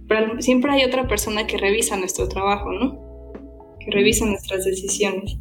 pero 0.08 0.40
siempre 0.40 0.70
hay 0.72 0.84
otra 0.84 1.08
persona 1.08 1.46
que 1.46 1.56
revisa 1.56 1.96
nuestro 1.96 2.28
trabajo, 2.28 2.70
¿no? 2.72 3.34
Que 3.80 3.90
revisa 3.90 4.26
nuestras 4.26 4.64
decisiones. 4.64 5.38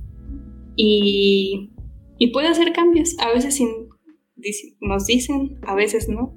Y, 0.76 1.69
y 2.24 2.32
puede 2.32 2.48
hacer 2.48 2.72
cambios, 2.72 3.18
a 3.20 3.30
veces 3.34 3.60
nos 4.80 5.06
dicen, 5.06 5.60
a 5.64 5.76
veces 5.76 6.08
no 6.08 6.36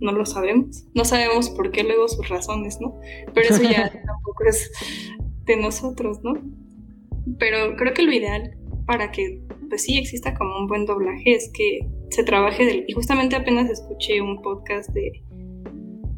no 0.00 0.12
lo 0.12 0.24
sabemos. 0.26 0.84
No 0.94 1.04
sabemos 1.04 1.50
por 1.50 1.72
qué 1.72 1.82
luego 1.82 2.06
sus 2.06 2.28
razones, 2.28 2.78
¿no? 2.80 3.00
Pero 3.34 3.48
eso 3.48 3.62
ya 3.62 3.90
tampoco 4.06 4.44
es 4.46 4.70
de 5.46 5.56
nosotros, 5.56 6.20
¿no? 6.22 6.34
Pero 7.38 7.76
creo 7.76 7.94
que 7.94 8.02
lo 8.02 8.12
ideal 8.12 8.56
para 8.86 9.10
que, 9.10 9.42
pues 9.68 9.82
sí, 9.82 9.98
exista 9.98 10.34
como 10.34 10.56
un 10.58 10.68
buen 10.68 10.86
doblaje 10.86 11.34
es 11.34 11.50
que 11.52 11.80
se 12.10 12.22
trabaje 12.22 12.64
del... 12.64 12.84
Y 12.86 12.92
justamente 12.92 13.34
apenas 13.34 13.68
escuché 13.68 14.20
un 14.20 14.42
podcast 14.42 14.90
de, 14.90 15.24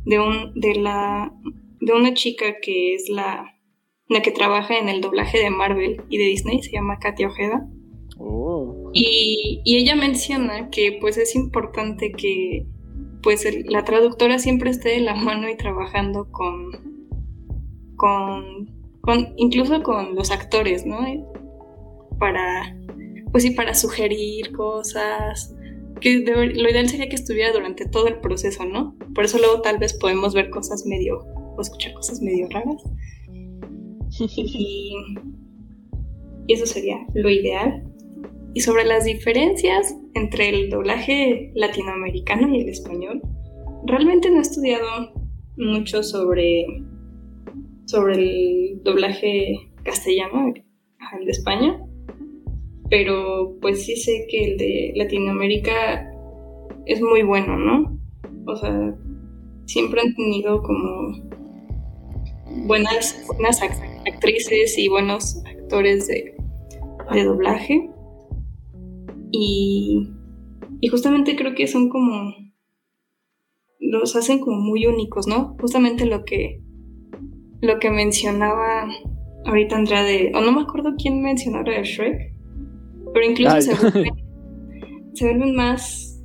de, 0.04 0.18
un, 0.18 0.52
de, 0.54 0.74
la, 0.74 1.32
de 1.80 1.92
una 1.92 2.12
chica 2.12 2.56
que 2.60 2.94
es 2.94 3.08
la, 3.08 3.54
la 4.08 4.20
que 4.20 4.32
trabaja 4.32 4.76
en 4.76 4.88
el 4.88 5.00
doblaje 5.00 5.38
de 5.38 5.50
Marvel 5.50 6.02
y 6.10 6.18
de 6.18 6.24
Disney, 6.24 6.62
se 6.62 6.72
llama 6.72 6.98
Katia 6.98 7.28
Ojeda. 7.28 7.66
Oh. 8.18 8.90
Y, 8.92 9.62
y 9.64 9.76
ella 9.76 9.94
menciona 9.94 10.70
que 10.70 10.98
pues 11.00 11.16
es 11.16 11.34
importante 11.34 12.12
que 12.12 12.66
pues 13.22 13.46
la 13.66 13.84
traductora 13.84 14.38
siempre 14.38 14.70
esté 14.70 14.90
de 14.90 15.00
la 15.00 15.14
mano 15.14 15.48
y 15.48 15.56
trabajando 15.56 16.30
con, 16.30 16.72
con, 17.96 19.34
incluso 19.36 19.82
con 19.82 20.14
los 20.14 20.30
actores, 20.30 20.86
¿no? 20.86 20.98
Para, 22.18 22.76
pues 23.30 23.42
sí, 23.42 23.50
para 23.50 23.74
sugerir 23.74 24.52
cosas, 24.52 25.54
que 26.00 26.18
lo 26.20 26.70
ideal 26.70 26.88
sería 26.88 27.08
que 27.08 27.16
estuviera 27.16 27.52
durante 27.52 27.86
todo 27.86 28.06
el 28.06 28.20
proceso, 28.20 28.64
¿no? 28.64 28.96
Por 29.14 29.24
eso 29.24 29.38
luego 29.38 29.60
tal 29.62 29.78
vez 29.78 29.94
podemos 29.94 30.34
ver 30.34 30.50
cosas 30.50 30.86
medio, 30.86 31.18
o 31.56 31.60
escuchar 31.60 31.92
cosas 31.94 32.20
medio 32.22 32.48
raras. 32.50 32.82
y, 34.20 34.94
y 36.46 36.52
eso 36.52 36.66
sería 36.66 36.96
lo 37.14 37.28
ideal. 37.28 37.87
Y 38.58 38.60
sobre 38.60 38.84
las 38.84 39.04
diferencias 39.04 39.96
entre 40.14 40.48
el 40.48 40.68
doblaje 40.68 41.52
latinoamericano 41.54 42.52
y 42.52 42.62
el 42.62 42.68
español. 42.68 43.22
Realmente 43.86 44.32
no 44.32 44.38
he 44.38 44.40
estudiado 44.40 45.12
mucho 45.56 46.02
sobre, 46.02 46.66
sobre 47.86 48.14
el 48.16 48.82
doblaje 48.82 49.54
castellano, 49.84 50.52
el 51.20 51.24
de 51.24 51.30
España, 51.30 51.80
pero 52.90 53.56
pues 53.60 53.86
sí 53.86 53.94
sé 53.94 54.26
que 54.28 54.44
el 54.44 54.58
de 54.58 54.92
Latinoamérica 54.96 56.10
es 56.86 57.00
muy 57.00 57.22
bueno, 57.22 57.56
¿no? 57.56 57.96
O 58.44 58.56
sea, 58.56 58.92
siempre 59.66 60.00
han 60.00 60.16
tenido 60.16 60.64
como 60.64 61.12
buenas, 62.66 63.24
buenas 63.28 63.62
actrices 63.62 64.76
y 64.76 64.88
buenos 64.88 65.44
actores 65.46 66.08
de, 66.08 66.34
de 67.12 67.22
doblaje. 67.22 67.88
Y, 69.30 70.10
y 70.80 70.88
justamente 70.88 71.36
creo 71.36 71.54
que 71.54 71.66
son 71.66 71.88
como 71.88 72.34
los 73.80 74.16
hacen 74.16 74.40
como 74.40 74.58
muy 74.58 74.86
únicos, 74.86 75.26
¿no? 75.26 75.56
Justamente 75.60 76.06
lo 76.06 76.24
que 76.24 76.60
lo 77.60 77.78
que 77.78 77.90
mencionaba 77.90 78.88
ahorita 79.44 79.76
Andrea 79.76 80.04
de, 80.04 80.32
o 80.34 80.40
no 80.40 80.52
me 80.52 80.62
acuerdo 80.62 80.94
quién 81.00 81.22
mencionaba 81.22 81.64
de 81.64 81.82
Shrek, 81.82 82.34
pero 83.12 83.26
incluso 83.26 83.60
se, 85.14 85.24
vuelven, 85.24 85.54
más 85.54 86.20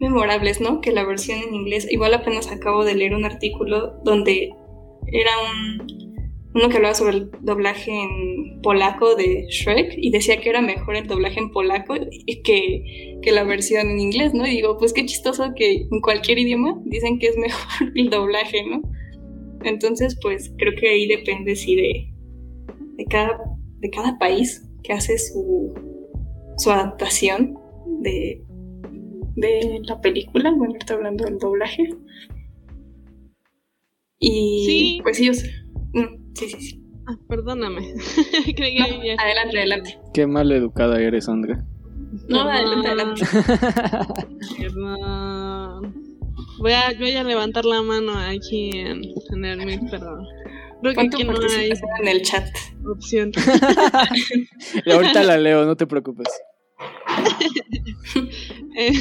memorables, 0.00 0.60
¿no? 0.60 0.80
Que 0.80 0.92
la 0.92 1.04
versión 1.04 1.40
en 1.40 1.54
inglés. 1.54 1.86
Igual 1.90 2.14
apenas 2.14 2.50
acabo 2.50 2.84
de 2.84 2.94
leer 2.94 3.14
un 3.14 3.24
artículo 3.24 4.00
donde 4.04 4.54
era 5.06 5.30
un 5.50 6.07
uno 6.54 6.68
que 6.68 6.76
hablaba 6.76 6.94
sobre 6.94 7.16
el 7.16 7.30
doblaje 7.42 7.92
en 7.92 8.60
polaco 8.62 9.14
de 9.14 9.46
Shrek 9.48 9.94
y 9.96 10.10
decía 10.10 10.40
que 10.40 10.48
era 10.48 10.62
mejor 10.62 10.96
el 10.96 11.06
doblaje 11.06 11.38
en 11.40 11.50
polaco 11.50 11.94
que, 12.44 13.18
que 13.22 13.32
la 13.32 13.44
versión 13.44 13.88
en 13.90 14.00
inglés, 14.00 14.32
¿no? 14.34 14.46
Y 14.46 14.52
digo, 14.52 14.78
pues 14.78 14.92
qué 14.92 15.04
chistoso 15.04 15.52
que 15.54 15.86
en 15.90 16.00
cualquier 16.00 16.38
idioma 16.38 16.80
dicen 16.84 17.18
que 17.18 17.28
es 17.28 17.36
mejor 17.36 17.92
el 17.94 18.10
doblaje, 18.10 18.64
¿no? 18.64 18.82
Entonces, 19.64 20.16
pues 20.22 20.52
creo 20.56 20.72
que 20.78 20.88
ahí 20.88 21.06
depende 21.06 21.54
sí 21.56 21.76
de, 21.76 22.12
de, 22.96 23.04
cada, 23.06 23.38
de 23.78 23.90
cada 23.90 24.18
país 24.18 24.64
que 24.82 24.92
hace 24.92 25.18
su, 25.18 25.74
su 26.56 26.70
adaptación 26.70 27.58
de, 28.00 28.42
de 29.36 29.80
la 29.84 30.00
película, 30.00 30.52
bueno, 30.56 30.74
está 30.78 30.94
hablando 30.94 31.24
del 31.24 31.38
doblaje. 31.38 31.88
Y 34.20 35.00
pues 35.02 35.16
sí, 35.16 35.30
mm, 35.30 35.67
sí, 36.38 36.48
sí, 36.48 36.60
sí. 36.60 36.82
Ah, 37.06 37.16
perdóname. 37.28 37.80
adelante, 39.18 39.58
adelante. 39.58 39.98
Qué 40.12 40.26
mal 40.26 40.52
educada 40.52 41.00
eres, 41.00 41.28
Andrea. 41.28 41.64
No, 42.28 42.42
adelante, 42.42 42.88
adelante. 42.88 43.24
Voy 46.58 46.72
a, 46.72 46.92
voy 46.98 47.12
a 47.12 47.24
levantar 47.24 47.64
la 47.64 47.82
mano 47.82 48.12
aquí 48.18 48.70
en, 48.74 49.02
en 49.32 49.44
el 49.44 49.64
Meet, 49.64 49.82
pero 49.90 50.18
creo 50.82 50.94
que 50.94 51.00
aquí 51.00 51.24
no 51.24 51.34
hay 51.56 51.70
en 52.00 52.08
el 52.08 52.22
chat. 52.22 52.48
opción. 52.86 53.32
y 54.84 54.90
ahorita 54.92 55.22
la 55.22 55.38
leo, 55.38 55.64
no 55.64 55.76
te 55.76 55.86
preocupes. 55.86 56.28
Eh, 58.80 58.92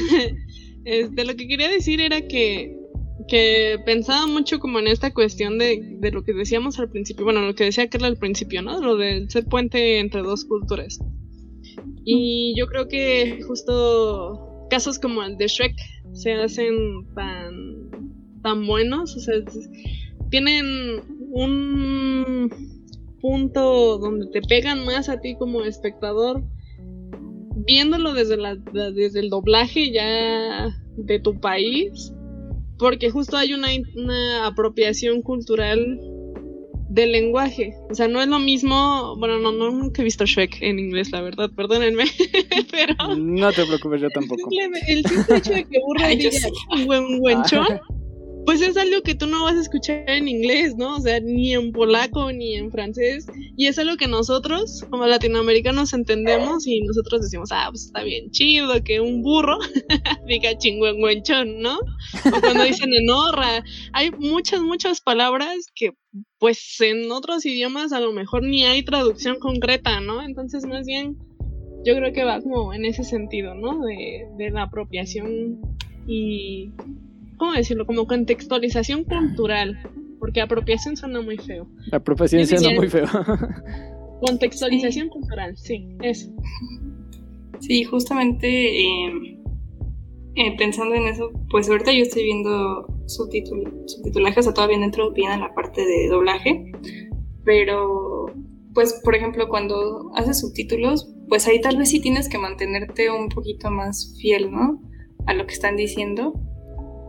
este, 0.86 1.24
lo 1.24 1.36
que 1.36 1.48
quería 1.48 1.70
decir 1.70 2.02
era 2.02 2.22
que, 2.22 2.76
que 3.28 3.78
pensaba 3.86 4.28
mucho 4.28 4.60
como 4.60 4.80
en 4.80 4.88
esta 4.88 5.14
cuestión 5.14 5.58
de, 5.58 5.98
de 6.00 6.12
lo 6.12 6.24
que 6.24 6.34
decíamos 6.34 6.80
al 6.80 6.90
principio, 6.90 7.26
bueno, 7.26 7.42
lo 7.42 7.56
que 7.56 7.66
decía 7.66 7.90
Carla 7.90 8.08
al 8.08 8.18
principio, 8.18 8.62
¿no? 8.62 8.80
Lo 8.80 8.96
de 8.96 9.30
ser 9.30 9.46
puente 9.46 10.00
entre 10.00 10.22
dos 10.22 10.46
culturas. 10.46 11.00
Y 12.06 12.54
yo 12.58 12.68
creo 12.68 12.88
que 12.88 13.42
justo 13.46 14.68
casos 14.70 15.00
como 15.00 15.24
el 15.24 15.38
de 15.38 15.48
Shrek 15.48 15.76
se 16.14 16.34
hacen 16.34 17.06
tan, 17.14 17.90
tan 18.42 18.66
buenos, 18.66 19.16
o 19.16 19.20
sea, 19.20 19.36
tienen 20.30 21.02
un 21.32 22.50
punto 23.22 23.98
donde 23.98 24.28
te 24.28 24.42
pegan 24.42 24.86
más 24.86 25.10
a 25.10 25.20
ti 25.20 25.36
como 25.38 25.64
espectador, 25.64 26.44
viéndolo 27.56 28.14
desde, 28.14 28.38
la, 28.38 28.56
desde 28.56 29.20
el 29.20 29.30
doblaje 29.30 29.92
ya 29.92 30.70
de 30.96 31.20
tu 31.20 31.40
país, 31.40 32.14
porque 32.78 33.10
justo 33.10 33.38
hay 33.38 33.54
una, 33.54 33.70
una 33.96 34.48
apropiación 34.48 35.22
cultural 35.22 36.00
del 36.90 37.12
lenguaje. 37.12 37.76
O 37.90 37.96
sea, 37.96 38.08
no 38.08 38.22
es 38.22 38.28
lo 38.28 38.40
mismo. 38.40 39.16
Bueno, 39.18 39.40
no, 39.40 39.52
no 39.52 39.72
nunca 39.72 40.02
he 40.02 40.06
visto 40.06 40.26
Shrek 40.26 40.62
en 40.62 40.80
inglés, 40.80 41.12
la 41.12 41.22
verdad, 41.22 41.50
perdónenme. 41.56 42.06
pero. 42.72 43.16
No 43.16 43.52
te 43.52 43.66
preocupes, 43.66 44.02
yo 44.02 44.10
tampoco. 44.10 44.50
El 44.88 45.06
simple 45.06 45.38
hecho 45.38 45.52
de 45.54 45.66
que 45.66 45.80
burro 45.80 46.08
diga 46.08 46.86
buen 46.86 47.20
buenchón 47.20 47.80
pues 48.48 48.62
es 48.62 48.78
algo 48.78 49.02
que 49.02 49.14
tú 49.14 49.28
no 49.28 49.44
vas 49.44 49.58
a 49.58 49.60
escuchar 49.60 50.10
en 50.10 50.30
inglés, 50.30 50.78
¿no? 50.78 50.96
O 50.96 51.02
sea, 51.02 51.20
ni 51.20 51.54
en 51.54 51.74
polaco 51.74 52.32
ni 52.32 52.56
en 52.56 52.72
francés. 52.72 53.28
Y 53.58 53.68
es 53.68 53.78
algo 53.78 53.98
que 53.98 54.08
nosotros, 54.08 54.86
como 54.90 55.06
latinoamericanos, 55.06 55.92
entendemos 55.92 56.66
y 56.66 56.80
nosotros 56.80 57.24
decimos, 57.24 57.50
ah, 57.52 57.68
pues 57.70 57.88
está 57.88 58.04
bien 58.04 58.32
chido 58.32 58.82
que 58.86 59.02
un 59.02 59.22
burro 59.22 59.58
diga 60.28 60.58
chingüengüenchón, 60.58 61.60
¿no? 61.60 61.78
O 61.78 62.40
cuando 62.40 62.64
dicen 62.64 62.94
enorra. 62.94 63.66
Hay 63.92 64.12
muchas, 64.12 64.62
muchas 64.62 65.02
palabras 65.02 65.66
que, 65.76 65.92
pues 66.40 66.80
en 66.80 67.12
otros 67.12 67.46
idiomas 67.46 67.92
a 67.92 68.00
lo 68.00 68.14
mejor 68.14 68.44
ni 68.44 68.64
hay 68.64 68.82
traducción 68.82 69.40
concreta, 69.40 70.00
¿no? 70.00 70.24
Entonces, 70.24 70.66
más 70.66 70.86
bien, 70.86 71.18
yo 71.84 71.98
creo 71.98 72.14
que 72.14 72.24
va 72.24 72.40
como 72.40 72.74
en 72.74 72.86
ese 72.86 73.04
sentido, 73.04 73.56
¿no? 73.56 73.82
De, 73.84 74.26
de 74.38 74.52
la 74.52 74.62
apropiación 74.62 75.60
y 76.08 76.72
¿cómo 77.38 77.54
decirlo? 77.54 77.86
Como 77.86 78.08
contextualización 78.08 79.04
cultural, 79.04 79.80
porque 80.20 80.42
apropiación 80.42 80.98
suena 80.98 81.22
muy 81.22 81.38
feo. 81.38 81.68
Apropiación 81.92 82.46
suena 82.46 82.76
muy 82.76 82.90
feo. 82.90 83.06
contextualización 84.22 85.10
cultural, 85.10 85.56
sí, 85.58 85.96
eso. 86.02 86.32
Sí, 87.60 87.84
justamente 87.84 88.82
em, 88.84 89.38
eh, 90.36 90.56
pensando 90.58 90.96
en 90.96 91.08
eso, 91.08 91.32
pues 91.50 91.70
ahorita 91.70 91.92
yo 91.92 92.04
estoy 92.04 92.24
viendo 92.24 92.88
subtitul 93.08 93.84
subtitulaje, 93.88 94.40
o 94.40 94.44
sea, 94.44 94.54
todavía 94.54 94.78
entro 94.78 95.12
bien 95.12 95.32
en 95.32 95.42
la 95.42 95.54
parte 95.54 95.86
de 95.86 96.08
doblaje, 96.10 96.72
pero 97.44 98.26
pues 98.74 99.02
por 99.04 99.16
ejemplo 99.16 99.48
cuando 99.50 100.12
haces 100.16 100.40
subtítulos, 100.40 101.12
pues 101.30 101.48
ahí 101.48 101.60
tal 101.62 101.78
vez 101.78 101.90
sí 101.90 102.00
tienes 102.00 102.30
que 102.30 102.38
mantenerte 102.38 103.10
un 103.10 103.30
poquito 103.30 103.72
más 103.72 104.16
fiel, 104.22 104.52
¿no? 104.52 104.82
A 105.26 105.34
lo 105.34 105.48
que 105.48 105.54
están 105.54 105.76
diciendo 105.76 106.34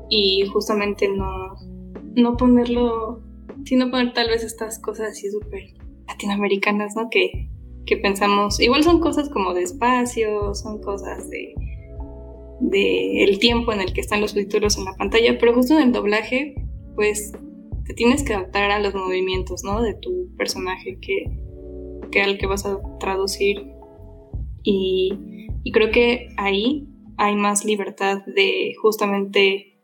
y 0.08 0.46
justamente 0.52 1.08
no, 1.08 1.56
no 2.14 2.36
ponerlo, 2.36 3.22
sino 3.64 3.90
poner 3.90 4.12
tal 4.12 4.28
vez 4.28 4.42
estas 4.42 4.78
cosas 4.78 5.10
así 5.10 5.30
súper 5.30 5.74
latinoamericanas, 6.06 6.96
¿no? 6.96 7.08
Que, 7.10 7.48
que 7.86 7.96
pensamos, 7.96 8.60
igual 8.60 8.82
son 8.82 9.00
cosas 9.00 9.28
como 9.28 9.54
de 9.54 9.62
espacio, 9.62 10.54
son 10.54 10.80
cosas 10.80 11.28
de, 11.30 11.54
de 12.60 13.24
el 13.24 13.38
tiempo 13.38 13.72
en 13.72 13.80
el 13.80 13.92
que 13.92 14.00
están 14.00 14.20
los 14.20 14.32
subtítulos 14.32 14.78
en 14.78 14.84
la 14.84 14.94
pantalla, 14.94 15.38
pero 15.38 15.54
justo 15.54 15.74
en 15.74 15.82
el 15.82 15.92
doblaje, 15.92 16.54
pues 16.94 17.32
te 17.86 17.94
tienes 17.94 18.22
que 18.22 18.34
adaptar 18.34 18.70
a 18.70 18.80
los 18.80 18.94
movimientos, 18.94 19.64
¿no? 19.64 19.80
De 19.82 19.94
tu 19.94 20.34
personaje 20.36 20.98
que, 21.00 21.30
que 22.10 22.22
al 22.22 22.38
que 22.38 22.46
vas 22.46 22.66
a 22.66 22.78
traducir. 23.00 23.66
Y, 24.62 25.10
y 25.64 25.72
creo 25.72 25.90
que 25.90 26.28
ahí 26.36 26.86
hay 27.16 27.34
más 27.34 27.64
libertad 27.64 28.22
de 28.26 28.74
justamente 28.80 29.77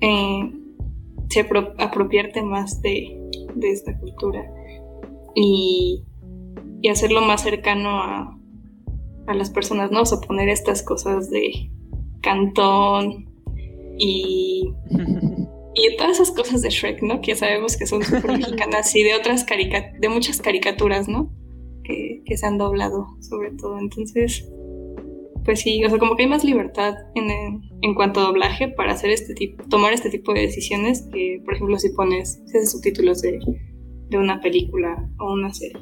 eh, 0.00 0.52
se 1.28 1.40
apropiarte 1.78 2.42
más 2.42 2.80
de, 2.82 3.28
esta 3.62 3.98
cultura 3.98 4.44
y, 5.34 6.04
hacerlo 6.90 7.20
más 7.20 7.42
cercano 7.42 7.90
a, 7.90 8.34
las 9.34 9.50
personas, 9.50 9.90
¿no? 9.90 10.02
O 10.02 10.06
sea, 10.06 10.20
poner 10.20 10.48
estas 10.48 10.82
cosas 10.82 11.28
de 11.28 11.70
cantón 12.22 13.28
y, 13.98 14.72
y 15.74 15.96
todas 15.98 16.12
esas 16.12 16.30
cosas 16.30 16.62
de 16.62 16.70
Shrek, 16.70 17.02
¿no? 17.02 17.20
Que 17.20 17.36
sabemos 17.36 17.76
que 17.76 17.86
son 17.86 18.02
súper 18.02 18.32
mexicanas 18.38 18.94
y 18.96 19.02
de 19.02 19.14
otras 19.14 19.44
de 19.44 20.08
muchas 20.08 20.40
caricaturas, 20.40 21.08
¿no? 21.08 21.30
Que, 21.84 22.22
que 22.24 22.38
se 22.38 22.46
han 22.46 22.56
doblado, 22.56 23.06
sobre 23.20 23.50
todo. 23.50 23.78
Entonces, 23.78 24.48
pues 25.48 25.60
sí, 25.60 25.82
o 25.82 25.88
sea, 25.88 25.98
como 25.98 26.14
que 26.14 26.24
hay 26.24 26.28
más 26.28 26.44
libertad 26.44 26.94
en, 27.14 27.62
en 27.80 27.94
cuanto 27.94 28.20
a 28.20 28.24
doblaje 28.24 28.68
para 28.68 28.92
hacer 28.92 29.08
este 29.08 29.32
tipo, 29.32 29.64
tomar 29.70 29.94
este 29.94 30.10
tipo 30.10 30.34
de 30.34 30.42
decisiones 30.42 31.08
que, 31.10 31.40
por 31.42 31.54
ejemplo, 31.54 31.78
si 31.78 31.88
pones, 31.88 32.42
si 32.44 32.58
haces 32.58 32.72
subtítulos 32.72 33.22
de, 33.22 33.38
de 34.10 34.18
una 34.18 34.42
película 34.42 35.08
o 35.18 35.32
una 35.32 35.50
serie. 35.54 35.80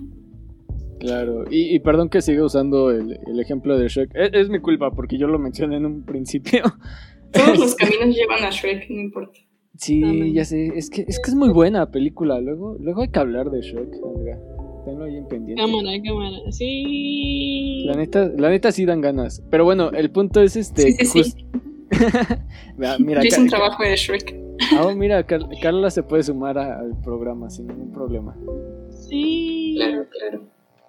Claro, 1.00 1.46
y, 1.50 1.80
perdón 1.80 2.10
que 2.10 2.22
siga 2.22 2.44
usando 2.44 2.92
el, 2.92 3.18
el, 3.26 3.40
ejemplo 3.40 3.76
de 3.76 3.88
Shrek. 3.88 4.12
Es, 4.14 4.48
mi 4.48 4.60
culpa 4.60 4.92
porque 4.92 5.18
yo 5.18 5.26
lo 5.26 5.40
mencioné 5.40 5.78
en 5.78 5.86
un 5.86 6.04
principio. 6.04 6.62
Todos 7.32 7.58
los 7.58 7.74
caminos 7.74 8.14
llevan 8.14 8.44
a 8.44 8.50
Shrek, 8.50 8.88
no 8.88 9.00
importa. 9.00 9.40
Sí, 9.74 10.32
ya 10.32 10.44
sé, 10.44 10.68
es 10.76 10.90
que, 10.90 11.06
es 11.08 11.18
que 11.18 11.30
es 11.32 11.34
muy 11.34 11.48
buena 11.48 11.90
película. 11.90 12.40
Luego, 12.40 12.76
luego 12.78 13.02
hay 13.02 13.08
que 13.08 13.18
hablar 13.18 13.50
de 13.50 13.62
Shrek, 13.62 13.96
tenlo 14.86 15.04
ahí 15.04 15.16
en 15.16 15.26
pendiente. 15.26 15.62
Cámara, 15.62 15.90
cámara, 16.02 16.52
sí. 16.52 17.82
La 17.84 17.94
neta, 17.94 18.30
la 18.36 18.50
neta 18.50 18.72
sí 18.72 18.86
dan 18.86 19.00
ganas. 19.00 19.42
Pero 19.50 19.64
bueno, 19.64 19.90
el 19.90 20.10
punto 20.10 20.40
es 20.40 20.56
este. 20.56 20.92
Sí, 20.92 21.04
sí, 21.04 21.24
sí. 21.24 21.46
mira, 22.76 23.22
Yo 23.22 23.28
hice 23.28 23.40
un 23.40 23.48
trabajo 23.48 23.82
de 23.82 23.96
Shrek. 23.96 24.36
Ah, 24.72 24.92
mira, 24.96 25.24
Carla 25.26 25.90
se 25.90 26.02
puede 26.02 26.22
sumar 26.22 26.56
al 26.56 26.98
programa 27.02 27.50
sin 27.50 27.66
ningún 27.66 27.92
problema. 27.92 28.34
Sí. 28.90 29.74
Claro, 29.76 30.06
claro. 30.08 30.44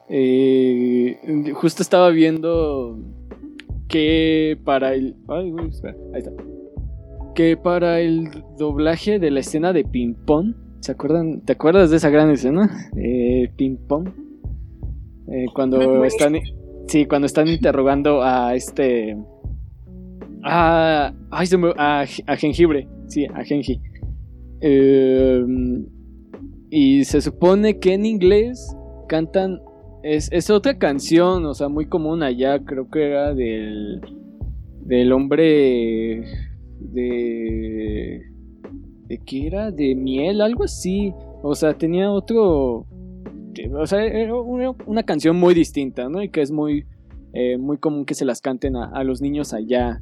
Eh, 0.10 1.20
justo 1.54 1.82
estaba 1.82 2.10
viendo 2.12 2.98
que 3.90 4.58
para 4.64 4.94
el. 4.94 5.16
Ay, 5.28 5.54
espera, 5.70 5.96
ahí 6.14 6.20
está. 6.20 6.32
Que 7.36 7.58
para 7.58 8.00
el 8.00 8.30
doblaje 8.58 9.20
de 9.20 9.32
la 9.32 9.42
escena 9.42 9.74
de 9.74 9.84
ping 9.84 10.14
pong. 10.14 10.54
¿Se 10.80 10.92
acuerdan? 10.92 11.42
¿Te 11.42 11.54
acuerdas 11.54 11.90
de 11.90 11.98
esa 11.98 12.10
gran 12.10 12.30
escena? 12.30 12.90
Eh, 12.96 13.52
ping 13.56 13.78
pong. 13.88 14.10
Eh, 15.30 15.46
cuando 15.54 16.04
están. 16.06 16.36
Sí, 16.88 17.06
cuando 17.06 17.26
están 17.26 17.48
interrogando 17.48 18.24
a 18.24 18.56
este. 18.56 19.18
A. 20.44 21.14
Ay, 21.32 21.48
se 21.48 21.58
me, 21.58 21.74
a, 21.78 22.02
a 22.02 22.36
jengibre. 22.36 22.88
Sí, 23.08 23.26
a 23.26 23.44
Genji. 23.44 23.82
Eh, 24.62 25.46
y 26.70 27.06
se 27.06 27.22
supone 27.22 27.80
que 27.80 27.94
en 27.94 28.06
inglés 28.06 28.76
cantan 29.08 29.62
es, 30.04 30.30
es, 30.32 30.50
otra 30.50 30.78
canción, 30.78 31.46
o 31.46 31.54
sea, 31.54 31.70
muy 31.70 31.88
común 31.88 32.24
allá, 32.24 32.64
creo 32.64 32.90
que 32.90 33.08
era 33.08 33.34
del, 33.34 34.02
del 34.82 35.12
hombre 35.12 36.24
de... 36.80 38.22
¿De 39.08 39.20
qué 39.20 39.48
era? 39.48 39.72
¿De 39.72 39.96
miel? 39.96 40.42
Algo 40.42 40.64
así. 40.64 41.14
O 41.42 41.56
sea, 41.56 41.74
tenía 41.74 42.12
otro... 42.12 42.86
O 43.74 43.88
sea, 43.88 44.06
era 44.06 44.36
una, 44.36 45.04
canción 45.04 45.36
muy 45.36 45.56
distinta, 45.56 46.10
¿no? 46.10 46.22
Y 46.22 46.30
que 46.30 46.42
es 46.42 46.52
muy, 46.52 46.86
eh, 47.34 47.58
muy 47.58 47.78
común 47.78 48.06
que 48.06 48.14
se 48.14 48.24
las 48.24 48.40
canten 48.40 48.76
a, 48.76 48.86
a 48.92 49.04
los 49.04 49.20
niños 49.20 49.52
allá. 49.54 50.02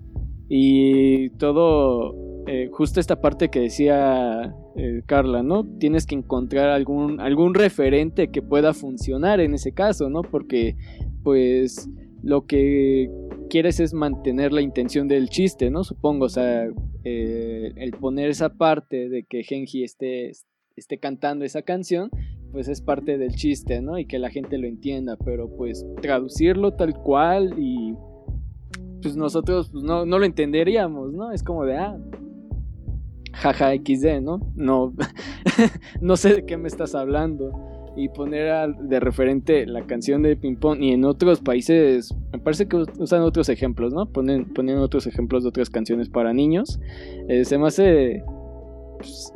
Y 0.50 1.30
todo 1.32 2.14
eh, 2.48 2.70
justo 2.72 3.00
esta 3.00 3.22
parte 3.22 3.50
que 3.50 3.60
decía 3.60 4.54
eh, 4.76 5.02
Carla, 5.08 5.42
¿no? 5.42 5.64
Tienes 5.80 6.06
que 6.06 6.14
encontrar 6.14 6.70
algún, 6.70 7.20
algún 7.20 7.56
referente 7.56 8.28
que 8.28 8.44
pueda 8.44 8.74
funcionar 8.74 9.40
en 9.40 9.56
ese 9.56 9.72
caso, 9.72 10.12
¿no? 10.12 10.22
Porque, 10.22 10.76
pues, 11.24 11.90
lo 12.22 12.46
que 12.46 13.10
quieres 13.50 13.80
es 13.80 13.94
mantener 13.94 14.52
la 14.54 14.62
intención 14.62 15.08
del 15.08 15.30
chiste, 15.30 15.70
¿no? 15.70 15.84
Supongo, 15.84 16.26
o 16.26 16.30
sea, 16.30 16.68
eh, 17.04 17.74
el 17.76 17.92
poner 17.92 18.30
esa 18.30 18.50
parte 18.50 19.10
de 19.10 19.24
que 19.24 19.44
Genji 19.44 19.84
esté, 19.84 20.32
esté 20.76 20.98
cantando 20.98 21.46
esa 21.46 21.62
canción, 21.62 22.10
pues 22.52 22.68
es 22.68 22.82
parte 22.82 23.18
del 23.18 23.36
chiste, 23.36 23.82
¿no? 23.82 23.98
Y 23.98 24.06
que 24.06 24.20
la 24.20 24.30
gente 24.30 24.58
lo 24.58 24.68
entienda, 24.68 25.18
pero 25.18 25.50
pues 25.56 25.86
traducirlo 26.02 26.74
tal 26.74 26.94
cual 26.94 27.54
y 27.58 27.94
pues 29.02 29.16
nosotros 29.16 29.70
pues, 29.72 29.84
no, 29.84 30.06
no 30.06 30.20
lo 30.20 30.26
entenderíamos, 30.26 31.14
¿no? 31.14 31.32
Es 31.32 31.44
como 31.44 31.66
de, 31.66 31.78
ah, 31.78 31.98
jaja 33.34 33.74
XD, 33.76 34.22
¿no? 34.22 34.40
No, 34.56 34.94
no 36.02 36.18
sé 36.18 36.36
de 36.36 36.46
qué 36.46 36.58
me 36.58 36.68
estás 36.68 36.96
hablando. 36.96 37.52
Y 37.96 38.10
poner 38.10 38.76
de 38.76 39.00
referente 39.00 39.66
la 39.66 39.86
canción 39.86 40.22
de 40.22 40.36
ping 40.36 40.56
pong 40.56 40.82
y 40.82 40.92
en 40.92 41.06
otros 41.06 41.40
países, 41.40 42.14
me 42.34 42.40
parece 42.40 42.68
que 42.68 42.78
usan 42.78 43.22
otros 43.22 43.48
ejemplos, 43.50 43.94
¿no? 43.94 44.06
Ponen, 44.08 44.46
ponen 44.54 44.78
otros 44.80 45.08
ejemplos 45.08 45.44
de 45.44 45.50
otras 45.50 45.70
canciones 45.70 46.10
para 46.10 46.34
niños. 46.34 46.80
Eh, 47.30 47.46
se 47.46 47.58
me 47.58 47.68
hace... 47.68 48.24
Pues, 48.98 49.34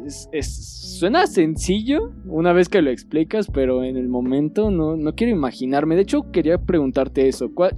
suena 0.99 1.28
sencillo 1.28 2.12
una 2.26 2.53
vez 2.53 2.70
que 2.70 2.82
lo 2.82 2.89
explicas, 2.89 3.47
pero 3.47 3.84
en 3.84 3.97
el 3.97 4.07
momento 4.07 4.72
no, 4.72 4.97
no 4.97 5.16
quiero 5.16 5.32
imaginarme. 5.34 5.95
De 5.95 6.01
hecho, 6.01 6.32
quería 6.32 6.57
preguntarte 6.57 7.28
eso. 7.28 7.53
¿Cuál, 7.53 7.78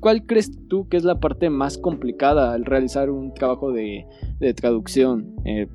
¿Cuál 0.00 0.24
crees 0.24 0.50
tú 0.68 0.88
que 0.88 0.96
es 0.96 1.04
la 1.04 1.20
parte 1.20 1.50
más 1.50 1.76
complicada 1.76 2.54
al 2.54 2.64
realizar 2.64 3.10
un 3.10 3.34
trabajo 3.34 3.70
de, 3.70 4.06
traducción? 4.56 5.34
Eh, 5.44 5.68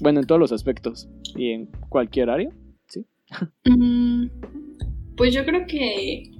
bueno, 0.00 0.20
en 0.20 0.26
todos 0.26 0.40
los 0.40 0.50
aspectos 0.50 1.08
y 1.36 1.50
en 1.50 1.68
cualquier 1.90 2.30
área. 2.30 2.50
Mm, 3.64 4.26
pues 5.16 5.34
yo 5.34 5.44
creo 5.44 5.66
que 5.66 6.30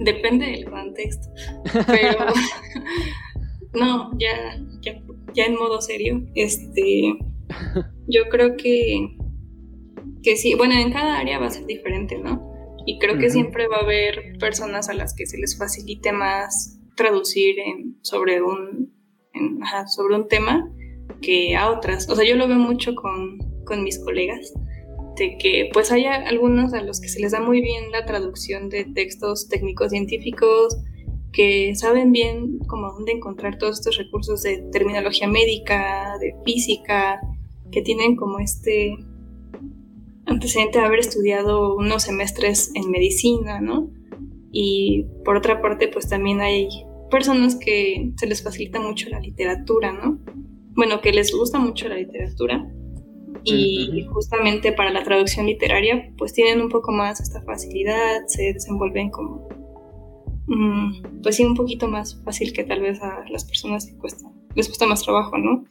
depende 0.00 0.46
del 0.46 0.64
contexto, 0.68 1.28
pero 1.86 2.26
no, 3.74 4.10
ya, 4.18 4.58
ya, 5.34 5.44
en 5.44 5.54
modo 5.56 5.80
serio, 5.80 6.22
este, 6.34 7.16
yo 8.06 8.28
creo 8.30 8.56
que, 8.56 9.16
que 10.22 10.36
sí, 10.36 10.54
bueno, 10.54 10.74
en 10.74 10.92
cada 10.92 11.18
área 11.18 11.38
va 11.38 11.46
a 11.46 11.50
ser 11.50 11.66
diferente, 11.66 12.18
¿no? 12.18 12.52
Y 12.86 12.98
creo 12.98 13.16
que 13.18 13.30
siempre 13.30 13.66
va 13.66 13.78
a 13.78 13.84
haber 13.84 14.36
personas 14.38 14.90
a 14.90 14.94
las 14.94 15.14
que 15.14 15.24
se 15.24 15.38
les 15.38 15.56
facilite 15.56 16.12
más 16.12 16.78
traducir 16.96 17.58
en, 17.58 17.96
sobre, 18.02 18.42
un, 18.42 18.92
sobre 19.86 20.16
un 20.16 20.28
tema 20.28 20.70
que 21.22 21.56
a 21.56 21.70
otras. 21.70 22.08
O 22.10 22.14
sea, 22.14 22.26
yo 22.26 22.36
lo 22.36 22.46
veo 22.46 22.58
mucho 22.58 22.94
con, 22.94 23.38
con 23.64 23.82
mis 23.82 23.98
colegas, 23.98 24.52
de 25.16 25.36
que 25.38 25.70
pues 25.72 25.92
hay 25.92 26.06
algunos 26.06 26.74
a 26.74 26.82
los 26.82 27.00
que 27.00 27.08
se 27.08 27.20
les 27.20 27.32
da 27.32 27.40
muy 27.40 27.60
bien 27.60 27.90
la 27.90 28.04
traducción 28.04 28.68
de 28.68 28.84
textos 28.84 29.48
técnicos 29.48 29.90
científicos, 29.90 30.76
que 31.32 31.74
saben 31.74 32.12
bien 32.12 32.58
cómo 32.66 32.92
dónde 32.92 33.12
encontrar 33.12 33.58
todos 33.58 33.78
estos 33.78 33.96
recursos 33.96 34.42
de 34.42 34.58
terminología 34.72 35.28
médica, 35.28 36.16
de 36.20 36.34
física, 36.44 37.20
que 37.70 37.82
tienen 37.82 38.16
como 38.16 38.38
este 38.38 38.96
antecedente 40.26 40.78
de 40.78 40.84
haber 40.84 41.00
estudiado 41.00 41.74
unos 41.74 42.04
semestres 42.04 42.70
en 42.74 42.90
medicina, 42.90 43.60
¿no? 43.60 43.90
Y 44.52 45.06
por 45.24 45.36
otra 45.36 45.60
parte, 45.60 45.88
pues 45.88 46.08
también 46.08 46.40
hay 46.40 46.68
personas 47.10 47.56
que 47.56 48.12
se 48.16 48.26
les 48.26 48.42
facilita 48.42 48.80
mucho 48.80 49.08
la 49.08 49.20
literatura, 49.20 49.92
¿no? 49.92 50.20
Bueno, 50.76 51.00
que 51.00 51.12
les 51.12 51.32
gusta 51.32 51.58
mucho 51.58 51.88
la 51.88 51.96
literatura 51.96 52.64
y 53.44 54.06
justamente 54.10 54.72
para 54.72 54.90
la 54.90 55.02
traducción 55.02 55.46
literaria, 55.46 56.12
pues 56.16 56.32
tienen 56.32 56.60
un 56.60 56.68
poco 56.68 56.92
más 56.92 57.20
esta 57.20 57.42
facilidad, 57.42 58.22
se 58.26 58.52
desenvuelven 58.52 59.10
como, 59.10 59.48
mm, 60.46 61.20
pues 61.22 61.36
sí, 61.36 61.44
un 61.44 61.54
poquito 61.54 61.88
más 61.88 62.22
fácil 62.24 62.52
que 62.52 62.64
tal 62.64 62.80
vez 62.80 63.00
a 63.02 63.24
las 63.28 63.44
personas 63.44 63.86
que 63.86 63.96
cuesta, 63.96 64.26
les 64.54 64.68
cuesta 64.68 64.86
más 64.86 65.02
trabajo, 65.02 65.36
¿no? 65.36 65.64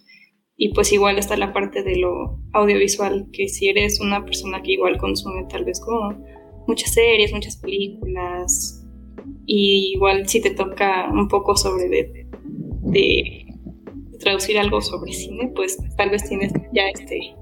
Y 0.56 0.74
pues 0.74 0.94
igual 0.94 1.18
está 1.18 1.36
la 1.36 1.52
parte 1.52 1.84
de 1.84 1.98
lo 1.98 2.40
audiovisual, 2.54 3.28
que 3.34 3.48
si 3.48 3.70
eres 3.70 4.00
una 4.00 4.24
persona 4.24 4.62
que 4.62 4.74
igual 4.74 4.98
consume 4.98 5.46
tal 5.50 5.66
vez 5.66 5.80
como 5.80 6.24
muchas 6.68 6.94
series, 6.94 7.34
muchas 7.34 7.58
películas, 7.58 8.84
y 9.46 9.94
igual 9.96 10.28
si 10.28 10.42
te 10.42 10.52
toca 10.52 11.10
un 11.12 11.28
poco 11.28 11.56
sobre 11.56 11.90
de, 11.90 13.46
traducir 14.20 14.58
algo 14.58 14.80
sobre 14.80 15.12
cine, 15.12 15.52
pues 15.54 15.78
tal 15.98 16.10
vez 16.10 16.28
tienes 16.28 16.54
ya 16.74 16.88
este 16.88 17.36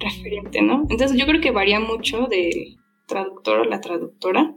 referente, 0.00 0.62
¿no? 0.62 0.86
Entonces 0.90 1.16
yo 1.16 1.26
creo 1.26 1.40
que 1.40 1.50
varía 1.50 1.78
mucho 1.78 2.26
del 2.26 2.78
traductor 3.06 3.60
o 3.60 3.64
la 3.64 3.80
traductora, 3.80 4.56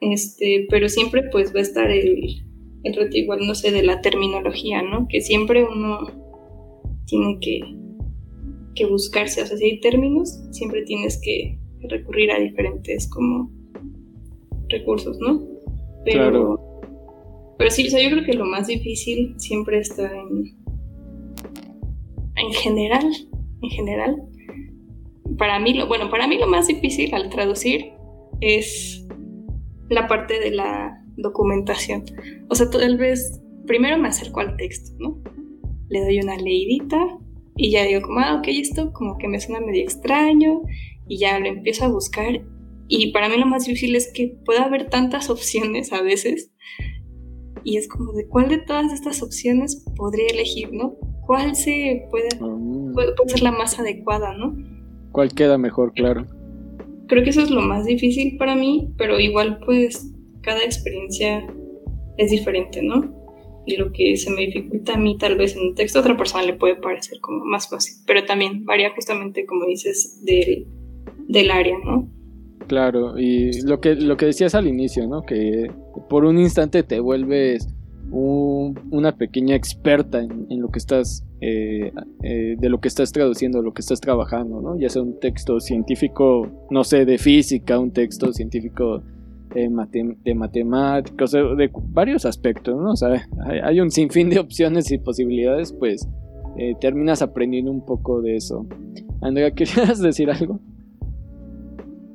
este, 0.00 0.66
pero 0.68 0.88
siempre 0.88 1.24
pues 1.30 1.54
va 1.54 1.60
a 1.60 1.62
estar 1.62 1.90
el, 1.90 2.44
el 2.82 2.94
reto 2.94 3.16
igual, 3.16 3.40
no 3.46 3.54
sé, 3.54 3.70
de 3.70 3.82
la 3.82 4.00
terminología, 4.00 4.82
¿no? 4.82 5.06
Que 5.08 5.20
siempre 5.20 5.64
uno 5.64 6.00
tiene 7.06 7.38
que, 7.40 7.60
que 8.74 8.86
buscarse. 8.86 9.42
O 9.42 9.46
sea, 9.46 9.56
si 9.56 9.64
hay 9.64 9.80
términos, 9.80 10.40
siempre 10.50 10.82
tienes 10.82 11.20
que 11.22 11.58
recurrir 11.82 12.30
a 12.30 12.38
diferentes 12.38 13.08
como 13.08 13.50
recursos, 14.68 15.18
¿no? 15.18 15.42
Pero, 16.04 16.58
pero 17.58 17.70
sí, 17.70 17.86
o 17.86 17.90
sea, 17.90 18.02
yo 18.02 18.10
creo 18.10 18.24
que 18.24 18.32
lo 18.32 18.46
más 18.46 18.68
difícil 18.68 19.34
siempre 19.38 19.78
está 19.78 20.10
en, 20.10 20.56
en 22.36 22.52
general, 22.52 23.06
en 23.62 23.70
general. 23.70 24.29
Para 25.38 25.58
mí, 25.58 25.74
lo, 25.74 25.86
bueno, 25.86 26.10
para 26.10 26.26
mí 26.26 26.38
lo 26.38 26.46
más 26.46 26.66
difícil 26.66 27.14
al 27.14 27.30
traducir 27.30 27.92
es 28.40 29.06
la 29.88 30.06
parte 30.06 30.38
de 30.40 30.50
la 30.50 31.02
documentación. 31.16 32.04
O 32.48 32.54
sea, 32.54 32.70
tal 32.70 32.96
vez 32.96 33.40
primero 33.66 33.98
me 33.98 34.08
acerco 34.08 34.40
al 34.40 34.56
texto, 34.56 34.92
¿no? 34.98 35.20
le 35.90 36.04
doy 36.04 36.20
una 36.20 36.36
leidita 36.36 37.18
y 37.56 37.72
ya 37.72 37.84
digo 37.84 38.00
como, 38.02 38.20
ah, 38.20 38.36
ok, 38.36 38.46
esto 38.48 38.92
como 38.92 39.18
que 39.18 39.28
me 39.28 39.40
suena 39.40 39.60
medio 39.60 39.82
extraño 39.82 40.62
y 41.06 41.18
ya 41.18 41.38
lo 41.38 41.46
empiezo 41.46 41.84
a 41.84 41.88
buscar 41.88 42.42
y 42.88 43.12
para 43.12 43.28
mí 43.28 43.36
lo 43.36 43.46
más 43.46 43.66
difícil 43.66 43.94
es 43.96 44.10
que 44.12 44.38
pueda 44.46 44.64
haber 44.64 44.88
tantas 44.88 45.28
opciones 45.28 45.92
a 45.92 46.00
veces 46.00 46.52
y 47.62 47.76
es 47.76 47.88
como 47.88 48.12
de 48.12 48.26
cuál 48.26 48.48
de 48.48 48.58
todas 48.58 48.92
estas 48.92 49.22
opciones 49.22 49.84
podría 49.96 50.28
elegir, 50.28 50.72
¿no? 50.72 50.96
¿Cuál 51.26 51.54
se 51.54 52.06
puede, 52.10 52.28
puede, 52.38 53.12
puede 53.14 53.28
ser 53.28 53.42
la 53.42 53.52
más 53.52 53.78
adecuada, 53.78 54.34
¿no? 54.34 54.56
¿Cuál 55.12 55.32
queda 55.34 55.58
mejor, 55.58 55.92
claro? 55.92 56.26
Creo 57.08 57.24
que 57.24 57.30
eso 57.30 57.42
es 57.42 57.50
lo 57.50 57.60
más 57.60 57.84
difícil 57.84 58.36
para 58.36 58.54
mí, 58.54 58.92
pero 58.96 59.18
igual 59.18 59.58
pues 59.64 60.12
cada 60.42 60.62
experiencia 60.62 61.44
es 62.16 62.30
diferente, 62.30 62.82
¿no? 62.82 63.20
y 63.66 63.76
lo 63.76 63.92
que 63.92 64.16
se 64.16 64.30
me 64.30 64.42
dificulta 64.46 64.94
a 64.94 64.98
mí 64.98 65.16
tal 65.18 65.36
vez 65.36 65.54
en 65.54 65.62
un 65.62 65.74
texto 65.74 65.98
a 65.98 66.02
otra 66.02 66.16
persona 66.16 66.44
le 66.44 66.54
puede 66.54 66.76
parecer 66.76 67.20
como 67.20 67.44
más 67.44 67.68
fácil, 67.68 67.96
pero 68.06 68.24
también 68.24 68.64
varía 68.64 68.90
justamente 68.94 69.46
como 69.46 69.66
dices 69.66 70.20
del, 70.24 70.66
del 71.28 71.50
área, 71.50 71.76
¿no? 71.84 72.08
Claro, 72.66 73.18
y 73.18 73.62
lo 73.62 73.80
que, 73.80 73.94
lo 73.94 74.16
que 74.16 74.26
decías 74.26 74.54
al 74.54 74.68
inicio, 74.68 75.06
¿no? 75.06 75.22
Que 75.22 75.70
por 76.08 76.24
un 76.24 76.38
instante 76.38 76.82
te 76.82 77.00
vuelves 77.00 77.68
una 78.10 79.16
pequeña 79.16 79.54
experta 79.54 80.20
en, 80.20 80.60
lo 80.60 80.68
que 80.68 80.78
estás, 80.78 81.24
eh, 81.40 81.92
eh, 82.22 82.56
de 82.58 82.68
lo 82.68 82.80
que 82.80 82.88
estás 82.88 83.12
traduciendo, 83.12 83.62
lo 83.62 83.72
que 83.72 83.82
estás 83.82 84.00
trabajando, 84.00 84.60
¿no? 84.60 84.78
Ya 84.78 84.88
sea 84.88 85.02
un 85.02 85.18
texto 85.20 85.60
científico, 85.60 86.48
no 86.70 86.84
sé, 86.84 87.04
de 87.04 87.18
física, 87.18 87.78
un 87.78 87.92
texto 87.92 88.32
científico 88.32 89.02
de, 89.54 90.16
de 90.24 90.34
matemáticas, 90.34 91.32
de 91.32 91.70
varios 91.88 92.24
aspectos, 92.24 92.76
¿no? 92.76 92.92
O 92.92 92.96
sea, 92.96 93.26
hay, 93.64 93.80
un 93.80 93.90
sinfín 93.90 94.30
de 94.30 94.38
opciones 94.38 94.90
y 94.90 94.98
posibilidades, 94.98 95.72
pues 95.72 96.08
eh, 96.56 96.74
terminas 96.80 97.22
aprendiendo 97.22 97.70
un 97.70 97.84
poco 97.84 98.20
de 98.22 98.36
eso. 98.36 98.66
Andrea, 99.20 99.50
¿querías 99.54 100.00
decir 100.00 100.30
algo? 100.30 100.60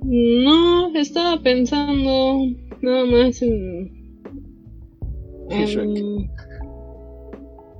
No, 0.04 0.96
estaba 0.96 1.42
pensando 1.42 2.38
nada 2.82 3.06
más 3.06 3.42
en 3.42 4.05
Em, 5.50 6.30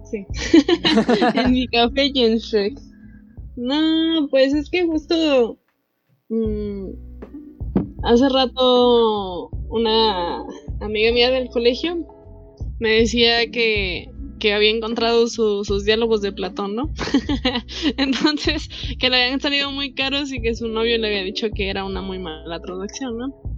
sí. 0.04 0.26
en 1.36 1.52
mi 1.52 1.68
café 1.68 2.12
y 2.14 2.24
en 2.24 2.38
Shrek. 2.38 2.80
No, 3.56 4.28
pues 4.30 4.54
es 4.54 4.70
que 4.70 4.86
justo 4.86 5.58
mm, 6.30 6.90
hace 8.04 8.30
rato 8.30 9.50
una 9.70 10.44
amiga 10.82 11.12
mía 11.12 11.32
del 11.32 11.50
colegio 11.50 12.06
me 12.80 12.90
decía 12.90 13.50
que, 13.52 14.12
que 14.40 14.54
había 14.54 14.70
encontrado 14.70 15.28
sus 15.28 15.86
diálogos 15.86 16.22
de 16.22 16.34
Platón, 16.34 16.76
¿no? 16.76 16.94
Entonces, 17.98 18.70
que 19.00 19.10
le 19.10 19.24
habían 19.24 19.40
salido 19.40 19.72
muy 19.72 19.94
caros 19.94 20.32
y 20.32 20.42
que 20.42 20.56
su 20.56 20.68
novio 20.68 20.98
le 20.98 21.08
había 21.08 21.24
dicho 21.24 21.50
que 21.52 21.70
era 21.70 21.86
una 21.86 22.02
muy 22.02 22.20
mala 22.20 22.60
traducción, 22.60 23.18
¿no? 23.18 23.55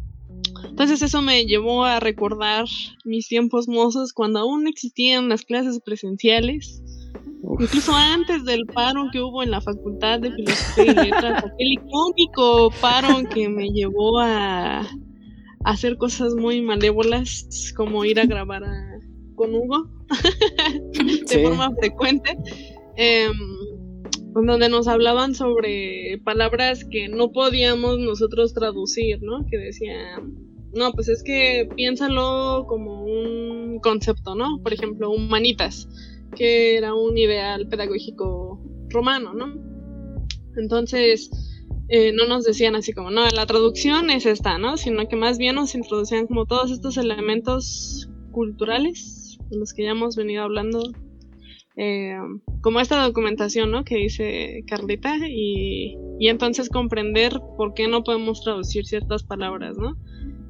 Entonces 0.65 1.01
eso 1.01 1.21
me 1.21 1.45
llevó 1.45 1.83
a 1.83 1.99
recordar 1.99 2.65
mis 3.03 3.27
tiempos 3.27 3.67
mozos 3.67 4.13
cuando 4.13 4.39
aún 4.39 4.67
existían 4.67 5.29
las 5.29 5.43
clases 5.43 5.79
presenciales. 5.79 6.81
Incluso 7.59 7.93
antes 7.93 8.45
del 8.45 8.65
paro 8.65 9.07
que 9.11 9.21
hubo 9.21 9.41
en 9.41 9.51
la 9.51 9.61
Facultad 9.61 10.19
de 10.19 10.31
Filosofía 10.31 10.91
y 10.91 10.95
Letras, 10.95 11.43
aquel 11.53 11.71
icónico 11.73 12.71
paro 12.81 13.27
que 13.29 13.49
me 13.49 13.69
llevó 13.69 14.19
a, 14.19 14.87
hacer 15.63 15.97
cosas 15.97 16.33
muy 16.35 16.61
malévolas, 16.61 17.73
como 17.75 18.05
ir 18.05 18.19
a 18.19 18.25
grabar 18.25 18.63
con 19.35 19.53
Hugo 19.53 19.89
de 21.29 21.43
forma 21.43 21.71
frecuente, 21.75 22.37
em, 22.95 23.33
donde 24.33 24.69
nos 24.69 24.87
hablaban 24.87 25.35
sobre 25.35 26.21
palabras 26.23 26.85
que 26.85 27.07
no 27.07 27.31
podíamos 27.31 27.99
nosotros 27.99 28.53
traducir, 28.53 29.21
¿no? 29.21 29.45
Que 29.49 29.57
decían 29.57 30.46
no, 30.77 30.93
pues 30.93 31.09
es 31.09 31.23
que 31.23 31.67
piénsalo 31.75 32.65
como 32.67 33.03
un 33.03 33.79
concepto, 33.79 34.35
¿no? 34.35 34.59
Por 34.61 34.73
ejemplo, 34.73 35.11
humanitas, 35.11 35.87
que 36.35 36.77
era 36.77 36.93
un 36.93 37.17
ideal 37.17 37.67
pedagógico 37.67 38.61
romano, 38.89 39.33
¿no? 39.33 39.53
Entonces, 40.55 41.29
eh, 41.89 42.11
no 42.13 42.25
nos 42.27 42.43
decían 42.43 42.75
así 42.75 42.93
como, 42.93 43.11
no, 43.11 43.27
la 43.29 43.45
traducción 43.45 44.09
es 44.09 44.25
esta, 44.25 44.57
¿no? 44.57 44.77
Sino 44.77 45.07
que 45.07 45.15
más 45.15 45.37
bien 45.37 45.55
nos 45.55 45.75
introducían 45.75 46.27
como 46.27 46.45
todos 46.45 46.71
estos 46.71 46.97
elementos 46.97 48.09
culturales 48.31 49.37
de 49.49 49.57
los 49.57 49.73
que 49.73 49.83
ya 49.83 49.91
hemos 49.91 50.15
venido 50.15 50.43
hablando, 50.43 50.81
eh, 51.77 52.17
como 52.61 52.79
esta 52.79 53.01
documentación, 53.03 53.71
¿no? 53.71 53.83
Que 53.83 53.95
dice 53.95 54.63
Carlita, 54.67 55.15
y, 55.29 55.95
y 56.19 56.27
entonces 56.27 56.69
comprender 56.69 57.39
por 57.55 57.73
qué 57.73 57.87
no 57.87 58.03
podemos 58.03 58.43
traducir 58.43 58.85
ciertas 58.85 59.23
palabras, 59.23 59.77
¿no? 59.77 59.95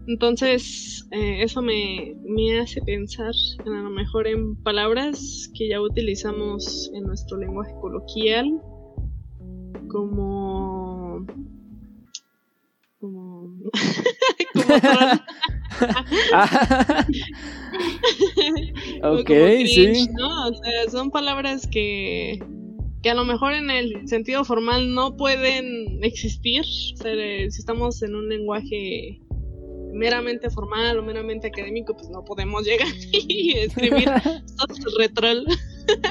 Entonces, 0.08 1.06
eh, 1.12 1.44
eso 1.44 1.62
me, 1.62 2.16
hace 2.62 2.82
pensar 2.82 3.34
en 3.66 3.74
a 3.74 3.82
lo 3.82 3.90
mejor 3.90 4.26
en 4.26 4.56
palabras 4.64 5.52
que 5.54 5.68
ya 5.68 5.82
utilizamos 5.82 6.90
en 6.94 7.04
nuestro 7.04 7.38
lenguaje 7.38 7.74
coloquial, 7.82 8.62
como. 9.90 11.26
como. 13.02 13.52
como 19.02 19.20
ok, 19.20 19.30
sí. 19.66 20.08
¿no? 20.14 20.48
O 20.48 20.54
sea, 20.54 20.90
son 20.90 21.12
palabras 21.12 21.68
que, 21.68 22.42
que 23.04 23.10
a 23.10 23.14
lo 23.14 23.26
mejor 23.26 23.52
en 23.54 23.70
el 23.70 24.08
sentido 24.08 24.46
formal 24.46 24.94
no 24.94 25.18
pueden 25.18 26.02
existir. 26.02 26.62
O 26.62 26.98
sea, 26.98 27.14
si 27.52 27.60
estamos 27.60 28.02
en 28.04 28.16
un 28.16 28.30
lenguaje 28.30 29.20
meramente 29.94 30.50
formal 30.50 31.00
o 31.00 31.04
meramente 31.04 31.48
académico, 31.48 31.96
pues 31.96 32.10
no 32.10 32.24
podemos 32.24 32.64
llegar 32.66 32.88
y 33.12 33.52
escribir 33.58 34.10
retrol. 34.98 35.46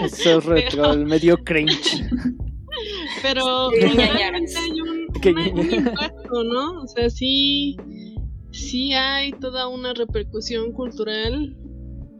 Eso 0.02 0.40
retrol, 0.40 1.06
medio 1.06 1.36
cringe. 1.38 2.04
Pero 3.22 3.70
realmente 3.70 4.52
hay 4.58 4.80
un, 4.80 5.72
impacto, 5.72 6.44
¿no? 6.44 6.82
O 6.82 6.86
sea, 6.86 7.10
sí, 7.10 7.76
sí 8.50 8.92
hay 8.92 9.32
toda 9.32 9.68
una 9.68 9.94
repercusión 9.94 10.72
cultural 10.72 11.56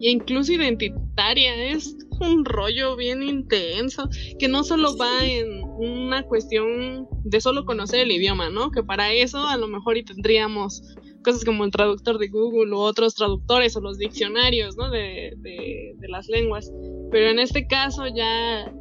e 0.01 0.11
incluso 0.11 0.53
identitaria. 0.53 1.71
Es 1.73 1.97
un 2.21 2.45
rollo 2.45 2.97
bien 2.97 3.23
intenso 3.23 4.09
que 4.39 4.49
no 4.49 4.65
solo 4.65 4.97
va 4.97 5.25
en 5.25 5.63
una 5.79 6.23
cuestión 6.23 7.07
de 7.25 7.41
solo 7.41 7.65
conocer 7.65 8.01
el 8.01 8.13
idioma, 8.13 8.49
¿no? 8.51 8.71
Que 8.71 8.83
para 8.83 9.13
eso 9.13 9.47
a 9.47 9.57
lo 9.57 9.69
mejor 9.69 9.99
y 9.99 10.05
tendríamos 10.05 10.83
cosas 11.27 11.45
como 11.45 11.65
el 11.65 11.73
traductor 11.73 12.19
de 12.19 12.29
Google 12.29 12.73
o 12.73 12.79
otros 12.79 13.17
traductores 13.17 13.77
o 13.77 13.81
los 13.81 13.99
diccionarios 13.99 14.77
¿no? 14.77 14.91
de, 14.91 15.35
de, 15.39 16.09
las 16.09 16.29
lenguas. 16.29 16.73
Pero 17.11 17.31
en 17.31 17.41
este 17.41 17.67
caso 17.67 18.07
ya 18.07 18.73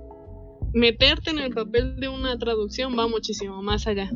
meterte 0.72 1.32
en 1.32 1.40
el 1.40 1.54
papel 1.54 2.00
de 2.00 2.08
una 2.08 2.38
traducción 2.38 2.98
va 2.98 3.08
muchísimo 3.08 3.64
más 3.64 3.88
allá. 3.88 4.12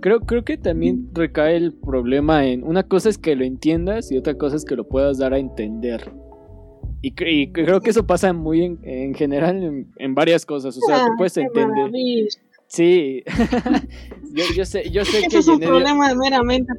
Creo, 0.00 0.20
creo 0.20 0.44
que 0.44 0.56
también 0.56 1.10
recae 1.12 1.56
el 1.56 1.74
problema 1.74 2.46
en 2.46 2.62
una 2.62 2.84
cosa 2.84 3.08
es 3.08 3.18
que 3.18 3.34
lo 3.34 3.44
entiendas 3.44 4.12
y 4.12 4.16
otra 4.16 4.38
cosa 4.38 4.56
es 4.56 4.64
que 4.64 4.76
lo 4.76 4.86
puedas 4.86 5.18
dar 5.18 5.34
a 5.34 5.38
entender. 5.38 6.12
Y, 7.04 7.50
creo 7.50 7.80
que 7.80 7.90
eso 7.90 8.06
pasa 8.06 8.32
muy 8.32 8.62
en, 8.62 8.78
en 8.84 9.14
general 9.14 9.86
en, 9.96 10.14
varias 10.14 10.46
cosas. 10.46 10.76
O 10.76 10.80
sea, 10.86 10.98
tú 10.98 11.10
ah, 11.10 11.14
puedes 11.18 11.36
entender. 11.36 11.90
Sí, 12.72 13.22
yo, 14.56 14.64
sé, 14.64 14.88
yo 14.90 15.04
sé 15.04 15.28
que... 15.28 15.36
es 15.36 15.46
un 15.46 15.60
problema 15.60 16.14
meramente 16.14 16.72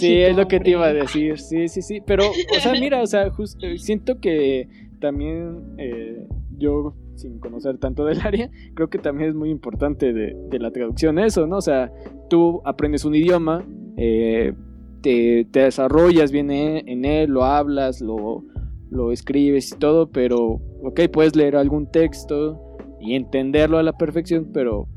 Sí, 0.00 0.16
es 0.16 0.36
lo 0.36 0.48
que 0.48 0.58
te 0.58 0.70
iba 0.70 0.86
a 0.86 0.92
decir, 0.92 1.38
sí, 1.38 1.68
sí, 1.68 1.82
sí, 1.82 2.00
pero, 2.04 2.24
o 2.28 2.60
sea, 2.60 2.72
mira, 2.80 3.00
o 3.00 3.06
sea, 3.06 3.30
justo, 3.30 3.64
siento 3.76 4.18
que 4.18 4.66
también 4.98 5.76
eh, 5.78 6.26
yo, 6.58 6.96
sin 7.14 7.38
conocer 7.38 7.78
tanto 7.78 8.04
del 8.04 8.20
área, 8.22 8.50
creo 8.74 8.90
que 8.90 8.98
también 8.98 9.30
es 9.30 9.36
muy 9.36 9.50
importante 9.50 10.12
de, 10.12 10.58
la 10.58 10.72
traducción 10.72 11.20
eso, 11.20 11.46
¿no? 11.46 11.58
O 11.58 11.62
sea, 11.62 11.92
tú 12.28 12.60
aprendes 12.64 13.04
un 13.04 13.14
idioma, 13.14 13.64
eh, 13.98 14.52
te, 15.00 15.46
desarrollas 15.52 16.32
bien 16.32 16.50
en 16.50 17.04
él, 17.04 17.30
lo 17.30 17.44
hablas, 17.44 18.00
lo, 18.00 18.42
lo 18.90 19.12
escribes 19.12 19.70
y 19.70 19.78
todo, 19.78 20.10
pero, 20.10 20.60
ok, 20.82 21.02
puedes 21.12 21.36
leer 21.36 21.54
algún 21.54 21.88
texto 21.88 22.60
y 23.00 23.14
entenderlo 23.14 23.78
a 23.78 23.84
la 23.84 23.96
perfección, 23.96 24.50
pero 24.52 24.88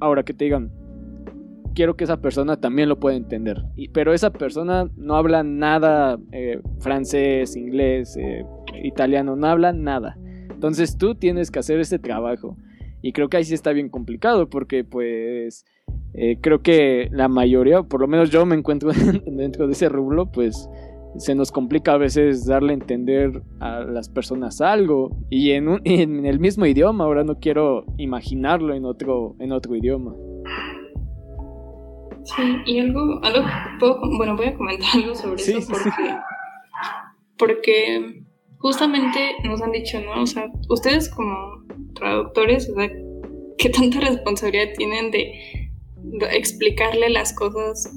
Ahora 0.00 0.22
que 0.22 0.34
te 0.34 0.44
digan, 0.44 0.70
quiero 1.74 1.96
que 1.96 2.04
esa 2.04 2.20
persona 2.20 2.58
también 2.58 2.88
lo 2.88 2.98
pueda 2.98 3.16
entender. 3.16 3.62
Pero 3.92 4.12
esa 4.12 4.30
persona 4.30 4.90
no 4.96 5.16
habla 5.16 5.42
nada 5.42 6.18
eh, 6.32 6.60
francés, 6.80 7.54
inglés, 7.54 8.16
eh, 8.16 8.44
italiano, 8.82 9.36
no 9.36 9.46
habla 9.46 9.72
nada. 9.72 10.16
Entonces 10.50 10.96
tú 10.96 11.14
tienes 11.14 11.50
que 11.50 11.58
hacer 11.58 11.78
ese 11.78 11.98
trabajo. 11.98 12.56
Y 13.02 13.12
creo 13.12 13.28
que 13.28 13.36
ahí 13.36 13.44
sí 13.44 13.54
está 13.54 13.72
bien 13.72 13.90
complicado 13.90 14.48
porque 14.48 14.82
pues 14.82 15.64
eh, 16.14 16.38
creo 16.40 16.62
que 16.62 17.08
la 17.12 17.28
mayoría, 17.28 17.82
por 17.82 18.00
lo 18.00 18.08
menos 18.08 18.30
yo 18.30 18.46
me 18.46 18.56
encuentro 18.56 18.90
dentro 19.26 19.66
de 19.66 19.74
ese 19.74 19.88
rublo, 19.90 20.32
pues 20.32 20.68
se 21.18 21.34
nos 21.34 21.52
complica 21.52 21.92
a 21.92 21.96
veces 21.96 22.46
darle 22.46 22.72
a 22.72 22.74
entender 22.74 23.42
a 23.60 23.80
las 23.80 24.08
personas 24.08 24.60
algo 24.60 25.16
y 25.30 25.52
en, 25.52 25.80
en 25.84 26.26
el 26.26 26.38
mismo 26.38 26.66
idioma, 26.66 27.04
ahora 27.04 27.24
no 27.24 27.38
quiero 27.38 27.84
imaginarlo 27.96 28.74
en 28.74 28.84
otro, 28.84 29.36
en 29.38 29.52
otro 29.52 29.74
idioma. 29.76 30.14
Sí, 32.24 32.42
y 32.66 32.80
algo, 32.80 33.20
algo 33.22 33.46
bueno, 34.16 34.36
voy 34.36 34.46
a 34.46 34.56
comentar 34.56 34.88
algo 34.94 35.14
sobre 35.14 35.42
eso 35.42 35.60
porque, 35.68 36.16
porque 37.38 38.24
justamente 38.58 39.36
nos 39.44 39.62
han 39.62 39.72
dicho, 39.72 40.00
¿no? 40.00 40.22
O 40.22 40.26
sea, 40.26 40.50
ustedes 40.68 41.08
como 41.08 41.64
traductores, 41.94 42.68
o 42.70 42.74
sea, 42.74 42.90
¿qué 43.58 43.68
tanta 43.70 44.00
responsabilidad 44.00 44.72
tienen 44.76 45.10
de 45.10 45.70
explicarle 46.32 47.10
las 47.10 47.32
cosas 47.34 47.92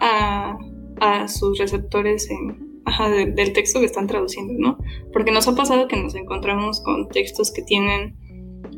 a 0.00 0.56
a 1.00 1.28
sus 1.28 1.58
receptores 1.58 2.30
en, 2.30 2.63
del 3.08 3.52
texto 3.52 3.80
que 3.80 3.86
están 3.86 4.06
traduciendo, 4.06 4.54
¿no? 4.56 4.78
Porque 5.12 5.32
nos 5.32 5.48
ha 5.48 5.54
pasado 5.54 5.88
que 5.88 5.96
nos 5.96 6.14
encontramos 6.14 6.80
con 6.82 7.08
textos 7.08 7.50
que 7.50 7.62
tienen, 7.62 8.16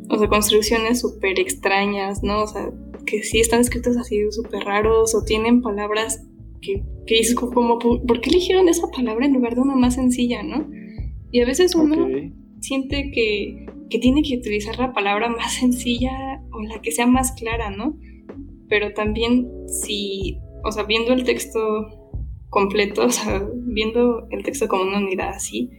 o 0.09 0.19
sea, 0.19 0.29
construcciones 0.29 1.01
súper 1.01 1.41
extrañas, 1.41 2.23
¿no? 2.23 2.43
O 2.43 2.47
sea, 2.47 2.71
que 3.05 3.23
sí 3.23 3.41
están 3.41 3.61
escritos 3.61 3.97
así 3.97 4.21
súper 4.31 4.65
raros 4.65 5.15
o 5.15 5.25
tienen 5.25 5.63
palabras 5.63 6.23
que, 6.61 6.83
que 7.07 7.15
dices 7.17 7.35
como, 7.35 7.79
¿por 7.79 8.21
qué 8.21 8.31
eligieron 8.31 8.69
esa 8.69 8.89
palabra 8.91 9.27
en 9.27 9.35
lugar 9.35 9.55
de 9.55 9.61
una 9.61 9.77
más 9.77 9.95
sencilla, 9.95 10.43
no? 10.43 10.69
Y 11.31 11.41
a 11.41 11.47
veces 11.47 11.75
uno 11.75 12.09
siente 12.61 13.11
que, 13.13 13.67
que 13.91 13.99
tiene 13.99 14.23
que 14.23 14.37
utilizar 14.37 14.79
la 14.79 14.93
palabra 14.93 15.29
más 15.29 15.55
sencilla 15.55 16.43
o 16.53 16.63
la 16.63 16.81
que 16.81 16.93
sea 16.93 17.07
más 17.07 17.33
clara, 17.33 17.71
¿no? 17.71 17.97
Pero 18.69 18.93
también 18.95 19.49
si, 19.69 20.39
o 20.65 20.73
sea, 20.73 20.85
viendo 20.85 21.13
el 21.13 21.25
texto 21.25 21.61
completo, 22.57 23.03
o 23.07 23.11
sea, 23.11 23.47
viendo 23.53 24.27
el 24.31 24.43
texto 24.43 24.67
como 24.67 24.85
una 24.85 24.97
unidad 24.97 25.29
así, 25.29 25.71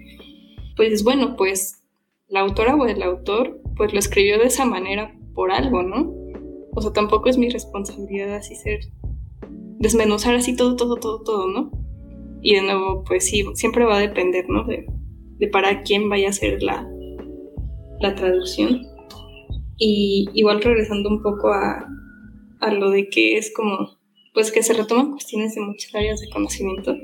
pues 0.76 1.04
bueno, 1.04 1.36
pues 1.36 1.84
la 2.28 2.42
autora 2.42 2.76
o 2.76 2.86
el 2.86 3.02
autor 3.02 3.60
pues 3.76 3.94
lo 3.94 4.00
escribió 4.00 4.38
de 4.38 4.46
esa 4.46 4.64
manera 4.64 5.12
por 5.34 5.52
algo, 5.52 5.82
¿no? 5.82 6.14
O 6.76 6.82
sea, 6.82 6.94
tampoco 6.94 7.30
es 7.30 7.38
mi 7.40 7.50
responsabilidad 7.50 8.36
así 8.36 8.54
ser, 8.54 8.82
desmenuzar 9.80 10.36
así 10.36 10.56
todo, 10.56 10.76
todo, 10.76 10.98
todo, 10.98 11.24
todo, 11.24 11.48
¿no? 11.48 11.72
Y 12.44 12.54
de 12.54 12.62
nuevo, 12.62 13.04
pues 13.04 13.26
sí, 13.26 13.44
siempre 13.56 13.84
va 13.84 13.98
a 13.98 14.02
depender, 14.02 14.48
¿no? 14.48 14.64
De, 14.64 14.86
de 15.40 15.48
para 15.48 15.82
quién 15.82 16.10
vaya 16.10 16.30
a 16.30 16.34
ser 16.34 16.62
la, 16.62 16.88
la 18.02 18.14
traducción. 18.14 18.84
Y 19.78 20.30
igual 20.34 20.62
regresando 20.62 21.10
un 21.10 21.24
poco 21.24 21.52
a, 21.52 21.88
a 22.60 22.72
lo 22.72 22.92
de 22.92 23.10
que 23.10 23.38
es 23.38 23.52
como, 23.52 23.97
pues 24.38 24.52
que 24.52 24.62
se 24.62 24.74
retoman 24.74 25.10
cuestiones 25.14 25.56
de 25.56 25.62
muchas 25.62 25.96
áreas 25.96 26.22
de 26.22 26.30
conocimiento, 26.30 26.96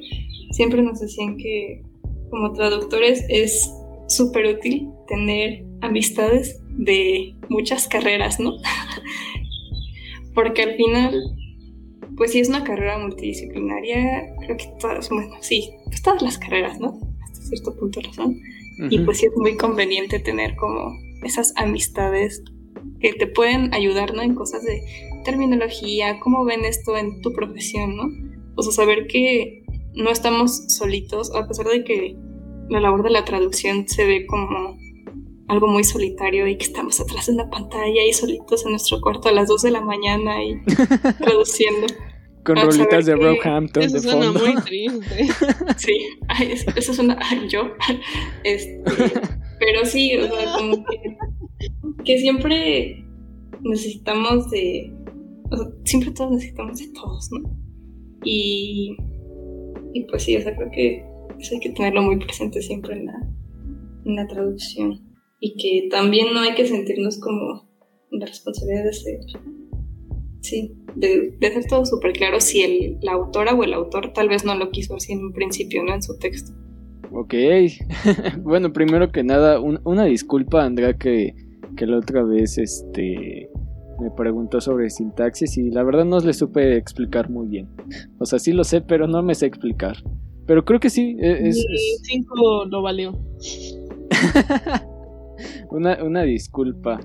siempre 0.51 0.83
nos 0.83 0.99
decían 0.99 1.35
que 1.35 1.81
como 2.29 2.53
traductores 2.53 3.25
es 3.27 3.73
súper 4.07 4.45
útil 4.45 4.89
tener 5.07 5.65
amistades 5.81 6.61
de 6.77 7.33
muchas 7.49 7.87
carreras, 7.87 8.39
¿no? 8.39 8.57
Porque 10.35 10.61
al 10.61 10.75
final, 10.75 11.35
pues 12.17 12.33
sí 12.33 12.39
es 12.39 12.49
una 12.49 12.63
carrera 12.63 12.99
multidisciplinaria, 12.99 14.35
creo 14.45 14.55
que 14.55 14.67
todas, 14.79 15.09
bueno, 15.09 15.33
sí, 15.41 15.71
pues 15.85 16.03
todas 16.03 16.21
las 16.21 16.37
carreras, 16.37 16.79
¿no? 16.79 16.99
Hasta 17.23 17.41
cierto 17.41 17.75
punto 17.75 17.99
razón. 18.01 18.39
Y 18.91 18.99
pues 18.99 19.17
sí 19.17 19.25
es 19.25 19.35
muy 19.37 19.57
conveniente 19.57 20.19
tener 20.19 20.55
como 20.55 20.95
esas 21.23 21.51
amistades 21.55 22.43
que 22.99 23.13
te 23.13 23.25
pueden 23.25 23.73
ayudar, 23.73 24.13
¿no? 24.13 24.21
En 24.21 24.35
cosas 24.35 24.63
de 24.63 24.83
terminología, 25.23 26.19
cómo 26.19 26.45
ven 26.45 26.65
esto 26.65 26.97
en 26.97 27.21
tu 27.21 27.33
profesión, 27.33 27.95
¿no? 27.95 28.03
O 28.55 28.61
sea, 28.63 28.71
saber 28.73 29.07
que 29.07 29.63
no 29.93 30.09
estamos 30.09 30.65
solitos, 30.75 31.33
a 31.35 31.47
pesar 31.47 31.67
de 31.67 31.83
que 31.83 32.15
la 32.69 32.79
labor 32.79 33.03
de 33.03 33.09
la 33.11 33.25
traducción 33.25 33.87
se 33.87 34.05
ve 34.05 34.25
como 34.25 34.77
algo 35.49 35.67
muy 35.67 35.83
solitario 35.83 36.47
y 36.47 36.57
que 36.57 36.63
estamos 36.65 36.99
atrás 36.99 37.27
de 37.27 37.33
una 37.33 37.49
pantalla 37.49 38.03
y 38.07 38.13
solitos 38.13 38.65
en 38.65 38.71
nuestro 38.71 39.01
cuarto 39.01 39.29
a 39.29 39.31
las 39.33 39.47
2 39.49 39.61
de 39.63 39.71
la 39.71 39.81
mañana 39.81 40.43
y 40.43 40.55
traduciendo. 41.19 41.87
Con 42.45 42.57
rolitas 42.57 43.05
de 43.05 43.15
Rockhampton 43.15 43.83
eso 43.83 43.93
de 43.95 43.99
suena 44.01 44.25
fondo. 44.33 44.39
muy 44.45 44.61
triste. 44.63 45.27
Sí, 45.77 45.97
ay, 46.27 46.51
es- 46.53 46.65
eso 46.75 46.91
es 46.91 46.99
una 46.99 47.17
yo. 47.47 47.69
Este, 48.43 48.81
pero 49.59 49.85
sí, 49.85 50.15
o 50.17 50.27
sea, 50.27 50.53
como 50.57 50.83
que, 50.85 51.17
que 52.03 52.17
siempre 52.19 53.05
necesitamos 53.61 54.49
de. 54.49 54.91
Siempre 55.85 56.11
todos 56.11 56.31
necesitamos 56.31 56.79
de 56.79 56.87
todos, 56.93 57.29
¿no? 57.31 57.49
Y, 58.23 58.95
y 59.93 60.03
pues 60.05 60.23
sí, 60.23 60.35
o 60.37 60.41
sea, 60.41 60.55
creo 60.55 60.71
que 60.71 61.03
eso 61.39 61.55
hay 61.55 61.59
que 61.61 61.69
tenerlo 61.71 62.01
muy 62.03 62.17
presente 62.17 62.61
siempre 62.61 62.95
en 62.97 63.05
la, 63.07 63.27
en 64.05 64.15
la 64.15 64.27
traducción. 64.27 65.01
Y 65.39 65.55
que 65.57 65.89
también 65.89 66.33
no 66.33 66.39
hay 66.39 66.55
que 66.55 66.65
sentirnos 66.65 67.19
como 67.19 67.67
la 68.11 68.25
responsabilidad 68.25 68.85
de 68.85 68.93
ser. 68.93 69.19
Sí, 70.41 70.73
de, 70.95 71.35
de 71.39 71.47
hacer 71.47 71.65
todo 71.67 71.85
súper 71.85 72.13
claro 72.13 72.39
si 72.39 72.61
el, 72.61 72.97
la 73.01 73.13
autora 73.13 73.53
o 73.53 73.63
el 73.63 73.73
autor 73.73 74.13
tal 74.13 74.29
vez 74.29 74.43
no 74.45 74.55
lo 74.55 74.71
quiso 74.71 74.95
así 74.95 75.13
en 75.13 75.19
un 75.25 75.33
principio, 75.33 75.83
¿no? 75.83 75.93
En 75.93 76.01
su 76.01 76.17
texto. 76.17 76.51
Ok. 77.11 77.33
bueno, 78.43 78.71
primero 78.73 79.11
que 79.11 79.23
nada, 79.23 79.59
un- 79.59 79.79
una 79.83 80.05
disculpa, 80.05 80.63
Andrea, 80.65 80.97
que, 80.97 81.33
que 81.77 81.85
la 81.85 81.97
otra 81.97 82.23
vez 82.23 82.57
este 82.57 83.49
me 83.99 84.11
preguntó 84.11 84.61
sobre 84.61 84.89
sintaxis 84.89 85.57
y 85.57 85.71
la 85.71 85.83
verdad 85.83 86.05
no 86.05 86.19
le 86.19 86.33
supe 86.33 86.77
explicar 86.77 87.29
muy 87.29 87.47
bien. 87.47 87.69
O 88.19 88.25
sea, 88.25 88.39
sí 88.39 88.51
lo 88.53 88.63
sé, 88.63 88.81
pero 88.81 89.07
no 89.07 89.21
me 89.23 89.35
sé 89.35 89.45
explicar. 89.45 89.97
Pero 90.45 90.65
creo 90.65 90.79
que 90.79 90.89
sí, 90.89 91.15
e- 91.19 91.47
es, 91.47 91.57
es 91.57 92.01
cinco 92.03 92.65
lo 92.65 92.81
valió. 92.81 93.17
una, 95.71 96.03
una 96.03 96.23
disculpa. 96.23 96.99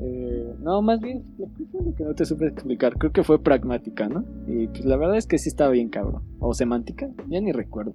Eh, 0.00 0.54
no, 0.60 0.82
más 0.82 1.00
bien, 1.00 1.22
lo 1.38 1.94
que 1.94 2.04
no 2.04 2.14
te 2.14 2.24
supe 2.24 2.46
explicar, 2.46 2.94
creo 2.98 3.12
que 3.12 3.22
fue 3.22 3.42
pragmática, 3.42 4.08
¿no? 4.08 4.24
Y 4.46 4.66
pues 4.68 4.84
la 4.84 4.96
verdad 4.96 5.16
es 5.16 5.26
que 5.26 5.38
sí 5.38 5.48
estaba 5.48 5.70
bien 5.70 5.88
cabrón. 5.88 6.22
O 6.40 6.52
semántica, 6.52 7.08
ya 7.28 7.40
ni 7.40 7.52
recuerdo. 7.52 7.92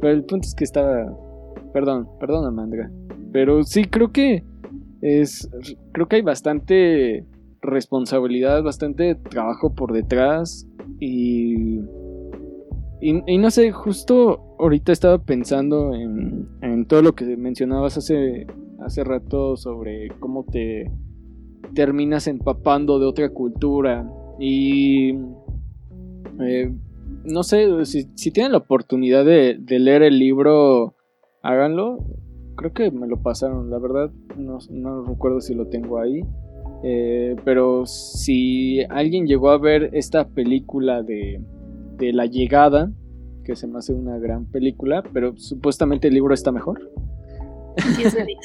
Pero 0.00 0.12
el 0.12 0.24
punto 0.24 0.46
es 0.46 0.54
que 0.54 0.64
estaba... 0.64 1.16
Perdón, 1.72 2.08
perdón, 2.20 2.46
Amandra. 2.46 2.90
Pero 3.32 3.64
sí, 3.64 3.84
creo 3.84 4.12
que 4.12 4.44
es... 5.00 5.50
Creo 5.92 6.08
que 6.08 6.16
hay 6.16 6.22
bastante 6.22 7.24
responsabilidad, 7.64 8.62
bastante 8.62 9.14
trabajo 9.14 9.74
por 9.74 9.92
detrás. 9.92 10.68
Y... 11.00 11.80
Y, 13.00 13.36
no 13.36 13.50
sé, 13.50 13.70
justo 13.70 14.56
ahorita 14.58 14.90
estaba 14.90 15.18
pensando 15.18 15.92
en, 15.94 16.48
en 16.62 16.86
todo 16.86 17.02
lo 17.02 17.14
que 17.14 17.36
mencionabas 17.36 17.98
hace, 17.98 18.46
hace 18.80 19.04
rato 19.04 19.58
sobre 19.58 20.08
cómo 20.20 20.44
te 20.44 20.90
terminas 21.74 22.28
empapando 22.28 22.98
de 22.98 23.04
otra 23.04 23.28
cultura. 23.28 24.10
Y 24.38 25.18
eh, 26.40 26.72
no 27.24 27.42
sé, 27.42 27.84
si, 27.84 28.08
si 28.14 28.30
tienen 28.30 28.52
la 28.52 28.58
oportunidad 28.58 29.24
de, 29.24 29.56
de 29.58 29.78
leer 29.78 30.02
el 30.02 30.18
libro, 30.18 30.94
háganlo. 31.42 31.98
Creo 32.56 32.72
que 32.72 32.90
me 32.90 33.08
lo 33.08 33.20
pasaron, 33.20 33.70
la 33.70 33.78
verdad, 33.78 34.12
no, 34.36 34.58
no 34.70 35.04
recuerdo 35.04 35.40
si 35.40 35.54
lo 35.54 35.66
tengo 35.66 35.98
ahí. 35.98 36.22
Eh, 36.86 37.34
pero 37.44 37.86
si 37.86 38.82
alguien 38.90 39.26
llegó 39.26 39.48
a 39.50 39.58
ver 39.58 39.88
esta 39.94 40.28
película 40.28 41.02
de, 41.02 41.40
de 41.96 42.12
La 42.12 42.26
Llegada, 42.26 42.92
que 43.44 43.56
se 43.56 43.66
me 43.66 43.78
hace 43.78 43.94
una 43.94 44.18
gran 44.18 44.44
película, 44.46 45.02
pero 45.12 45.34
supuestamente 45.36 46.08
el 46.08 46.14
libro 46.14 46.34
está 46.34 46.52
mejor. 46.52 46.90
10 47.96 48.14
de 48.14 48.24
10. 48.26 48.38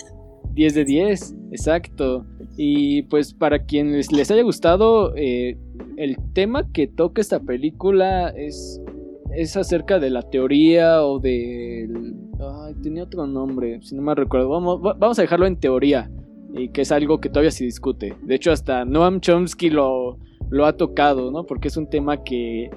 10 0.53 0.73
de 0.73 0.85
10, 0.85 1.35
exacto. 1.51 2.25
Y 2.57 3.03
pues 3.03 3.33
para 3.33 3.59
quienes 3.65 4.11
les 4.11 4.31
haya 4.31 4.43
gustado, 4.43 5.13
eh, 5.15 5.57
el 5.97 6.17
tema 6.33 6.67
que 6.71 6.87
toca 6.87 7.21
esta 7.21 7.39
película 7.41 8.29
es, 8.29 8.81
es 9.35 9.55
acerca 9.57 9.99
de 9.99 10.09
la 10.09 10.21
teoría 10.23 11.03
o 11.05 11.19
del... 11.19 12.15
Ay, 12.39 12.73
tenía 12.81 13.03
otro 13.03 13.27
nombre, 13.27 13.79
si 13.81 13.95
no 13.95 14.01
me 14.01 14.15
recuerdo. 14.15 14.49
Vamos, 14.49 14.79
va- 14.85 14.93
vamos 14.93 15.19
a 15.19 15.21
dejarlo 15.23 15.45
en 15.45 15.57
teoría, 15.57 16.09
y 16.53 16.69
que 16.69 16.81
es 16.81 16.91
algo 16.91 17.19
que 17.19 17.29
todavía 17.29 17.51
se 17.51 17.63
discute. 17.65 18.15
De 18.23 18.35
hecho, 18.35 18.51
hasta 18.51 18.85
Noam 18.85 19.19
Chomsky 19.19 19.69
lo, 19.69 20.17
lo 20.49 20.65
ha 20.65 20.73
tocado, 20.77 21.31
¿no? 21.31 21.45
Porque 21.45 21.67
es 21.67 21.77
un 21.77 21.87
tema 21.89 22.23
que, 22.23 22.69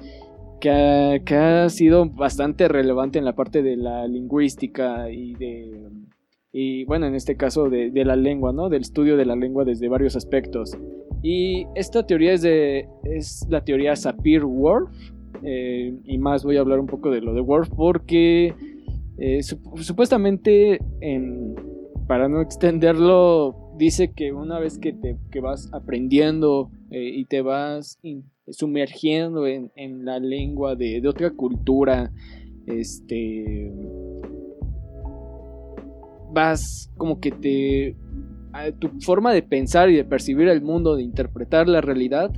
que, 0.61 0.69
ha, 0.69 1.19
que 1.23 1.35
ha 1.35 1.69
sido 1.69 2.05
bastante 2.07 2.67
relevante 2.67 3.19
en 3.19 3.25
la 3.25 3.35
parte 3.35 3.63
de 3.63 3.75
la 3.77 4.07
lingüística 4.07 5.09
y 5.09 5.33
de 5.35 5.81
y 6.55 6.83
bueno, 6.85 7.07
en 7.07 7.15
este 7.15 7.35
caso 7.35 7.67
de, 7.67 7.89
de 7.89 8.05
la 8.05 8.15
lengua, 8.15 8.53
¿no? 8.53 8.69
Del 8.69 8.83
estudio 8.83 9.17
de 9.17 9.25
la 9.25 9.35
lengua 9.35 9.65
desde 9.65 9.87
varios 9.89 10.15
aspectos. 10.15 10.77
Y 11.23 11.65
esta 11.73 12.05
teoría 12.05 12.33
es, 12.33 12.43
de, 12.43 12.87
es 13.05 13.47
la 13.49 13.63
teoría 13.63 13.95
Sapir-Whorf, 13.95 14.91
eh, 15.43 15.95
y 16.05 16.17
más 16.19 16.43
voy 16.43 16.57
a 16.57 16.59
hablar 16.59 16.79
un 16.79 16.85
poco 16.85 17.09
de 17.09 17.21
lo 17.21 17.33
de 17.33 17.41
Whorf 17.41 17.69
porque 17.75 18.53
eh, 19.17 19.39
sup- 19.39 19.77
supuestamente, 19.81 20.79
en- 21.01 21.55
para 22.07 22.29
no 22.29 22.39
extenderlo, 22.41 23.55
dice 23.77 24.11
que 24.13 24.31
una 24.31 24.59
vez 24.59 24.77
que, 24.77 24.93
te, 24.93 25.17
que 25.31 25.39
vas 25.39 25.69
aprendiendo 25.73 26.71
eh, 26.91 27.09
y 27.15 27.25
te 27.25 27.41
vas 27.41 27.99
sumergiendo 28.49 29.47
en, 29.47 29.71
en 29.75 30.05
la 30.05 30.19
lengua 30.19 30.75
de, 30.75 31.01
de 31.01 31.07
otra 31.07 31.31
cultura, 31.31 32.11
este 32.67 33.71
vas 36.31 36.91
como 36.97 37.19
que 37.19 37.31
te 37.31 37.95
tu 38.79 38.89
forma 39.01 39.33
de 39.33 39.41
pensar 39.41 39.89
y 39.89 39.95
de 39.95 40.05
percibir 40.05 40.47
el 40.47 40.61
mundo, 40.61 40.95
de 40.95 41.03
interpretar 41.03 41.67
la 41.67 41.81
realidad, 41.81 42.31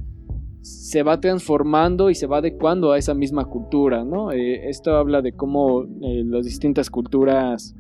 se 0.61 1.03
va 1.03 1.19
transformando 1.19 2.09
y 2.09 2.15
se 2.15 2.25
va 2.25 2.38
adecuando 2.38 2.91
a 2.91 2.97
esa 2.97 3.13
misma 3.13 3.45
cultura, 3.45 4.03
¿no? 4.03 4.31
Eh, 4.31 4.69
esto 4.69 4.95
habla 4.95 5.21
de 5.21 5.33
cómo 5.33 5.83
eh, 5.83 6.23
las 6.25 6.45
distintas 6.45 6.89
culturas 6.89 7.75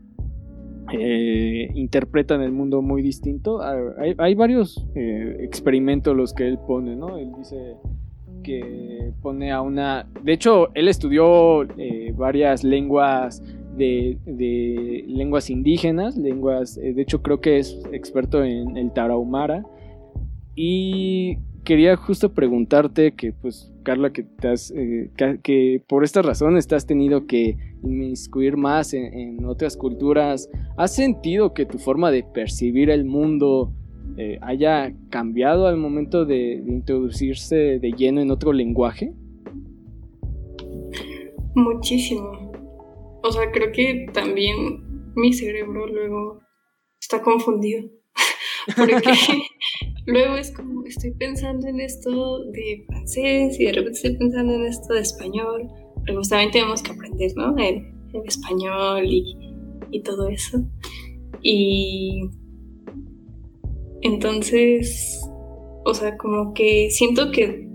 eh, 0.93 1.71
interpretan 1.73 2.41
el 2.41 2.51
mundo 2.51 2.81
muy 2.81 3.01
distinto. 3.01 3.61
Ah, 3.61 3.75
Hay, 4.17 4.35
varios 4.35 4.85
eh, 4.95 5.37
experimentos 5.41 6.15
los 6.15 6.33
que 6.33 6.47
él 6.47 6.57
pone, 6.59 6.95
¿no? 6.95 7.17
Él 7.17 7.31
dice 7.37 7.75
que 8.43 9.11
pone 9.21 9.51
a 9.51 9.61
una... 9.61 10.07
De 10.23 10.33
hecho, 10.33 10.69
él 10.75 10.87
estudió 10.87 11.63
eh, 11.77 12.13
varias 12.15 12.63
lenguas 12.63 13.41
de, 13.75 14.17
de 14.25 15.03
lenguas 15.07 15.49
indígenas, 15.49 16.15
lenguas, 16.15 16.77
eh, 16.77 16.93
de 16.93 17.01
hecho 17.01 17.21
creo 17.21 17.41
que 17.41 17.59
es 17.59 17.81
experto 17.91 18.43
en 18.43 18.77
el 18.77 18.91
tarahumara 18.93 19.65
y 20.55 21.37
quería 21.65 21.97
justo 21.97 22.31
preguntarte 22.31 23.13
que, 23.13 23.33
pues, 23.33 23.73
Carla, 23.83 24.13
que, 24.13 24.23
te 24.23 24.47
has, 24.47 24.71
eh, 24.71 25.11
que, 25.43 25.81
por 25.85 26.05
estas 26.05 26.25
razones 26.25 26.67
te 26.67 26.75
has 26.75 26.85
tenido 26.85 27.25
que 27.25 27.57
inmiscuir 27.83 28.55
más 28.55 28.93
en, 28.93 29.43
otras 29.45 29.75
culturas. 29.75 30.49
¿Has 30.77 30.95
sentido 30.95 31.53
que 31.53 31.65
tu 31.65 31.77
forma 31.77 32.11
de 32.11 32.23
percibir 32.23 32.89
el 32.89 33.03
mundo 33.03 33.73
eh, 34.17 34.37
haya 34.41 34.93
cambiado 35.09 35.67
al 35.67 35.75
momento 35.75 36.25
de, 36.25 36.63
introducirse 36.65 37.79
de 37.79 37.91
lleno 37.91 38.21
en 38.21 38.31
otro 38.31 38.53
lenguaje? 38.53 39.11
Muchísimo. 41.55 42.51
O 43.23 43.31
sea, 43.31 43.51
creo 43.51 43.71
que 43.71 44.07
también 44.13 45.11
mi 45.15 45.33
cerebro 45.33 45.87
luego 45.87 46.39
está 46.99 47.21
confundido. 47.21 47.89
Porque 48.75 49.01
luego 50.05 50.35
es 50.35 50.51
como 50.51 50.85
estoy 50.85 51.11
pensando 51.11 51.67
en 51.67 51.79
esto 51.79 52.43
de 52.45 52.83
francés 52.87 53.59
y 53.59 53.65
de 53.65 53.73
repente 53.73 53.97
estoy 53.97 54.17
pensando 54.17 54.53
en 54.53 54.65
esto 54.65 54.93
de 54.93 55.01
español. 55.01 55.67
Pero 56.05 56.19
justamente 56.19 56.59
tenemos 56.59 56.81
que 56.81 56.91
aprender, 56.91 57.31
¿no? 57.35 57.55
El, 57.57 57.91
español 58.25 59.03
y, 59.05 59.35
y 59.91 60.01
todo 60.01 60.29
eso. 60.29 60.63
Y 61.41 62.29
entonces, 64.01 65.21
o 65.83 65.93
sea, 65.93 66.15
como 66.15 66.53
que 66.53 66.89
siento 66.91 67.31
que 67.31 67.67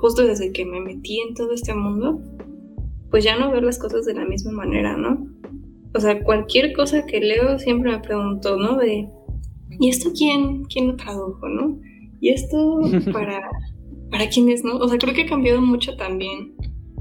justo 0.00 0.26
desde 0.26 0.52
que 0.52 0.64
me 0.64 0.80
metí 0.80 1.20
en 1.20 1.34
todo 1.34 1.52
este 1.52 1.74
mundo, 1.74 2.20
pues 3.10 3.24
ya 3.24 3.38
no 3.38 3.50
veo 3.50 3.60
las 3.60 3.78
cosas 3.78 4.04
de 4.04 4.14
la 4.14 4.24
misma 4.24 4.52
manera, 4.52 4.96
¿no? 4.96 5.26
O 5.94 6.00
sea, 6.00 6.22
cualquier 6.22 6.72
cosa 6.74 7.06
que 7.06 7.20
leo 7.20 7.58
siempre 7.58 7.90
me 7.90 8.00
pregunto, 8.00 8.56
¿no? 8.56 8.76
De, 8.76 9.08
¿y 9.78 9.88
esto 9.88 10.10
quién, 10.16 10.64
quién 10.64 10.88
lo 10.88 10.96
tradujo, 10.96 11.48
no? 11.48 11.78
¿Y 12.20 12.30
esto 12.30 12.80
para, 13.12 13.48
para 14.10 14.28
quién 14.28 14.48
es, 14.50 14.64
no? 14.64 14.76
O 14.76 14.88
sea, 14.88 14.98
creo 14.98 15.14
que 15.14 15.22
ha 15.22 15.28
cambiado 15.28 15.60
mucho 15.60 15.96
también, 15.96 16.56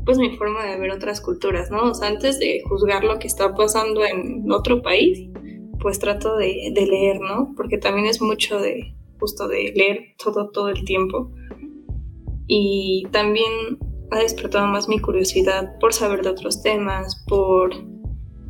pues, 0.05 0.17
mi 0.17 0.35
forma 0.37 0.63
de 0.65 0.79
ver 0.79 0.91
otras 0.91 1.21
culturas, 1.21 1.69
¿no? 1.69 1.91
O 1.91 1.93
sea, 1.93 2.07
antes 2.07 2.39
de 2.39 2.61
juzgar 2.67 3.03
lo 3.03 3.19
que 3.19 3.27
está 3.27 3.53
pasando 3.53 4.05
en 4.05 4.49
otro 4.51 4.81
país, 4.81 5.29
pues 5.81 5.99
trato 5.99 6.37
de, 6.37 6.71
de 6.73 6.85
leer, 6.87 7.19
¿no? 7.19 7.53
Porque 7.55 7.77
también 7.77 8.07
es 8.07 8.21
mucho 8.21 8.59
de, 8.59 8.95
justo 9.19 9.47
de 9.47 9.73
leer 9.75 10.15
todo, 10.23 10.49
todo 10.49 10.69
el 10.69 10.83
tiempo. 10.85 11.31
Y 12.47 13.05
también 13.11 13.77
ha 14.11 14.19
despertado 14.19 14.67
más 14.67 14.87
mi 14.87 14.99
curiosidad 14.99 15.77
por 15.79 15.93
saber 15.93 16.23
de 16.23 16.29
otros 16.29 16.61
temas, 16.61 17.23
por, 17.27 17.75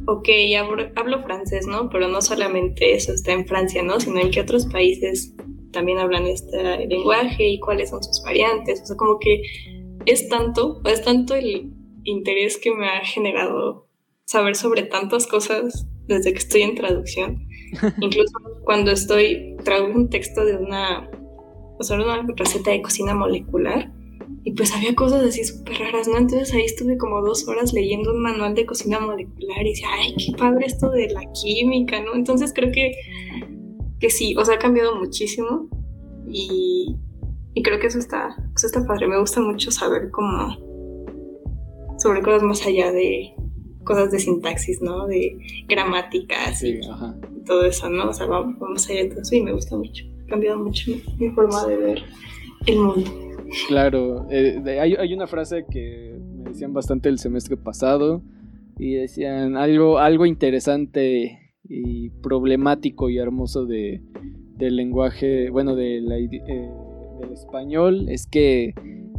ok, 0.07 0.29
hablo, 0.95 1.23
francés, 1.23 1.67
¿no? 1.67 1.89
Pero 1.89 2.07
no 2.07 2.21
solamente 2.21 2.93
eso 2.93 3.13
está 3.13 3.33
en 3.33 3.45
Francia, 3.45 3.83
¿no? 3.83 3.99
Sino 3.99 4.19
en 4.19 4.31
qué 4.31 4.41
otros 4.41 4.65
países 4.65 5.35
también 5.71 5.99
hablan 5.99 6.25
este 6.25 6.87
lenguaje 6.87 7.47
y 7.47 7.59
cuáles 7.59 7.89
son 7.89 8.01
sus 8.01 8.23
variantes. 8.23 8.81
O 8.81 8.85
sea, 8.85 8.95
como 8.95 9.19
que 9.19 9.41
es 10.05 10.29
tanto, 10.29 10.81
es 10.85 11.03
tanto 11.03 11.35
el 11.35 11.73
interés 12.03 12.57
que 12.57 12.73
me 12.73 12.87
ha 12.87 13.03
generado 13.05 13.87
saber 14.23 14.55
sobre 14.55 14.83
tantas 14.83 15.27
cosas 15.27 15.85
desde 16.07 16.31
que 16.31 16.39
estoy 16.39 16.61
en 16.61 16.75
traducción. 16.75 17.47
Incluso 18.01 18.33
cuando 18.63 18.91
estoy, 18.91 19.57
traduzco 19.65 19.97
un 19.97 20.09
texto 20.09 20.45
de 20.45 20.55
una, 20.55 21.09
o 21.77 21.83
sea, 21.83 21.97
una 21.97 22.25
receta 22.35 22.71
de 22.71 22.81
cocina 22.81 23.13
molecular 23.13 23.91
y 24.47 24.53
pues 24.53 24.73
había 24.73 24.95
cosas 24.95 25.25
así 25.25 25.43
súper 25.43 25.77
raras, 25.77 26.07
¿no? 26.07 26.17
Entonces 26.17 26.53
ahí 26.53 26.61
estuve 26.61 26.97
como 26.97 27.21
dos 27.21 27.45
horas 27.49 27.73
leyendo 27.73 28.13
un 28.13 28.21
manual 28.21 28.55
de 28.55 28.65
cocina 28.65 28.97
molecular 28.97 29.65
y 29.65 29.71
decía, 29.71 29.89
ay, 29.99 30.15
qué 30.15 30.31
padre 30.37 30.67
esto 30.67 30.89
de 30.89 31.09
la 31.09 31.29
química, 31.33 32.01
¿no? 32.01 32.15
Entonces 32.15 32.53
creo 32.55 32.71
que, 32.71 32.93
que 33.99 34.09
sí, 34.09 34.37
o 34.37 34.45
sea, 34.45 34.55
ha 34.55 34.57
cambiado 34.57 34.95
muchísimo 34.95 35.67
y, 36.31 36.95
y 37.55 37.61
creo 37.61 37.77
que 37.77 37.87
eso 37.87 37.99
está, 37.99 38.37
eso 38.55 38.67
está 38.67 38.87
padre. 38.87 39.09
Me 39.09 39.19
gusta 39.19 39.41
mucho 39.41 39.69
saber 39.69 40.11
cómo, 40.11 40.55
sobre 41.97 42.21
cosas 42.21 42.43
más 42.43 42.65
allá 42.65 42.93
de 42.93 43.33
cosas 43.83 44.11
de 44.11 44.19
sintaxis, 44.19 44.81
¿no? 44.81 45.07
De 45.07 45.37
gramáticas 45.67 46.63
y 46.63 46.79
todo 47.45 47.65
eso, 47.65 47.89
¿no? 47.89 48.11
O 48.11 48.13
sea, 48.13 48.27
vamos, 48.27 48.57
vamos 48.59 48.89
allá 48.89 49.03
de 49.03 49.09
todo 49.09 49.21
eso 49.23 49.35
y 49.35 49.41
me 49.41 49.51
gusta 49.51 49.75
mucho. 49.75 50.05
Ha 50.23 50.29
cambiado 50.29 50.57
mucho 50.57 50.93
mi 51.19 51.31
forma 51.31 51.65
de 51.65 51.75
ver 51.75 52.03
el 52.65 52.79
mundo. 52.79 53.26
Claro, 53.67 54.27
eh, 54.29 54.79
hay, 54.79 55.13
una 55.13 55.27
frase 55.27 55.65
que 55.69 56.19
me 56.37 56.49
decían 56.49 56.73
bastante 56.73 57.09
el 57.09 57.19
semestre 57.19 57.57
pasado 57.57 58.21
y 58.77 58.93
decían 58.93 59.55
algo, 59.55 59.99
algo 59.99 60.25
interesante 60.25 61.53
y 61.63 62.09
problemático 62.21 63.09
y 63.09 63.17
hermoso 63.17 63.65
de, 63.65 64.01
del 64.57 64.75
lenguaje, 64.75 65.49
bueno, 65.49 65.75
de 65.75 65.97
eh, 65.97 66.71
del 67.19 67.33
español 67.33 68.09
es 68.09 68.27
que 68.27 68.73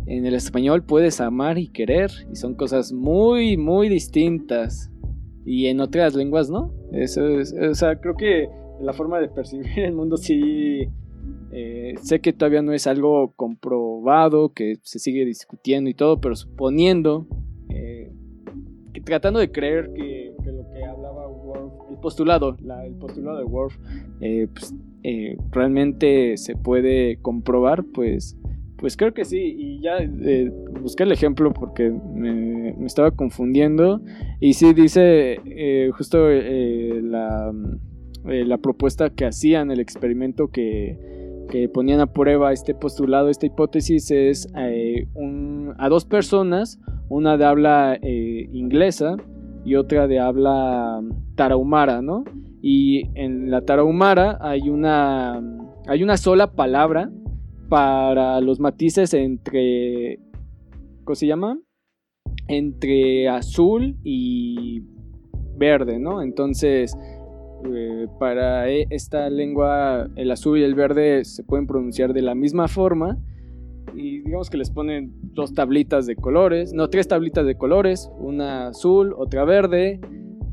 en 0.06 0.24
el 0.24 0.34
español 0.34 0.84
puedes 0.84 1.20
amar 1.20 1.58
y 1.58 1.68
querer 1.68 2.10
y 2.30 2.36
son 2.36 2.54
cosas 2.54 2.92
muy, 2.92 3.56
muy 3.56 3.88
distintas 3.88 4.90
y 5.44 5.66
en 5.66 5.80
otras 5.80 6.14
lenguas 6.14 6.50
no. 6.50 6.72
Eso 6.92 7.26
es, 7.40 7.54
o 7.54 7.74
sea, 7.74 8.00
creo 8.00 8.14
que 8.14 8.48
la 8.80 8.92
forma 8.92 9.18
de 9.20 9.28
percibir 9.28 9.78
el 9.80 9.92
mundo 9.92 10.16
sí 10.16 10.88
eh, 11.50 11.94
sé 12.02 12.20
que 12.20 12.32
todavía 12.32 12.62
no 12.62 12.72
es 12.72 12.86
algo 12.86 13.32
comprobado, 13.34 14.52
que 14.52 14.78
se 14.82 14.98
sigue 14.98 15.24
discutiendo 15.24 15.88
y 15.88 15.94
todo, 15.94 16.20
pero 16.20 16.36
suponiendo, 16.36 17.26
eh, 17.70 18.12
tratando 19.04 19.40
de 19.40 19.50
creer 19.50 19.90
que, 19.94 20.34
lo 20.44 20.70
que 20.70 20.84
hablaba 20.84 21.28
Worf, 21.28 21.90
el 21.90 21.96
postulado, 21.98 22.56
el 22.84 22.94
postulado 22.96 23.38
de 23.38 23.44
Worf, 23.44 23.78
eh, 24.20 24.48
pues, 24.52 24.74
realmente 25.50 26.36
se 26.36 26.54
puede 26.54 27.16
comprobar, 27.22 27.84
pues, 27.94 28.36
pues 28.76 28.96
creo 28.96 29.14
que 29.14 29.24
sí. 29.24 29.38
Y 29.38 29.80
ya 29.80 29.96
busqué 30.82 31.04
el 31.04 31.12
ejemplo 31.12 31.52
porque 31.54 31.90
me, 31.90 32.74
me, 32.74 32.86
estaba 32.86 33.10
confundiendo. 33.10 34.02
Y 34.38 34.52
sí 34.52 34.74
dice 34.74 35.38
justo 35.96 36.28
la, 36.28 37.52
la 38.24 38.58
propuesta 38.58 39.10
que 39.10 39.24
hacían, 39.24 39.70
el 39.70 39.80
experimento 39.80 40.48
que 40.48 41.17
que 41.48 41.68
ponían 41.68 42.00
a 42.00 42.12
prueba 42.12 42.52
este 42.52 42.74
postulado, 42.74 43.28
esta 43.28 43.46
hipótesis 43.46 44.10
es 44.10 44.48
eh, 44.56 45.08
a 45.78 45.88
dos 45.88 46.04
personas, 46.04 46.78
una 47.08 47.36
de 47.36 47.44
habla 47.44 47.98
eh, 48.00 48.48
inglesa 48.52 49.16
y 49.64 49.74
otra 49.74 50.06
de 50.06 50.20
habla 50.20 51.00
tarahumara, 51.34 52.02
¿no? 52.02 52.24
Y 52.62 53.08
en 53.14 53.50
la 53.50 53.62
tarahumara 53.62 54.38
hay 54.40 54.68
una, 54.68 55.42
hay 55.86 56.02
una 56.02 56.16
sola 56.16 56.52
palabra 56.52 57.10
para 57.68 58.40
los 58.40 58.60
matices 58.60 59.14
entre, 59.14 60.20
¿cómo 61.04 61.14
se 61.14 61.26
llama? 61.26 61.58
Entre 62.46 63.28
azul 63.28 63.96
y 64.02 64.82
verde, 65.56 65.98
¿no? 65.98 66.22
Entonces, 66.22 66.96
eh, 67.64 68.06
para 68.18 68.70
e, 68.70 68.86
esta 68.90 69.28
lengua 69.30 70.08
el 70.16 70.30
azul 70.30 70.58
y 70.58 70.62
el 70.62 70.74
verde 70.74 71.24
se 71.24 71.42
pueden 71.42 71.66
pronunciar 71.66 72.12
de 72.12 72.22
la 72.22 72.34
misma 72.34 72.68
forma 72.68 73.18
y 73.94 74.20
digamos 74.20 74.50
que 74.50 74.58
les 74.58 74.70
ponen 74.70 75.12
dos 75.34 75.54
tablitas 75.54 76.06
de 76.06 76.16
colores, 76.16 76.72
no, 76.72 76.88
tres 76.88 77.08
tablitas 77.08 77.46
de 77.46 77.56
colores, 77.56 78.10
una 78.18 78.68
azul, 78.68 79.14
otra 79.16 79.44
verde 79.44 80.00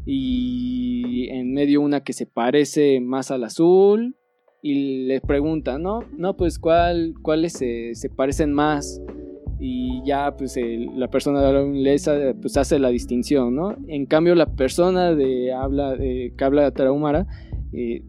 y 0.05 1.27
en 1.29 1.53
medio 1.53 1.81
una 1.81 2.01
que 2.01 2.13
se 2.13 2.25
parece 2.25 2.99
más 3.01 3.31
al 3.31 3.43
azul 3.43 4.15
y 4.61 5.05
les 5.05 5.21
preguntan, 5.21 5.83
¿no? 5.83 5.99
No, 6.17 6.35
pues 6.35 6.57
¿cuál, 6.57 7.13
cuáles 7.21 7.53
se, 7.53 7.93
se 7.93 8.09
parecen 8.09 8.51
más 8.51 9.01
y 9.67 10.03
ya 10.05 10.35
pues 10.37 10.59
la 10.95 11.07
persona 11.07 11.41
de 11.41 11.47
habla 11.47 11.61
inglesa 11.63 12.35
pues 12.39 12.55
hace 12.55 12.77
la 12.77 12.89
distinción, 12.89 13.55
¿no? 13.55 13.75
En 13.87 14.05
cambio 14.05 14.35
la 14.35 14.45
persona 14.45 15.15
de 15.15 15.51
habla 15.51 15.97
que 15.97 16.43
habla 16.43 16.69
tarahumara 16.69 17.25
eh, 17.73 18.03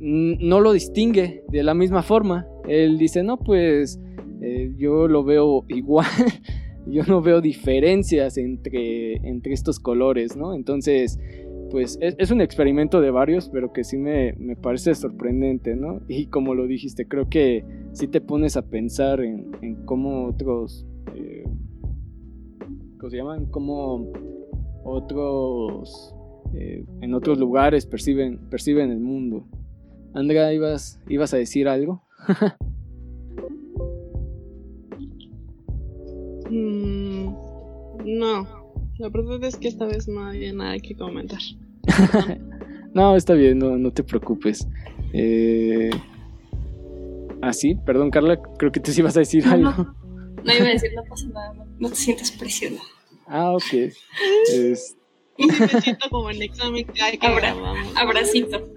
no 0.00 0.60
lo 0.60 0.72
distingue 0.72 1.44
de 1.48 1.62
la 1.62 1.72
misma 1.72 2.02
forma. 2.02 2.46
Él 2.68 2.98
dice, 2.98 3.22
no, 3.22 3.38
pues 3.38 3.98
eh, 4.42 4.74
yo 4.76 5.08
lo 5.08 5.24
veo 5.24 5.64
igual, 5.68 6.06
yo 6.86 7.04
no 7.04 7.22
veo 7.22 7.40
diferencias 7.40 8.36
entre, 8.36 9.14
entre 9.26 9.54
estos 9.54 9.80
colores, 9.80 10.36
¿no? 10.36 10.52
Entonces 10.52 11.18
pues 11.72 11.98
es, 12.02 12.30
un 12.30 12.42
experimento 12.42 13.00
de 13.00 13.10
varios, 13.10 13.48
pero 13.48 13.72
que 13.72 13.82
sí 13.82 13.96
me, 13.96 14.36
parece 14.60 14.94
sorprendente, 14.94 15.74
¿no? 15.74 16.02
Y 16.06 16.26
como 16.26 16.54
lo 16.54 16.66
dijiste, 16.66 17.08
creo 17.08 17.30
que 17.30 17.64
sí 17.92 18.08
te 18.08 18.20
pones 18.20 18.58
a 18.58 18.62
pensar 18.68 19.22
en, 19.22 19.82
cómo 19.86 20.26
otros, 20.26 20.86
eh, 21.14 21.44
¿cómo 22.98 23.10
se 23.10 23.16
llaman? 23.16 23.46
Cómo 23.46 24.12
otros, 24.84 26.14
eh, 26.52 26.84
en 27.00 27.14
otros 27.14 27.38
lugares 27.38 27.86
perciben, 27.86 28.36
perciben 28.50 28.90
el 28.90 29.00
mundo. 29.00 29.46
Andrea, 30.12 30.52
¿ibas, 30.52 31.00
ibas 31.08 31.32
a 31.32 31.38
decir 31.38 31.68
algo? 31.68 32.02
Mm, 36.54 37.32
no, 38.04 38.61
la 39.02 39.08
verdad 39.08 39.42
es 39.44 39.56
que 39.56 39.68
esta 39.68 39.84
vez 39.84 40.06
no 40.08 40.24
hay 40.26 40.52
nada 40.52 40.78
que 40.78 40.94
comentar. 40.94 41.40
no, 42.94 43.16
está 43.16 43.34
bien, 43.34 43.58
no, 43.58 43.90
te 43.90 44.02
preocupes. 44.02 44.66
Eh, 45.12 45.90
Ah, 47.44 47.52
sí, 47.52 47.74
perdón, 47.84 48.12
Carla, 48.12 48.40
creo 48.56 48.70
que 48.70 48.78
te 48.78 48.92
ibas 48.96 49.16
a 49.16 49.20
decir 49.20 49.44
No, 49.44 49.52
algo. 49.52 49.70
no, 49.70 49.96
no 50.44 50.54
iba 50.54 50.66
a 50.66 50.70
decir, 50.70 50.90
no 50.94 51.02
pasa 51.02 51.26
nada, 51.28 51.52
no, 51.54 51.66
no 51.80 51.88
te 51.88 51.96
sientas 51.96 52.30
presionada. 52.30 52.82
Ah, 53.26 53.50
ok. 53.52 53.72
Es- 54.52 54.96
sí 55.36 55.46
me 55.46 55.80
siento 55.80 56.08
como 56.08 56.30
en 56.30 56.40
examen 56.40 56.86
que 56.86 57.00
Abra-. 57.26 57.54
Abracito, 57.96 58.68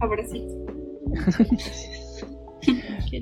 abracito. 0.00 0.54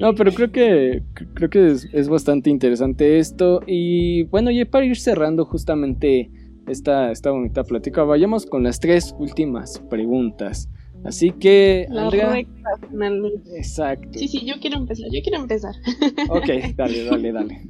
No, 0.00 0.14
pero 0.14 0.32
creo 0.32 0.50
que 0.52 1.02
creo 1.34 1.50
que 1.50 1.70
es, 1.72 1.88
es 1.92 2.08
bastante 2.08 2.48
interesante 2.48 3.18
esto. 3.18 3.60
Y 3.66 4.22
bueno, 4.24 4.50
ya 4.50 4.64
para 4.64 4.86
ir 4.86 4.96
cerrando 4.96 5.44
justamente 5.44 6.30
esta, 6.66 7.10
esta 7.10 7.30
bonita 7.30 7.64
plática, 7.64 8.04
vayamos 8.04 8.46
con 8.46 8.62
las 8.62 8.80
tres 8.80 9.14
últimas 9.18 9.78
preguntas. 9.90 10.68
Así 11.04 11.32
que, 11.32 11.86
La 11.90 12.04
Andrea. 12.04 12.32
recta 12.32 12.88
final. 12.88 13.42
Exacto. 13.56 14.18
Sí, 14.18 14.28
sí, 14.28 14.46
yo 14.46 14.54
quiero 14.60 14.78
empezar, 14.78 15.08
yo 15.10 15.20
quiero 15.22 15.38
empezar. 15.42 15.74
Ok, 16.28 16.46
dale, 16.76 17.04
dale, 17.04 17.32
dale. 17.32 17.68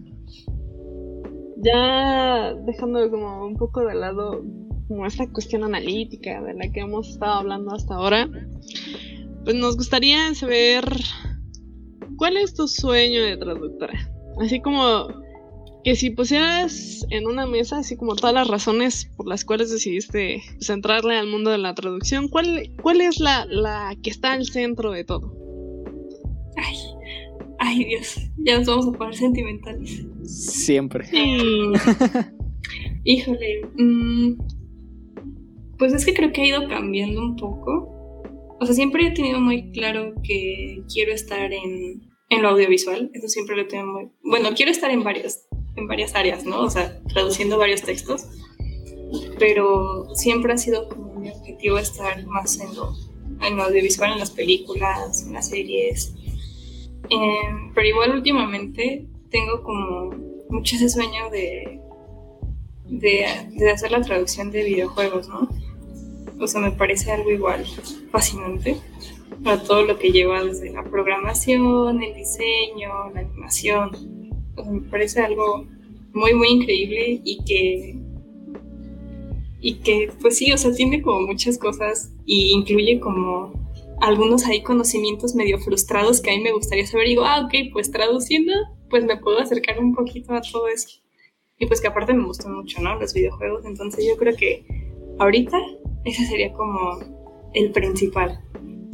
Ya 1.64 2.54
dejando 2.66 3.10
como 3.10 3.46
un 3.46 3.56
poco 3.56 3.84
de 3.86 3.94
lado 3.94 4.44
como 4.88 5.06
esta 5.06 5.26
cuestión 5.30 5.64
analítica 5.64 6.42
de 6.42 6.54
la 6.54 6.70
que 6.70 6.80
hemos 6.80 7.08
estado 7.08 7.34
hablando 7.34 7.74
hasta 7.74 7.94
ahora, 7.94 8.28
pues 9.44 9.56
nos 9.56 9.76
gustaría 9.76 10.34
saber 10.34 10.84
cuál 12.16 12.36
es 12.36 12.52
tu 12.54 12.68
sueño 12.68 13.22
de 13.22 13.36
traductora. 13.36 13.94
Así 14.40 14.60
como 14.60 15.06
que 15.84 15.96
si 15.96 16.10
pusieras 16.10 17.04
en 17.10 17.26
una 17.26 17.46
mesa, 17.46 17.78
así 17.78 17.96
como 17.96 18.14
todas 18.14 18.34
las 18.34 18.48
razones 18.48 19.10
por 19.16 19.26
las 19.26 19.44
cuales 19.44 19.70
decidiste 19.70 20.42
pues, 20.54 20.70
entrarle 20.70 21.16
al 21.16 21.26
mundo 21.26 21.50
de 21.50 21.58
la 21.58 21.74
traducción, 21.74 22.28
¿cuál, 22.28 22.70
cuál 22.80 23.00
es 23.00 23.18
la, 23.18 23.46
la 23.46 23.96
que 24.02 24.10
está 24.10 24.32
al 24.32 24.46
centro 24.46 24.92
de 24.92 25.04
todo? 25.04 25.34
Ay, 26.56 26.76
ay 27.58 27.84
Dios, 27.84 28.16
ya 28.38 28.58
nos 28.58 28.66
vamos 28.66 28.86
a 28.88 28.92
poner 28.92 29.14
sentimentales. 29.14 30.04
Siempre. 30.24 31.08
Híjole, 33.04 33.62
mm, 33.76 34.34
pues 35.78 35.92
es 35.92 36.04
que 36.04 36.14
creo 36.14 36.32
que 36.32 36.42
ha 36.42 36.46
ido 36.46 36.68
cambiando 36.68 37.20
un 37.20 37.36
poco. 37.36 37.88
O 38.60 38.66
sea, 38.66 38.74
siempre 38.74 39.08
he 39.08 39.10
tenido 39.10 39.40
muy 39.40 39.72
claro 39.72 40.14
que 40.22 40.84
quiero 40.92 41.12
estar 41.12 41.52
en, 41.52 42.08
en 42.28 42.42
lo 42.42 42.50
audiovisual. 42.50 43.10
Eso 43.12 43.26
siempre 43.26 43.56
lo 43.56 43.66
tengo 43.66 43.92
muy... 43.92 44.08
Bueno, 44.22 44.50
quiero 44.54 44.70
estar 44.70 44.92
en 44.92 45.02
varias, 45.02 45.48
en 45.76 45.86
varias 45.86 46.14
áreas, 46.14 46.44
¿no? 46.44 46.60
O 46.60 46.70
sea, 46.70 47.00
traduciendo 47.08 47.58
varios 47.58 47.82
textos. 47.82 48.26
Pero 49.38 50.14
siempre 50.14 50.52
ha 50.52 50.58
sido 50.58 50.88
como 50.88 51.14
mi 51.20 51.30
objetivo 51.30 51.78
estar 51.78 52.24
más 52.26 52.58
en 52.60 52.74
lo, 52.74 52.94
en 53.42 53.60
audiovisual, 53.60 54.12
en 54.12 54.18
las 54.18 54.30
películas, 54.30 55.26
en 55.26 55.34
las 55.34 55.48
series. 55.48 56.14
Em, 57.10 57.72
pero 57.74 57.86
igual 57.86 58.14
últimamente 58.14 59.06
tengo 59.30 59.62
como 59.62 60.10
mucho 60.48 60.76
ese 60.76 60.88
sueño 60.88 61.30
de 61.30 61.82
de, 62.92 63.26
de 63.52 63.70
hacer 63.70 63.90
la 63.90 64.02
traducción 64.02 64.50
de 64.50 64.64
videojuegos, 64.64 65.28
¿no? 65.28 65.48
O 66.38 66.46
sea, 66.46 66.60
me 66.60 66.72
parece 66.72 67.10
algo 67.10 67.30
igual 67.30 67.64
fascinante 68.10 68.76
para 69.42 69.62
todo 69.62 69.84
lo 69.84 69.98
que 69.98 70.10
lleva 70.10 70.44
desde 70.44 70.72
la 70.72 70.84
programación, 70.84 72.02
el 72.02 72.14
diseño, 72.14 73.10
la 73.14 73.20
animación. 73.20 74.21
O 74.56 74.64
sea, 74.64 74.72
me 74.72 74.80
parece 74.82 75.20
algo 75.20 75.66
muy, 76.12 76.34
muy 76.34 76.48
increíble 76.48 77.20
y 77.24 77.42
que, 77.44 77.98
y 79.60 79.74
que, 79.74 80.10
pues 80.20 80.38
sí, 80.38 80.52
o 80.52 80.58
sea, 80.58 80.72
tiene 80.72 81.02
como 81.02 81.20
muchas 81.26 81.58
cosas 81.58 82.12
y 82.26 82.52
incluye 82.52 83.00
como 83.00 83.52
algunos 84.00 84.44
ahí 84.46 84.62
conocimientos 84.62 85.34
medio 85.34 85.58
frustrados 85.58 86.20
que 86.20 86.30
a 86.30 86.36
mí 86.36 86.42
me 86.42 86.52
gustaría 86.52 86.86
saber. 86.86 87.06
Y 87.06 87.10
digo, 87.10 87.24
ah, 87.24 87.42
ok, 87.46 87.72
pues 87.72 87.90
traduciendo, 87.90 88.52
pues 88.90 89.04
me 89.04 89.16
puedo 89.16 89.38
acercar 89.38 89.78
un 89.78 89.94
poquito 89.94 90.34
a 90.34 90.40
todo 90.40 90.68
eso. 90.68 90.88
Y 91.58 91.66
pues 91.66 91.80
que 91.80 91.86
aparte 91.86 92.12
me 92.12 92.24
gustan 92.24 92.54
mucho, 92.56 92.80
¿no? 92.82 92.98
Los 92.98 93.14
videojuegos. 93.14 93.64
Entonces 93.64 94.04
yo 94.06 94.16
creo 94.16 94.34
que 94.36 94.66
ahorita 95.18 95.56
ese 96.04 96.26
sería 96.26 96.52
como 96.52 96.98
el 97.54 97.70
principal. 97.70 98.40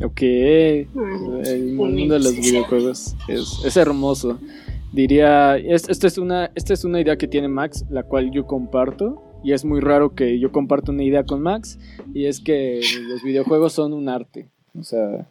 Ok. 0.05 0.21
El 0.21 1.73
mundo 1.75 2.15
de 2.15 2.21
los 2.21 2.37
videojuegos 2.37 3.17
es, 3.29 3.65
es 3.65 3.77
hermoso. 3.77 4.39
Diría, 4.93 5.57
es, 5.59 5.89
esto 5.89 6.07
es 6.07 6.19
una, 6.19 6.51
esta 6.55 6.73
es 6.73 6.85
una 6.85 7.01
idea 7.01 7.17
que 7.17 7.29
tiene 7.29 7.49
Max, 7.49 7.85
la 7.91 8.03
cual 8.03 8.31
yo 8.31 8.47
comparto. 8.47 9.23
Y 9.45 9.53
es 9.53 9.65
muy 9.65 9.81
raro 9.81 10.15
que 10.15 10.39
yo 10.41 10.51
comparto 10.51 10.91
una 10.93 11.05
idea 11.05 11.25
con 11.25 11.41
Max. 11.43 11.79
Y 12.15 12.25
es 12.27 12.41
que 12.41 12.81
los 13.09 13.23
videojuegos 13.23 13.73
son 13.73 13.93
un 13.93 14.09
arte. 14.09 14.49
O 14.79 14.83
sea, 14.83 15.29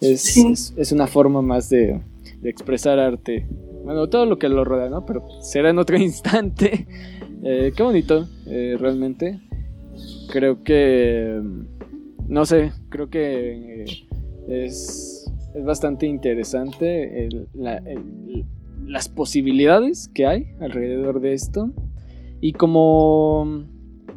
es, 0.00 0.20
Sí. 0.22 0.46
es, 0.52 0.74
es 0.76 0.92
una 0.92 1.06
forma 1.06 1.40
más 1.42 1.70
de, 1.70 2.00
de 2.40 2.50
expresar 2.50 2.98
arte. 2.98 3.46
Bueno, 3.84 4.08
todo 4.08 4.26
lo 4.26 4.38
que 4.38 4.48
lo 4.48 4.64
rodea, 4.64 4.90
¿no? 4.90 5.06
Pero 5.06 5.24
será 5.40 5.70
en 5.70 5.78
otro 5.78 5.96
instante. 5.98 6.86
Eh, 7.42 7.72
qué 7.76 7.82
bonito, 7.82 8.26
eh, 8.46 8.76
realmente. 8.78 9.40
Creo 10.30 10.62
que... 10.62 11.40
No 12.26 12.44
sé, 12.44 12.72
creo 12.90 13.08
que... 13.08 13.84
eh, 13.84 13.84
es, 14.48 15.30
es 15.54 15.64
bastante 15.64 16.06
interesante 16.06 17.24
el- 17.26 17.48
la- 17.54 17.76
el- 17.78 18.44
las 18.88 19.08
posibilidades 19.08 20.08
que 20.08 20.26
hay 20.26 20.46
alrededor 20.60 21.20
de 21.20 21.34
esto. 21.34 21.70
Y 22.40 22.52
como... 22.52 23.64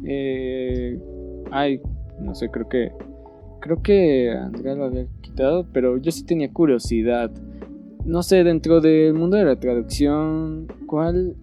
eh, 0.04 0.98
ay, 1.50 1.80
no 2.20 2.34
sé, 2.34 2.48
creo 2.50 2.68
que... 2.68 2.90
Creo 3.60 3.80
que 3.80 4.30
Andrea 4.30 4.74
lo 4.74 4.86
había 4.86 5.06
quitado, 5.20 5.68
pero 5.72 5.96
yo 5.96 6.10
sí 6.10 6.24
tenía 6.24 6.52
curiosidad. 6.52 7.30
No 8.04 8.24
sé, 8.24 8.42
dentro 8.42 8.80
del 8.80 9.14
mundo 9.14 9.36
de 9.36 9.44
la 9.44 9.60
traducción, 9.60 10.66
¿cuál... 10.86 11.36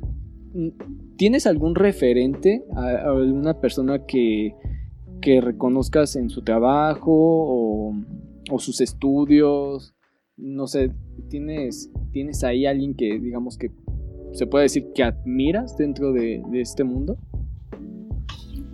¿Tienes 1.16 1.46
algún 1.48 1.76
referente 1.76 2.66
a, 2.76 3.10
alguna 3.12 3.62
persona 3.62 4.06
que, 4.06 4.56
que 5.22 5.40
reconozcas 5.40 6.16
en 6.16 6.30
su 6.30 6.42
trabajo 6.42 7.12
o, 7.14 7.94
o 8.52 8.60
sus 8.60 8.82
estudios? 8.82 9.94
No 10.42 10.68
sé, 10.68 10.92
¿tienes, 11.30 11.92
¿tienes 12.12 12.44
ahí 12.44 12.66
alguien 12.66 12.96
que 12.96 13.20
digamos 13.20 13.58
que 13.58 13.72
se 14.32 14.48
puede 14.48 14.64
decir 14.64 14.88
que 14.96 15.04
admiras 15.04 15.78
dentro 15.78 16.14
de, 16.14 16.42
de 16.50 16.62
este 16.62 16.84
mundo? 16.84 17.18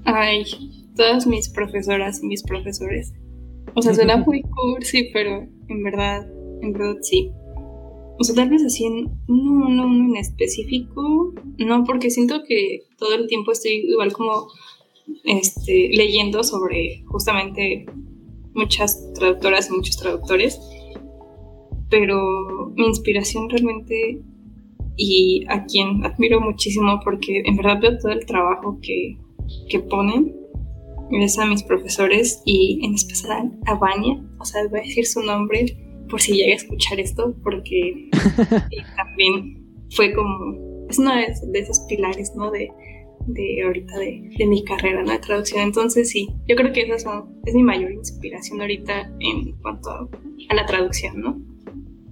Ay, 0.04 0.44
todas 0.96 1.26
mis 1.26 1.50
profesoras 1.50 2.22
y 2.22 2.28
mis 2.28 2.44
profesores. 2.44 3.14
O 3.74 3.82
sea, 3.82 3.94
suena 3.94 4.18
muy 4.26 4.44
cursi, 4.44 5.10
pero 5.12 5.48
en 5.68 5.84
verdad, 5.84 6.28
en 6.62 6.72
verdad 6.72 6.98
sí. 7.02 7.32
O 8.18 8.24
sea, 8.24 8.36
tal 8.36 8.50
vez 8.50 8.64
así 8.64 8.86
en 8.86 9.10
uno, 9.28 9.68
uno, 9.68 9.88
uno 9.88 10.16
en 10.16 10.18
específico, 10.18 11.34
no, 11.58 11.84
porque 11.84 12.10
siento 12.10 12.44
que 12.48 12.84
todo 12.98 13.16
el 13.16 13.28
tiempo 13.28 13.52
estoy 13.52 13.88
igual 13.90 14.14
como 14.14 14.48
este, 15.26 15.90
leyendo 15.90 16.44
sobre 16.44 17.04
justamente 17.08 17.86
muchas 18.54 19.12
traductoras 19.14 19.70
y 19.70 19.74
muchos 19.74 19.98
traductores, 19.98 20.60
pero 21.90 22.72
mi 22.76 22.88
inspiración 22.88 23.50
realmente 23.50 24.22
y 24.98 25.46
a 25.50 25.66
quien 25.66 26.06
admiro 26.06 26.40
muchísimo 26.40 27.00
porque 27.04 27.44
en 27.46 27.58
verdad 27.58 27.82
veo 27.82 27.98
todo 27.98 28.12
el 28.12 28.26
trabajo 28.26 28.80
que, 28.82 29.18
que 29.70 29.80
ponen 29.80 30.34
es 31.12 31.38
a 31.38 31.46
mis 31.46 31.64
profesores 31.64 32.42
y 32.46 32.80
en 32.84 32.96
especial 32.96 33.52
a 33.66 33.76
Vania, 33.76 34.24
o 34.40 34.46
sea, 34.46 34.62
voy 34.70 34.80
a 34.80 34.84
decir 34.84 35.06
su 35.06 35.22
nombre 35.22 35.78
por 36.10 36.22
si 36.22 36.34
llega 36.34 36.54
a 36.54 36.56
escuchar 36.56 37.00
esto, 37.00 37.36
porque 37.44 38.10
también 38.96 39.86
fue 39.92 40.14
como, 40.14 40.88
es 40.90 41.00
una 41.00 41.18
de, 41.18 41.28
de 41.48 41.60
esos 41.60 41.80
pilares, 41.88 42.34
¿no? 42.36 42.52
De, 42.52 42.72
de 43.28 43.64
ahorita 43.64 43.98
de, 43.98 44.30
de 44.38 44.46
mi 44.46 44.64
carrera, 44.64 45.04
¿no? 45.04 45.12
De 45.12 45.20
traducción. 45.20 45.62
Entonces 45.62 46.10
sí, 46.10 46.30
yo 46.48 46.56
creo 46.56 46.72
que 46.74 46.82
esa 46.82 47.24
es 47.46 47.54
mi 47.56 47.64
mayor 47.64 47.92
inspiración 47.92 48.62
ahorita 48.62 49.12
en 49.20 49.54
cuanto 49.62 49.90
a, 49.90 50.10
a 50.50 50.56
la 50.56 50.66
traducción, 50.66 51.20
¿no? 51.20 51.42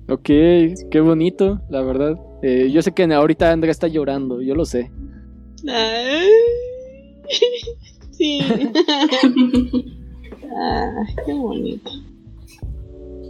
Ok, 0.09 0.23
qué 0.25 0.99
bonito, 1.01 1.61
la 1.69 1.81
verdad. 1.81 2.19
Eh, 2.41 2.69
yo 2.71 2.81
sé 2.81 2.91
que 2.91 3.03
ahorita 3.03 3.51
Andrea 3.51 3.71
está 3.71 3.87
llorando, 3.87 4.41
yo 4.41 4.55
lo 4.55 4.65
sé. 4.65 4.91
Ay. 5.67 6.27
Sí. 8.11 8.39
Ah, 10.55 10.91
qué 11.25 11.33
bonito. 11.33 11.89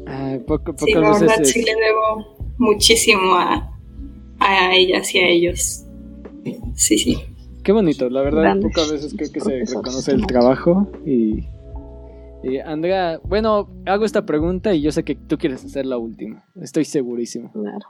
Ay, 0.05 0.39
poco, 0.39 0.73
Sí, 0.77 0.93
pocas 0.93 1.01
la 1.01 1.19
verdad 1.19 1.41
es- 1.41 1.49
sí 1.51 1.61
le 1.63 1.71
debo 1.73 2.35
muchísimo 2.57 3.35
a, 3.35 3.71
a 4.39 4.75
ellas 4.75 5.15
y 5.15 5.19
a 5.19 5.29
ellos. 5.29 5.85
Sí, 6.75 6.97
sí. 6.97 7.17
Qué 7.63 7.71
bonito, 7.71 8.09
la 8.09 8.21
verdad, 8.23 8.41
Grandes 8.41 8.73
pocas 8.73 8.91
veces 8.91 9.13
creo 9.15 9.31
que 9.31 9.39
se 9.39 9.59
reconoce 9.77 10.11
el 10.11 10.25
trabajo 10.27 10.91
y, 11.05 11.45
Andrea, 12.65 13.19
bueno, 13.23 13.69
hago 13.85 14.05
esta 14.05 14.25
pregunta 14.25 14.73
y 14.73 14.81
yo 14.81 14.91
sé 14.91 15.03
que 15.03 15.15
tú 15.15 15.37
quieres 15.37 15.63
hacer 15.63 15.85
la 15.85 15.97
última, 15.97 16.43
estoy 16.61 16.85
segurísimo. 16.85 17.51
Claro. 17.51 17.87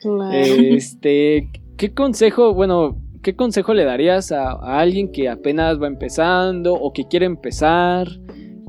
Claro. 0.00 0.30
Este, 0.32 1.48
¿qué 1.76 1.94
consejo, 1.94 2.52
bueno, 2.52 2.98
qué 3.22 3.34
consejo 3.34 3.72
le 3.74 3.84
darías 3.84 4.32
a, 4.32 4.52
a 4.52 4.80
alguien 4.80 5.10
que 5.10 5.28
apenas 5.28 5.80
va 5.80 5.86
empezando 5.86 6.74
o 6.74 6.92
que 6.92 7.08
quiere 7.08 7.26
empezar? 7.26 8.08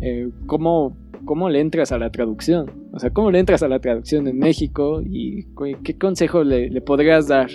Eh, 0.02 0.30
¿cómo, 0.46 0.96
¿Cómo 1.26 1.50
le 1.50 1.60
entras 1.60 1.92
a 1.92 1.98
la 1.98 2.12
traducción? 2.12 2.72
O 2.94 3.00
sea, 3.00 3.10
¿cómo 3.10 3.32
le 3.32 3.40
entras 3.40 3.64
a 3.64 3.68
la 3.68 3.80
traducción 3.80 4.28
en 4.28 4.38
México 4.38 5.02
y 5.02 5.48
qué 5.84 5.98
consejo 5.98 6.44
le, 6.44 6.80
podrías 6.82 7.28
dar? 7.28 7.50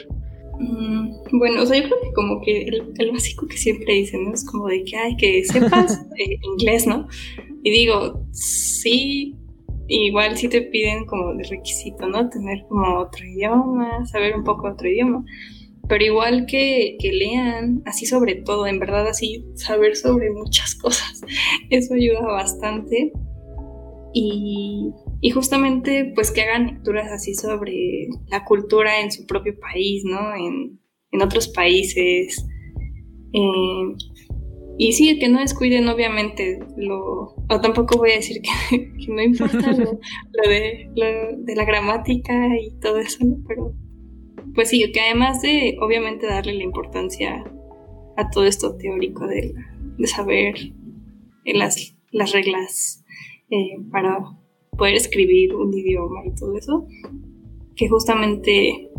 Mm, 0.61 1.38
bueno, 1.38 1.62
o 1.62 1.66
sea, 1.66 1.80
yo 1.80 1.88
creo 1.88 2.00
que 2.02 2.12
como 2.12 2.40
que 2.40 2.62
el, 2.98 3.12
básico 3.12 3.46
que 3.46 3.56
siempre 3.56 3.94
dicen, 3.94 4.24
¿no? 4.24 4.34
Es 4.34 4.44
como 4.44 4.68
de 4.68 4.84
que, 4.84 4.96
hay 4.96 5.16
que 5.16 5.44
sepas 5.44 6.06
eh, 6.18 6.38
inglés, 6.42 6.86
¿no? 6.86 7.08
Y 7.62 7.70
digo, 7.70 8.26
sí, 8.32 9.36
igual 9.88 10.36
sí 10.36 10.48
te 10.48 10.62
piden 10.62 11.06
como 11.06 11.34
de 11.34 11.44
requisito, 11.44 12.08
¿no? 12.08 12.28
Tener 12.28 12.64
como 12.68 13.00
otro 13.00 13.26
idioma, 13.26 14.06
saber 14.06 14.36
un 14.36 14.44
poco 14.44 14.68
otro 14.68 14.88
idioma 14.88 15.24
pero 15.90 16.04
igual 16.04 16.46
que, 16.46 16.96
lean, 17.02 17.82
así 17.84 18.06
sobre 18.06 18.36
todo, 18.36 18.68
en 18.68 18.78
verdad 18.78 19.08
así 19.08 19.44
saber 19.56 19.96
sobre 19.96 20.30
muchas 20.30 20.74
cosas, 20.80 21.20
eso 21.68 21.94
ayuda 21.94 22.20
bastante. 22.20 23.12
Y, 24.14 24.92
justamente 25.28 26.12
pues 26.14 26.30
que 26.30 26.40
hagan 26.40 26.66
lecturas 26.66 27.12
así 27.12 27.34
sobre 27.34 28.08
la 28.28 28.42
cultura 28.46 29.02
en 29.02 29.12
su 29.12 29.26
propio 29.26 29.54
país, 29.60 30.02
¿no? 30.04 30.34
En, 30.34 30.80
otros 31.22 31.48
países. 31.48 32.46
Eh, 33.34 33.94
y 34.78 34.92
sí, 34.92 35.18
que 35.18 35.28
no 35.28 35.40
descuiden 35.40 35.88
obviamente 35.88 36.58
lo... 36.78 37.34
O 37.50 37.60
tampoco 37.60 37.98
voy 37.98 38.12
a 38.12 38.16
decir 38.16 38.40
que, 38.40 38.92
no 39.08 39.20
importa 39.20 39.72
lo, 39.72 39.98
de, 40.48 40.88
de 41.36 41.54
la 41.54 41.64
gramática 41.66 42.48
y 42.58 42.78
todo 42.80 42.98
eso, 42.98 43.18
¿no? 43.24 43.36
Pero 43.46 43.74
pues 44.54 44.68
sí, 44.70 44.90
que 44.92 45.00
además 45.00 45.42
de 45.42 45.76
obviamente 45.80 46.26
darle 46.26 46.54
la 46.54 46.64
importancia 46.64 47.44
a 48.16 48.30
todo 48.30 48.44
esto 48.44 48.76
teórico 48.76 49.26
de, 49.26 49.54
saber 50.06 50.54
las, 51.44 51.96
las 52.10 52.32
reglas 52.32 53.04
eh, 53.50 53.76
para 53.90 54.18
poder 54.81 54.95
escribir 54.95 55.55
un 55.55 55.76
idioma 55.76 56.24
y 56.24 56.35
todo 56.35 56.57
eso, 56.57 56.87
que 57.76 57.87
justamente 57.87 58.91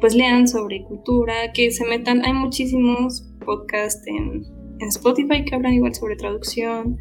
pues 0.00 0.14
lean 0.14 0.46
sobre 0.46 0.84
cultura, 0.84 1.52
que 1.52 1.72
se 1.72 1.84
metan, 1.84 2.24
hay 2.24 2.32
muchísimos 2.32 3.28
podcasts 3.44 4.06
en, 4.06 4.46
Spotify 4.88 5.44
que 5.44 5.54
hablan 5.54 5.74
igual 5.74 5.94
sobre 5.94 6.16
traducción, 6.16 6.98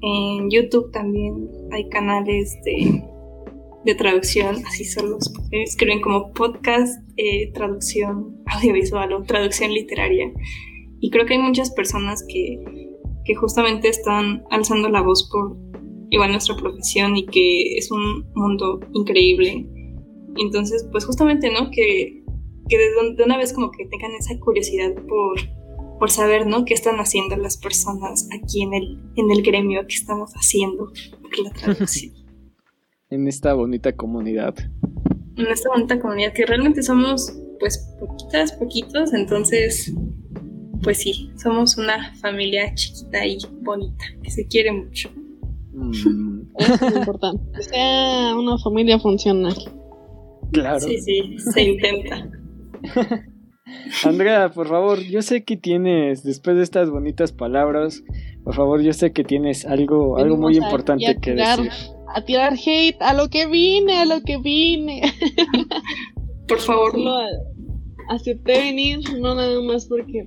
en 0.00 0.50
YouTube 0.50 0.90
también 0.90 1.50
hay 1.70 1.86
canales 1.90 2.56
de 2.64 3.04
de 3.84 3.94
traducción, 3.94 4.56
así 4.66 4.84
solo 4.84 5.18
escriben 5.50 6.00
como 6.00 6.32
podcast, 6.32 7.02
eh, 7.16 7.50
traducción 7.52 8.36
audiovisual 8.46 9.12
o 9.12 9.22
traducción 9.22 9.72
literaria. 9.72 10.30
Y 11.00 11.10
creo 11.10 11.24
que 11.24 11.34
hay 11.34 11.40
muchas 11.40 11.70
personas 11.70 12.24
que, 12.28 12.58
que 13.24 13.34
justamente 13.34 13.88
están 13.88 14.44
alzando 14.50 14.88
la 14.90 15.00
voz 15.00 15.28
por 15.30 15.56
igual 16.10 16.32
nuestra 16.32 16.56
profesión 16.56 17.16
y 17.16 17.26
que 17.26 17.76
es 17.76 17.90
un 17.90 18.26
mundo 18.34 18.80
increíble. 18.92 19.66
Entonces, 20.36 20.86
pues 20.90 21.04
justamente, 21.04 21.50
¿no? 21.52 21.70
Que, 21.70 22.22
que 22.68 22.78
de, 22.78 23.24
una 23.24 23.36
vez 23.36 23.52
como 23.52 23.70
que 23.70 23.86
tengan 23.86 24.12
esa 24.12 24.38
curiosidad 24.38 24.94
por, 25.08 25.38
por 25.98 26.10
saber, 26.10 26.46
¿no? 26.46 26.64
¿Qué 26.64 26.74
están 26.74 26.96
haciendo 26.96 27.36
las 27.36 27.56
personas 27.56 28.28
aquí 28.32 28.62
en 28.62 28.74
el, 28.74 28.98
en 29.16 29.30
el 29.30 29.42
gremio 29.42 29.86
que 29.86 29.94
estamos 29.94 30.32
haciendo 30.32 30.92
por 31.20 31.38
la 31.38 31.50
traducción? 31.50 32.14
en 33.10 33.26
esta 33.26 33.54
bonita 33.54 33.94
comunidad. 33.96 34.54
En 35.36 35.46
esta 35.46 35.68
bonita 35.70 36.00
comunidad 36.00 36.32
que 36.32 36.46
realmente 36.46 36.82
somos 36.82 37.36
pues 37.58 37.78
poquitas, 37.98 38.52
poquitos, 38.52 39.12
entonces 39.12 39.92
pues 40.82 40.98
sí, 40.98 41.30
somos 41.36 41.76
una 41.76 42.14
familia 42.16 42.74
chiquita 42.74 43.26
y 43.26 43.38
bonita, 43.62 44.04
que 44.22 44.30
se 44.30 44.46
quiere 44.46 44.72
mucho. 44.72 45.10
Mm. 45.72 45.90
es 46.58 46.96
importante. 46.96 47.42
Que 47.56 47.62
sea 47.62 48.36
una 48.36 48.58
familia 48.58 48.98
funcional. 48.98 49.54
Claro. 50.52 50.80
Sí, 50.80 50.98
sí, 50.98 51.38
se 51.38 51.62
intenta. 51.62 52.30
Andrea, 54.04 54.50
por 54.50 54.66
favor, 54.66 54.98
yo 54.98 55.22
sé 55.22 55.44
que 55.44 55.56
tienes, 55.56 56.24
después 56.24 56.56
de 56.56 56.64
estas 56.64 56.90
bonitas 56.90 57.30
palabras, 57.30 58.02
por 58.42 58.54
favor, 58.54 58.82
yo 58.82 58.92
sé 58.92 59.12
que 59.12 59.22
tienes 59.22 59.64
algo, 59.64 60.18
algo 60.18 60.36
muy 60.36 60.56
importante 60.56 61.16
que 61.20 61.34
decir 61.34 61.70
a 62.14 62.24
tirar 62.24 62.54
hate 62.54 63.00
a 63.00 63.14
lo 63.14 63.28
que 63.28 63.46
vine, 63.46 63.98
a 63.98 64.04
lo 64.04 64.22
que 64.22 64.38
vine. 64.38 65.02
Por 66.48 66.58
favor. 66.58 66.98
No, 66.98 67.18
acepté 68.08 68.58
venir, 68.58 68.98
no 69.20 69.34
nada 69.34 69.60
más 69.62 69.86
porque 69.86 70.26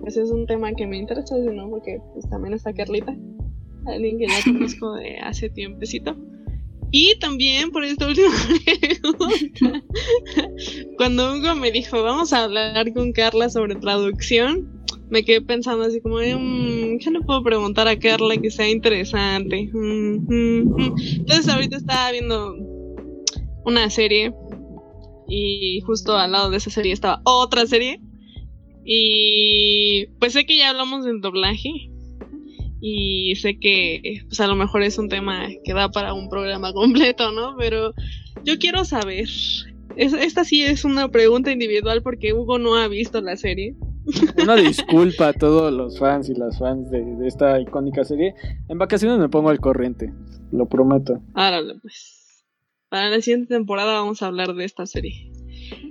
pues 0.00 0.16
es 0.16 0.30
un 0.30 0.46
tema 0.46 0.72
que 0.72 0.86
me 0.86 0.96
interesa, 0.96 1.36
sino 1.36 1.68
porque 1.68 2.00
pues 2.12 2.28
también 2.28 2.54
está 2.54 2.72
Carlita, 2.72 3.16
alguien 3.86 4.18
que 4.18 4.26
ya 4.26 4.42
conozco 4.44 4.94
de 4.94 5.18
hace 5.18 5.50
tiempecito. 5.50 6.16
Y 6.92 7.18
también 7.20 7.70
por 7.70 7.84
esta 7.84 8.08
última 8.08 8.30
pregunta, 8.64 9.82
cuando 10.96 11.34
Hugo 11.34 11.54
me 11.54 11.70
dijo, 11.70 12.02
vamos 12.02 12.32
a 12.32 12.44
hablar 12.44 12.92
con 12.92 13.12
Carla 13.12 13.48
sobre 13.48 13.76
traducción, 13.76 14.82
me 15.08 15.24
quedé 15.24 15.40
pensando 15.40 15.84
así 15.84 16.00
como, 16.00 16.16
mmm, 16.16 16.98
¿qué 16.98 17.10
le 17.12 17.20
puedo 17.20 17.44
preguntar 17.44 17.86
a 17.86 17.98
Carla 17.98 18.36
que 18.38 18.50
sea 18.50 18.68
interesante? 18.68 19.70
Entonces 19.72 21.48
ahorita 21.48 21.76
estaba 21.76 22.10
viendo 22.10 22.56
una 23.64 23.88
serie 23.88 24.32
y 25.28 25.80
justo 25.82 26.16
al 26.16 26.32
lado 26.32 26.50
de 26.50 26.56
esa 26.56 26.70
serie 26.70 26.92
estaba 26.92 27.20
otra 27.24 27.66
serie 27.66 28.00
y 28.84 30.06
pues 30.18 30.32
sé 30.32 30.44
que 30.44 30.56
ya 30.56 30.70
hablamos 30.70 31.04
del 31.04 31.20
doblaje 31.20 31.90
y 32.80 33.34
sé 33.36 33.58
que 33.58 34.22
pues 34.26 34.40
a 34.40 34.46
lo 34.46 34.56
mejor 34.56 34.82
es 34.82 34.98
un 34.98 35.08
tema 35.08 35.48
que 35.64 35.74
da 35.74 35.90
para 35.90 36.14
un 36.14 36.28
programa 36.28 36.72
completo, 36.74 37.30
¿no? 37.32 37.56
Pero 37.58 37.94
yo 38.44 38.58
quiero 38.58 38.84
saber, 38.84 39.28
esta 39.96 40.44
sí 40.44 40.62
es 40.62 40.84
una 40.84 41.08
pregunta 41.08 41.52
individual 41.52 42.02
porque 42.02 42.32
Hugo 42.32 42.58
no 42.58 42.76
ha 42.76 42.88
visto 42.88 43.20
la 43.20 43.36
serie. 43.36 43.76
Una 44.42 44.56
disculpa 44.56 45.28
a 45.28 45.32
todos 45.32 45.72
los 45.72 45.98
fans 45.98 46.28
y 46.28 46.34
las 46.34 46.58
fans 46.58 46.90
de, 46.90 47.04
esta 47.26 47.60
icónica 47.60 48.04
serie. 48.04 48.34
En 48.68 48.78
vacaciones 48.78 49.18
me 49.18 49.28
pongo 49.28 49.50
al 49.50 49.60
corriente, 49.60 50.12
lo 50.52 50.66
prometo. 50.66 51.20
Árale, 51.34 51.74
pues. 51.82 52.44
Para 52.88 53.08
la 53.08 53.20
siguiente 53.20 53.54
temporada 53.54 53.94
vamos 53.94 54.20
a 54.22 54.26
hablar 54.26 54.54
de 54.54 54.64
esta 54.64 54.84
serie. 54.84 55.29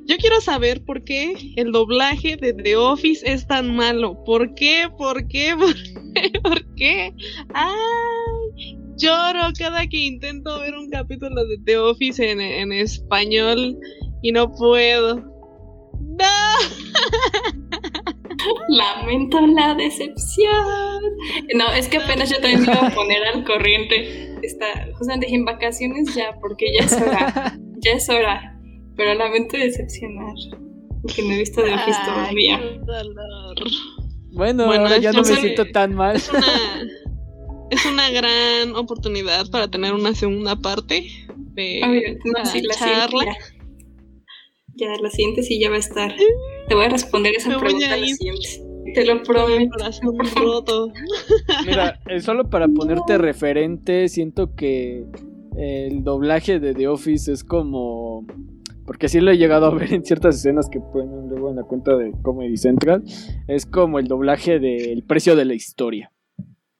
Yo 0.05 0.17
quiero 0.17 0.41
saber 0.41 0.83
por 0.83 1.03
qué 1.03 1.53
el 1.55 1.71
doblaje 1.71 2.37
de 2.37 2.53
The 2.53 2.75
Office 2.75 3.29
es 3.31 3.47
tan 3.47 3.75
malo. 3.75 4.23
¿Por 4.23 4.55
qué? 4.55 4.89
¿Por 4.97 5.27
qué? 5.27 5.55
¿Por 5.57 5.75
qué? 5.75 6.39
¿Por 6.41 6.75
qué? 6.75 7.13
¡Ay! 7.53 8.77
Lloro 8.97 9.53
cada 9.57 9.87
que 9.87 9.97
intento 9.97 10.59
ver 10.59 10.75
un 10.75 10.89
capítulo 10.89 11.45
de 11.45 11.57
The 11.65 11.77
Office 11.77 12.31
en, 12.31 12.41
en 12.41 12.73
español 12.73 13.77
y 14.21 14.31
no 14.31 14.51
puedo. 14.51 15.15
¡No! 15.99 16.25
Lamento 18.67 19.45
la 19.47 19.75
decepción. 19.75 21.01
No, 21.55 21.71
es 21.73 21.87
que 21.87 21.97
apenas 21.97 22.29
yo 22.29 22.37
también 22.37 22.61
me 22.61 22.73
iba 22.73 22.87
a 22.87 22.93
poner 22.93 23.23
al 23.23 23.43
corriente. 23.45 24.35
Está, 24.41 24.87
justamente 24.97 25.27
dije 25.27 25.37
en 25.37 25.45
vacaciones 25.45 26.13
ya, 26.15 26.37
porque 26.39 26.65
ya 26.77 26.85
es 26.85 26.93
hora. 26.93 27.57
Ya 27.81 27.93
es 27.93 28.09
hora. 28.09 28.48
Pero 28.99 29.13
lamento 29.13 29.55
decepcionar. 29.55 30.35
Que 31.15 31.21
no 31.21 31.31
he 31.31 31.37
visto 31.37 31.63
de 31.63 31.73
Office 31.73 31.99
todavía. 32.03 32.59
Bueno, 34.33 34.65
bueno 34.65 34.97
ya 34.97 35.13
no 35.13 35.21
me 35.21 35.35
siento 35.35 35.65
tan 35.71 35.95
mal. 35.95 36.17
Es 36.17 36.29
una, 36.29 36.41
es 37.71 37.85
una, 37.85 38.09
gran 38.09 38.75
oportunidad 38.75 39.49
para 39.51 39.69
tener 39.69 39.93
una 39.93 40.13
segunda 40.13 40.57
parte 40.57 41.09
de 41.53 42.19
la 42.25 42.75
charla. 42.75 43.37
Ya, 44.75 44.89
la 45.01 45.09
siguiente 45.09 45.43
sí 45.43 45.61
ya 45.61 45.69
va 45.69 45.77
a 45.77 45.79
estar. 45.79 46.13
Te 46.67 46.75
voy 46.75 46.83
a 46.83 46.89
responder 46.89 47.35
esa 47.35 47.57
pregunta 47.57 47.95
la 47.95 48.05
siguiente. 48.05 48.49
Te 48.95 49.05
lo 49.05 49.23
prometo. 49.23 50.91
Mira, 51.65 52.01
eh, 52.09 52.19
solo 52.19 52.49
para 52.49 52.67
ponerte 52.67 53.17
referente, 53.17 54.09
siento 54.09 54.55
que 54.55 55.05
el 55.57 56.03
doblaje 56.03 56.59
de 56.59 56.73
The 56.73 56.89
Office 56.89 57.31
es 57.31 57.45
como. 57.45 58.25
Porque 58.89 59.07
sí 59.07 59.19
lo 59.19 59.29
he 59.29 59.37
llegado 59.37 59.67
a 59.67 59.69
ver 59.69 59.93
en 59.93 60.03
ciertas 60.03 60.37
escenas 60.37 60.67
que 60.67 60.79
ponen 60.79 61.29
luego 61.29 61.51
en 61.51 61.57
la 61.57 61.63
cuenta 61.63 61.95
de 61.95 62.11
Comedy 62.23 62.57
Central. 62.57 63.03
Es 63.47 63.67
como 63.67 63.99
el 63.99 64.07
doblaje 64.07 64.57
del 64.57 65.03
precio 65.03 65.35
de 65.35 65.45
la 65.45 65.53
historia. 65.53 66.11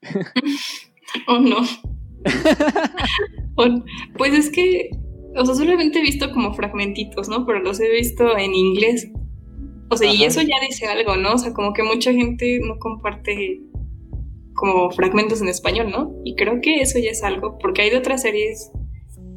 oh 1.27 1.37
no. 1.37 1.57
pues 4.17 4.33
es 4.33 4.49
que 4.49 4.89
o 5.35 5.45
sea, 5.45 5.53
solamente 5.53 5.99
he 5.99 6.01
visto 6.01 6.31
como 6.31 6.55
fragmentitos, 6.55 7.29
¿no? 7.29 7.45
Pero 7.45 7.59
los 7.59 7.79
he 7.79 7.91
visto 7.91 8.35
en 8.35 8.55
inglés. 8.55 9.11
O 9.91 9.95
sea, 9.95 10.11
y 10.11 10.23
eso 10.23 10.41
ya 10.41 10.55
dice 10.67 10.87
algo, 10.87 11.15
¿no? 11.15 11.33
O 11.33 11.37
sea, 11.37 11.53
como 11.53 11.73
que 11.73 11.83
mucha 11.83 12.11
gente 12.11 12.59
no 12.65 12.79
comparte 12.79 13.61
como 14.55 14.89
fragmentos 14.89 15.43
en 15.43 15.49
español, 15.49 15.91
¿no? 15.91 16.11
Y 16.25 16.33
creo 16.33 16.59
que 16.59 16.81
eso 16.81 16.97
ya 16.97 17.11
es 17.11 17.21
algo, 17.21 17.59
porque 17.59 17.83
hay 17.83 17.91
de 17.91 17.97
otras 17.97 18.23
series 18.23 18.71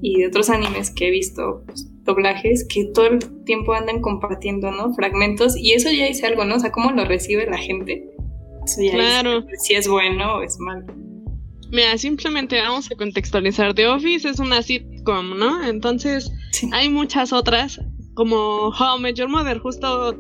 y 0.00 0.20
de 0.20 0.28
otros 0.28 0.48
animes 0.48 0.90
que 0.90 1.08
he 1.08 1.10
visto 1.10 1.64
pues, 1.66 1.91
doblajes 2.04 2.66
que 2.68 2.86
todo 2.94 3.06
el 3.06 3.44
tiempo 3.44 3.74
andan 3.74 4.00
compartiendo, 4.00 4.70
¿no? 4.70 4.92
Fragmentos, 4.94 5.56
y 5.56 5.72
eso 5.72 5.90
ya 5.90 6.06
dice 6.06 6.26
algo, 6.26 6.44
¿no? 6.44 6.56
O 6.56 6.58
sea, 6.58 6.72
cómo 6.72 6.90
lo 6.92 7.04
recibe 7.04 7.46
la 7.46 7.58
gente. 7.58 8.04
Eso 8.64 8.82
ya 8.82 8.92
claro. 8.92 9.44
si 9.58 9.74
es 9.74 9.88
bueno 9.88 10.36
o 10.36 10.42
es 10.42 10.58
malo. 10.58 10.86
Mira, 11.70 11.96
simplemente 11.96 12.60
vamos 12.60 12.90
a 12.90 12.96
contextualizar. 12.96 13.74
The 13.74 13.86
Office 13.86 14.28
es 14.28 14.38
una 14.38 14.62
sitcom, 14.62 15.38
¿no? 15.38 15.64
Entonces, 15.66 16.30
hay 16.70 16.90
muchas 16.90 17.32
otras, 17.32 17.80
como 18.14 18.68
How 18.68 18.98
I 18.98 19.00
Met 19.00 19.16
Your 19.16 19.28
Mother. 19.28 19.58
Justo 19.58 20.14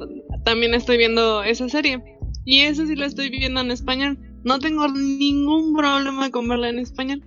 también 0.46 0.72
estoy 0.72 0.96
viendo 0.96 1.42
esa 1.42 1.68
serie. 1.68 2.02
Y 2.46 2.60
eso 2.60 2.86
sí 2.86 2.96
lo 2.96 3.04
estoy 3.04 3.28
viendo 3.28 3.60
en 3.60 3.70
español. 3.70 4.18
No 4.44 4.58
tengo 4.58 4.88
ningún 4.88 5.74
problema 5.74 6.30
con 6.30 6.48
verla 6.48 6.70
en 6.70 6.78
español. 6.78 7.22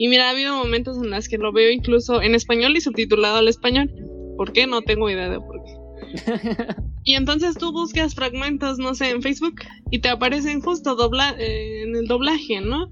Y 0.00 0.06
mira, 0.06 0.28
ha 0.28 0.30
habido 0.30 0.56
momentos 0.56 0.96
en 0.96 1.10
los 1.10 1.28
que 1.28 1.38
lo 1.38 1.52
veo 1.52 1.72
incluso 1.72 2.22
en 2.22 2.36
español 2.36 2.76
y 2.76 2.80
subtitulado 2.80 3.38
al 3.38 3.48
español. 3.48 3.92
¿Por 4.36 4.52
qué? 4.52 4.68
No 4.68 4.80
tengo 4.82 5.10
idea 5.10 5.28
de 5.28 5.40
por 5.40 5.60
qué. 5.64 5.78
y 7.04 7.14
entonces 7.14 7.56
tú 7.56 7.72
buscas 7.72 8.14
fragmentos, 8.14 8.78
no 8.78 8.94
sé, 8.94 9.10
en 9.10 9.22
Facebook 9.22 9.56
y 9.90 9.98
te 9.98 10.08
aparecen 10.08 10.60
justo 10.60 10.94
dobla 10.94 11.34
eh, 11.36 11.82
en 11.82 11.96
el 11.96 12.06
doblaje, 12.06 12.60
¿no? 12.60 12.88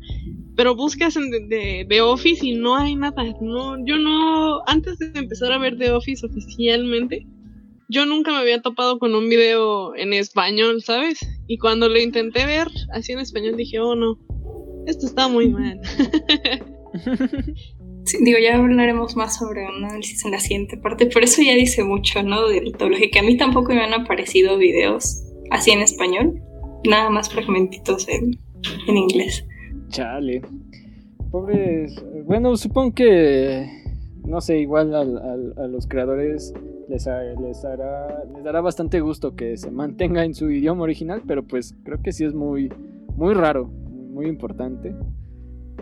Pero 0.56 0.74
buscas 0.74 1.16
en 1.16 1.30
de, 1.30 1.86
de, 1.88 2.00
Office 2.00 2.44
y 2.44 2.56
no 2.56 2.76
hay 2.76 2.96
nada. 2.96 3.22
No, 3.40 3.76
yo 3.86 3.98
no, 3.98 4.62
antes 4.66 4.98
de 4.98 5.12
empezar 5.14 5.52
a 5.52 5.58
ver 5.58 5.78
The 5.78 5.92
Office 5.92 6.26
oficialmente, 6.26 7.24
yo 7.88 8.04
nunca 8.04 8.32
me 8.32 8.38
había 8.38 8.62
topado 8.62 8.98
con 8.98 9.14
un 9.14 9.28
video 9.28 9.94
en 9.94 10.12
español, 10.12 10.82
¿sabes? 10.82 11.20
Y 11.46 11.58
cuando 11.58 11.88
lo 11.88 12.00
intenté 12.00 12.46
ver 12.46 12.66
así 12.92 13.12
en 13.12 13.20
español 13.20 13.56
dije, 13.56 13.78
oh 13.78 13.94
no, 13.94 14.18
esto 14.86 15.06
está 15.06 15.28
muy 15.28 15.50
mal. 15.50 15.80
digo, 18.20 18.38
ya 18.38 18.56
hablaremos 18.56 19.16
más 19.16 19.36
sobre 19.36 19.66
un 19.66 19.84
análisis 19.84 20.24
en 20.24 20.32
la 20.32 20.40
siguiente 20.40 20.76
parte, 20.76 21.06
pero 21.06 21.24
eso 21.24 21.42
ya 21.42 21.54
dice 21.54 21.84
mucho, 21.84 22.22
¿no? 22.22 22.48
Del 22.48 22.72
doblaje, 22.72 23.10
que 23.10 23.18
a 23.18 23.22
mí 23.22 23.36
tampoco 23.36 23.72
me 23.72 23.82
han 23.82 23.94
aparecido 23.94 24.58
videos 24.58 25.22
así 25.50 25.70
en 25.70 25.80
español, 25.80 26.40
nada 26.84 27.10
más 27.10 27.30
fragmentitos 27.30 28.08
en, 28.08 28.38
en 28.86 28.96
inglés. 28.96 29.44
Chale. 29.88 30.42
Pobres. 31.30 32.02
Bueno, 32.24 32.56
supongo 32.56 32.94
que. 32.94 33.66
No 34.24 34.40
sé, 34.40 34.58
igual 34.58 34.92
a, 34.94 35.04
los 35.68 35.86
creadores 35.86 36.52
les, 36.88 37.06
les, 37.06 37.64
les 38.34 38.44
dará 38.44 38.60
bastante 38.60 39.00
gusto 39.00 39.36
que 39.36 39.56
se 39.56 39.70
mantenga 39.70 40.24
en 40.24 40.34
su 40.34 40.50
idioma 40.50 40.82
original, 40.82 41.22
pero 41.26 41.44
pues 41.44 41.76
creo 41.84 42.02
que 42.02 42.12
sí 42.12 42.24
es 42.24 42.34
muy, 42.34 42.72
muy 43.16 43.34
raro, 43.34 43.66
muy 43.66 44.26
importante. 44.26 44.94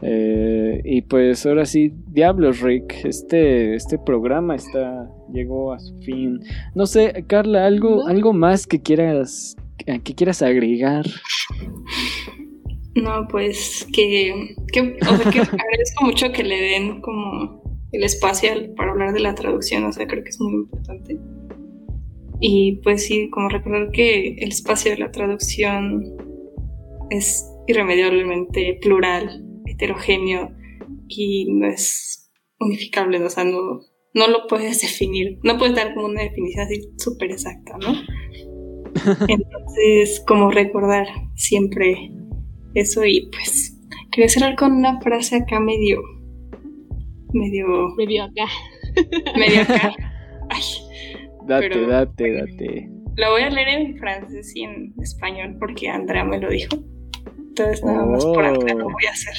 Eh, 0.02 0.80
y 0.84 1.02
pues 1.02 1.46
ahora 1.46 1.64
sí, 1.64 1.92
diablos 2.08 2.60
Rick, 2.60 3.04
este, 3.04 3.74
este 3.74 3.98
programa 3.98 4.56
está, 4.56 5.08
llegó 5.32 5.72
a 5.72 5.78
su 5.78 5.96
fin. 5.98 6.40
No 6.74 6.86
sé, 6.86 7.24
Carla, 7.26 7.66
algo, 7.66 8.06
algo 8.06 8.32
más 8.32 8.66
que 8.66 8.80
quieras, 8.80 9.56
que 9.78 10.14
quieras 10.14 10.42
agregar. 10.42 11.06
No, 12.94 13.26
pues 13.28 13.86
que, 13.92 14.54
que, 14.72 14.80
o 14.80 15.16
sea, 15.16 15.30
que 15.30 15.38
agradezco 15.40 16.04
mucho 16.04 16.32
que 16.32 16.44
le 16.44 16.60
den 16.60 17.00
como 17.00 17.62
el 17.92 18.04
espacio 18.04 18.50
para 18.76 18.92
hablar 18.92 19.12
de 19.12 19.20
la 19.20 19.34
traducción, 19.34 19.84
o 19.84 19.92
sea, 19.92 20.06
creo 20.06 20.22
que 20.22 20.30
es 20.30 20.40
muy 20.40 20.52
importante. 20.54 21.18
Y 22.40 22.80
pues 22.82 23.06
sí, 23.06 23.30
como 23.30 23.48
recordar 23.48 23.90
que 23.90 24.34
el 24.34 24.48
espacio 24.48 24.90
de 24.90 24.98
la 24.98 25.10
traducción 25.10 26.04
es 27.10 27.48
irremediablemente 27.66 28.78
plural 28.82 29.44
heterogéneo 29.74 30.52
y 31.08 31.52
no 31.52 31.66
es 31.66 32.30
unificable, 32.60 33.22
o 33.22 33.30
sea, 33.30 33.44
no, 33.44 33.80
no 34.14 34.28
lo 34.28 34.46
puedes 34.46 34.80
definir, 34.82 35.38
no 35.42 35.58
puedes 35.58 35.74
dar 35.74 35.94
como 35.94 36.06
una 36.06 36.22
definición 36.22 36.64
así 36.64 36.80
súper 36.96 37.32
exacta, 37.32 37.76
¿no? 37.78 37.92
Entonces, 39.28 40.22
como 40.26 40.50
recordar 40.50 41.06
siempre 41.34 42.12
eso 42.74 43.04
y 43.04 43.28
pues 43.30 43.76
quería 44.12 44.28
cerrar 44.28 44.56
con 44.56 44.72
una 44.72 45.00
frase 45.00 45.36
acá 45.36 45.60
medio, 45.60 46.00
medio... 47.32 47.66
Medio 47.96 48.24
acá. 48.24 48.46
Medio 49.36 49.62
acá. 49.62 49.92
Ay, 50.50 50.62
date, 51.48 51.86
date, 51.86 52.32
date. 52.32 52.88
Lo 53.16 53.30
voy 53.30 53.42
a 53.42 53.50
leer 53.50 53.68
en 53.68 53.96
francés 53.98 54.52
y 54.54 54.62
en 54.62 54.94
español 55.00 55.56
porque 55.58 55.88
Andrea 55.88 56.24
me 56.24 56.38
lo 56.38 56.48
dijo. 56.48 56.76
Entonces 57.36 57.84
nada 57.84 58.06
más 58.06 58.24
por 58.24 58.44
Andrea 58.44 58.74
lo 58.74 58.86
oh. 58.86 58.90
voy 58.92 59.06
a 59.06 59.10
hacer. 59.10 59.34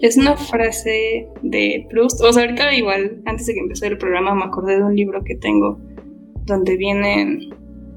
Es 0.00 0.16
una 0.16 0.36
frase 0.36 1.28
de 1.42 1.86
Proust. 1.90 2.20
O 2.22 2.32
sea, 2.32 2.44
ahorita 2.44 2.74
igual, 2.74 3.22
antes 3.26 3.46
de 3.46 3.54
que 3.54 3.60
empezara 3.60 3.92
el 3.92 3.98
programa, 3.98 4.34
me 4.34 4.44
acordé 4.44 4.76
de 4.76 4.84
un 4.84 4.96
libro 4.96 5.22
que 5.24 5.36
tengo 5.36 5.78
donde 6.44 6.76
vienen, 6.76 7.50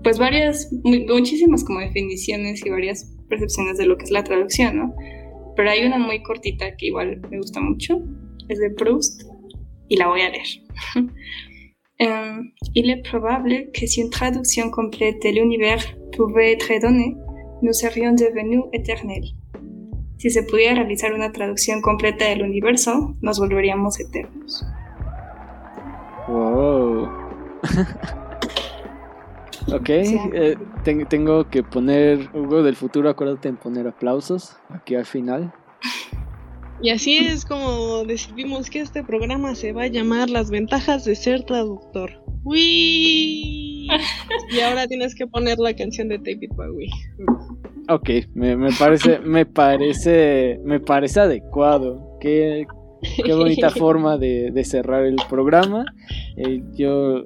pues, 0.04 0.20
varias, 0.20 0.72
muchísimas 0.84 1.64
como 1.64 1.80
definiciones 1.80 2.66
y 2.66 2.70
varias 2.70 3.12
percepciones 3.28 3.78
de 3.78 3.86
lo 3.86 3.98
que 3.98 4.06
es 4.06 4.12
la 4.12 4.24
traducción, 4.24 4.78
¿no? 4.78 4.96
Pero 5.56 5.70
hay 5.70 5.86
una 5.86 5.98
muy 5.98 6.22
cortita 6.22 6.76
que 6.76 6.88
igual 6.88 7.22
me 7.30 7.38
gusta 7.38 7.60
mucho. 7.62 8.00
Es 8.50 8.60
de 8.60 8.70
Proust 8.72 9.24
y 9.88 9.98
la 9.98 10.08
voy 10.08 10.22
a 10.22 10.30
leer. 10.30 10.48
um, 12.00 12.52
il 12.74 13.02
probable 13.02 13.72
que 13.72 13.88
si 13.88 14.02
une 14.02 14.10
traduction 14.10 14.70
complète 14.70 15.22
de 15.24 15.32
l'univers 15.32 15.86
pouvait 16.16 16.54
être 16.54 16.80
donnée, 16.82 17.16
nous 17.62 17.74
serions 17.74 18.14
devenus 18.14 18.64
éternels. 18.74 19.34
Si 20.18 20.30
se 20.30 20.44
pudiera 20.44 20.76
realizar 20.76 21.14
una 21.14 21.32
traducción 21.32 21.82
completa 21.82 22.26
del 22.26 22.42
universo, 22.42 23.16
nos 23.22 23.40
volveríamos 23.40 24.00
eternos. 24.00 24.66
Wow. 26.28 27.10
ok, 29.74 29.90
eh, 29.90 30.56
tengo 31.10 31.50
que 31.50 31.64
poner, 31.64 32.30
Hugo 32.34 32.64
del 32.64 32.76
futuro, 32.76 33.10
acuérdate 33.10 33.50
en 33.50 33.58
poner 33.58 33.88
aplausos 33.88 34.56
aquí 34.70 34.96
al 34.96 35.06
final. 35.06 35.54
Y 36.82 36.90
así 36.90 37.18
es 37.18 37.46
como 37.46 38.04
decidimos 38.04 38.70
que 38.70 38.80
este 38.80 39.04
programa 39.04 39.56
se 39.56 39.72
va 39.72 39.84
a 39.84 39.88
llamar 39.88 40.30
Las 40.30 40.50
ventajas 40.50 41.06
de 41.06 41.16
ser 41.16 41.44
traductor. 41.44 42.12
¡Uy! 42.44 43.88
y 44.52 44.60
ahora 44.60 44.88
tienes 44.88 45.16
que 45.16 45.28
poner 45.28 45.58
la 45.58 45.76
canción 45.76 46.10
de 46.10 46.18
David 46.18 46.52
Bowie. 46.56 46.90
Ok, 47.88 48.10
me, 48.34 48.58
parece, 48.80 49.20
me 49.20 49.46
parece, 49.46 50.60
me 50.64 50.80
parece 50.80 51.20
adecuado. 51.20 52.18
Qué, 52.20 52.66
qué 53.24 53.34
bonita 53.34 53.70
forma 53.72 54.18
de, 54.18 54.64
cerrar 54.64 55.06
el 55.06 55.18
programa. 55.30 55.86
Eh, 56.36 56.64
yo, 56.74 57.24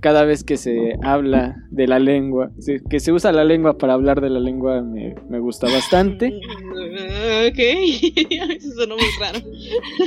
cada 0.00 0.24
vez 0.24 0.42
que 0.42 0.56
se 0.56 0.98
habla 1.02 1.56
de 1.70 1.86
la 1.86 2.00
lengua, 2.00 2.50
que 2.90 2.98
se 2.98 3.12
usa 3.12 3.30
la 3.30 3.44
lengua 3.44 3.78
para 3.78 3.92
hablar 3.94 4.20
de 4.20 4.30
la 4.30 4.40
lengua, 4.40 4.82
me, 4.82 5.38
gusta 5.38 5.68
bastante. 5.68 6.32
Ok, 6.92 7.58
eso 7.58 8.70
suena 8.74 8.94
muy 8.94 9.04
raro. 9.18 9.38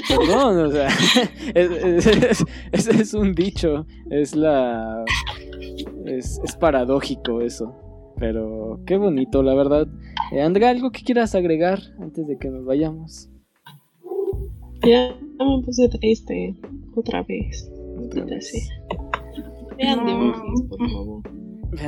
Perdón, 0.08 0.66
o 0.68 0.72
sea, 0.72 0.88
es, 1.54 2.46
es, 2.72 3.14
un 3.14 3.34
dicho, 3.34 3.88
es 4.12 4.36
la... 4.36 5.04
es 6.06 6.40
paradójico 6.60 7.42
eso. 7.42 7.85
Pero 8.18 8.80
qué 8.86 8.98
bonito, 8.98 9.44
la 9.44 9.54
verdad. 9.54 9.88
Eh, 10.32 10.42
Andrea, 10.42 10.70
¿algo 10.70 10.92
que 10.92 11.04
quieras 11.04 11.36
agregar 11.36 11.80
antes 12.00 12.26
de 12.28 12.38
que 12.38 12.50
nos 12.50 12.66
vayamos? 12.66 13.30
Ya 14.84 15.16
me 15.40 15.64
puse 15.64 15.90
triste 15.90 16.56
otra 16.96 17.24
vez. 17.24 17.70
Otra 17.98 18.24
vez. 18.26 18.70
Vean 19.78 20.06
no. 20.06 20.68
por 20.70 20.90
favor. 20.90 21.24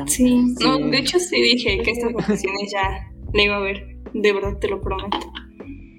Sí. 0.07 0.53
no, 0.61 0.89
de 0.89 0.97
hecho 0.97 1.17
sí 1.19 1.41
dije 1.41 1.79
que 1.81 1.91
estas 1.91 2.11
vacaciones 2.11 2.71
ya 2.73 3.09
la 3.33 3.43
iba 3.43 3.55
a 3.55 3.59
ver. 3.59 3.97
De 4.13 4.33
verdad 4.33 4.57
te 4.59 4.67
lo 4.67 4.81
prometo. 4.81 5.17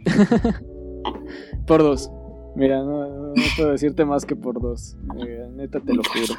por 1.67 1.83
dos. 1.83 2.11
Mira, 2.57 2.83
no, 2.83 3.33
puedo 3.57 3.71
decirte 3.71 4.05
más 4.05 4.27
que 4.27 4.35
por 4.35 4.61
dos. 4.61 4.97
Eh, 5.25 5.49
neta 5.55 5.81
te 5.81 5.95
lo 5.95 6.03
juro. 6.03 6.35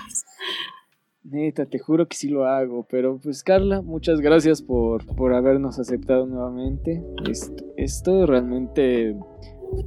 Neta, 1.24 1.66
te 1.66 1.80
juro 1.80 2.08
que 2.08 2.16
sí 2.16 2.30
lo 2.30 2.46
hago. 2.46 2.88
Pero 2.90 3.20
pues 3.22 3.44
Carla, 3.44 3.82
muchas 3.82 4.22
gracias 4.22 4.62
por, 4.62 5.06
por 5.16 5.34
habernos 5.34 5.80
aceptado 5.80 6.26
nuevamente. 6.26 7.04
Esto, 7.30 7.64
esto 7.78 8.26
realmente 8.26 9.16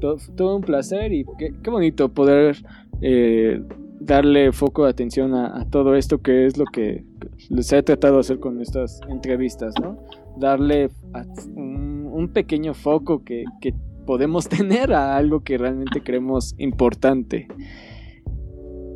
todo, 0.01 0.17
todo, 0.37 0.57
un 0.57 0.63
placer 0.63 1.13
y 1.13 1.25
qué, 1.39 1.53
qué 1.63 1.71
bonito 1.71 2.09
poder 2.11 2.57
eh, 3.01 3.61
darle 4.01 4.53
foco 4.53 4.85
de 4.85 4.91
atención 4.91 5.35
a, 5.35 5.69
todo 5.71 5.95
esto 5.95 6.19
que 6.23 6.47
es 6.47 6.57
lo 6.57 6.65
que 6.67 7.05
les 7.51 7.73
he 7.73 7.83
tratado 7.83 8.15
de 8.15 8.21
hacer 8.21 8.39
con 8.39 8.61
estas 8.61 9.01
entrevistas, 9.09 9.75
¿no? 9.81 9.99
Darle 10.37 10.91
un, 11.55 12.07
un 12.13 12.29
pequeño 12.33 12.75
foco 12.75 13.25
que, 13.25 13.45
que 13.61 13.75
podemos 14.07 14.49
tener 14.49 14.93
a 14.93 15.17
algo 15.17 15.41
que 15.41 15.59
realmente 15.59 16.03
creemos 16.03 16.55
importante. 16.59 17.49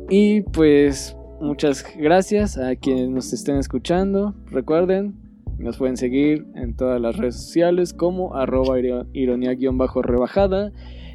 Y 0.09 0.41
pues 0.41 1.17
Muchas 1.39 1.85
gracias 1.95 2.57
a 2.57 2.75
quienes 2.75 3.09
nos 3.09 3.31
estén 3.31 3.57
escuchando. 3.57 4.33
Recuerden, 4.49 5.13
nos 5.59 5.77
pueden 5.77 5.95
seguir 5.95 6.47
en 6.55 6.75
todas 6.75 6.99
las 6.99 7.15
redes 7.15 7.35
sociales 7.35 7.93
como 7.93 8.35
arroba 8.35 8.79
ironía-rebajada. 9.13 10.71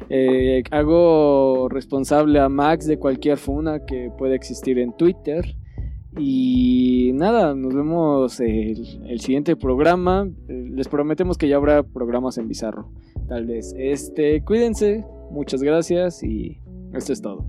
Eh, 0.09 0.63
hago 0.71 1.67
responsable 1.69 2.39
a 2.39 2.47
Max 2.47 2.87
de 2.87 2.99
cualquier 2.99 3.37
funa 3.37 3.85
que 3.85 4.11
pueda 4.17 4.33
existir 4.33 4.79
en 4.79 4.95
Twitter. 4.95 5.57
Y 6.17 7.11
nada, 7.15 7.53
nos 7.53 7.73
vemos 7.73 8.39
el, 8.39 9.01
el 9.07 9.19
siguiente 9.19 9.57
programa. 9.57 10.29
Les 10.47 10.87
prometemos 10.87 11.37
que 11.37 11.49
ya 11.49 11.57
habrá 11.57 11.83
programas 11.83 12.37
en 12.37 12.47
Bizarro. 12.47 12.89
tal 13.27 13.45
vez. 13.45 13.73
Este, 13.77 14.41
cuídense, 14.43 15.05
muchas 15.31 15.63
gracias 15.63 16.23
y 16.23 16.59
esto 16.93 17.11
es 17.11 17.21
todo. 17.21 17.45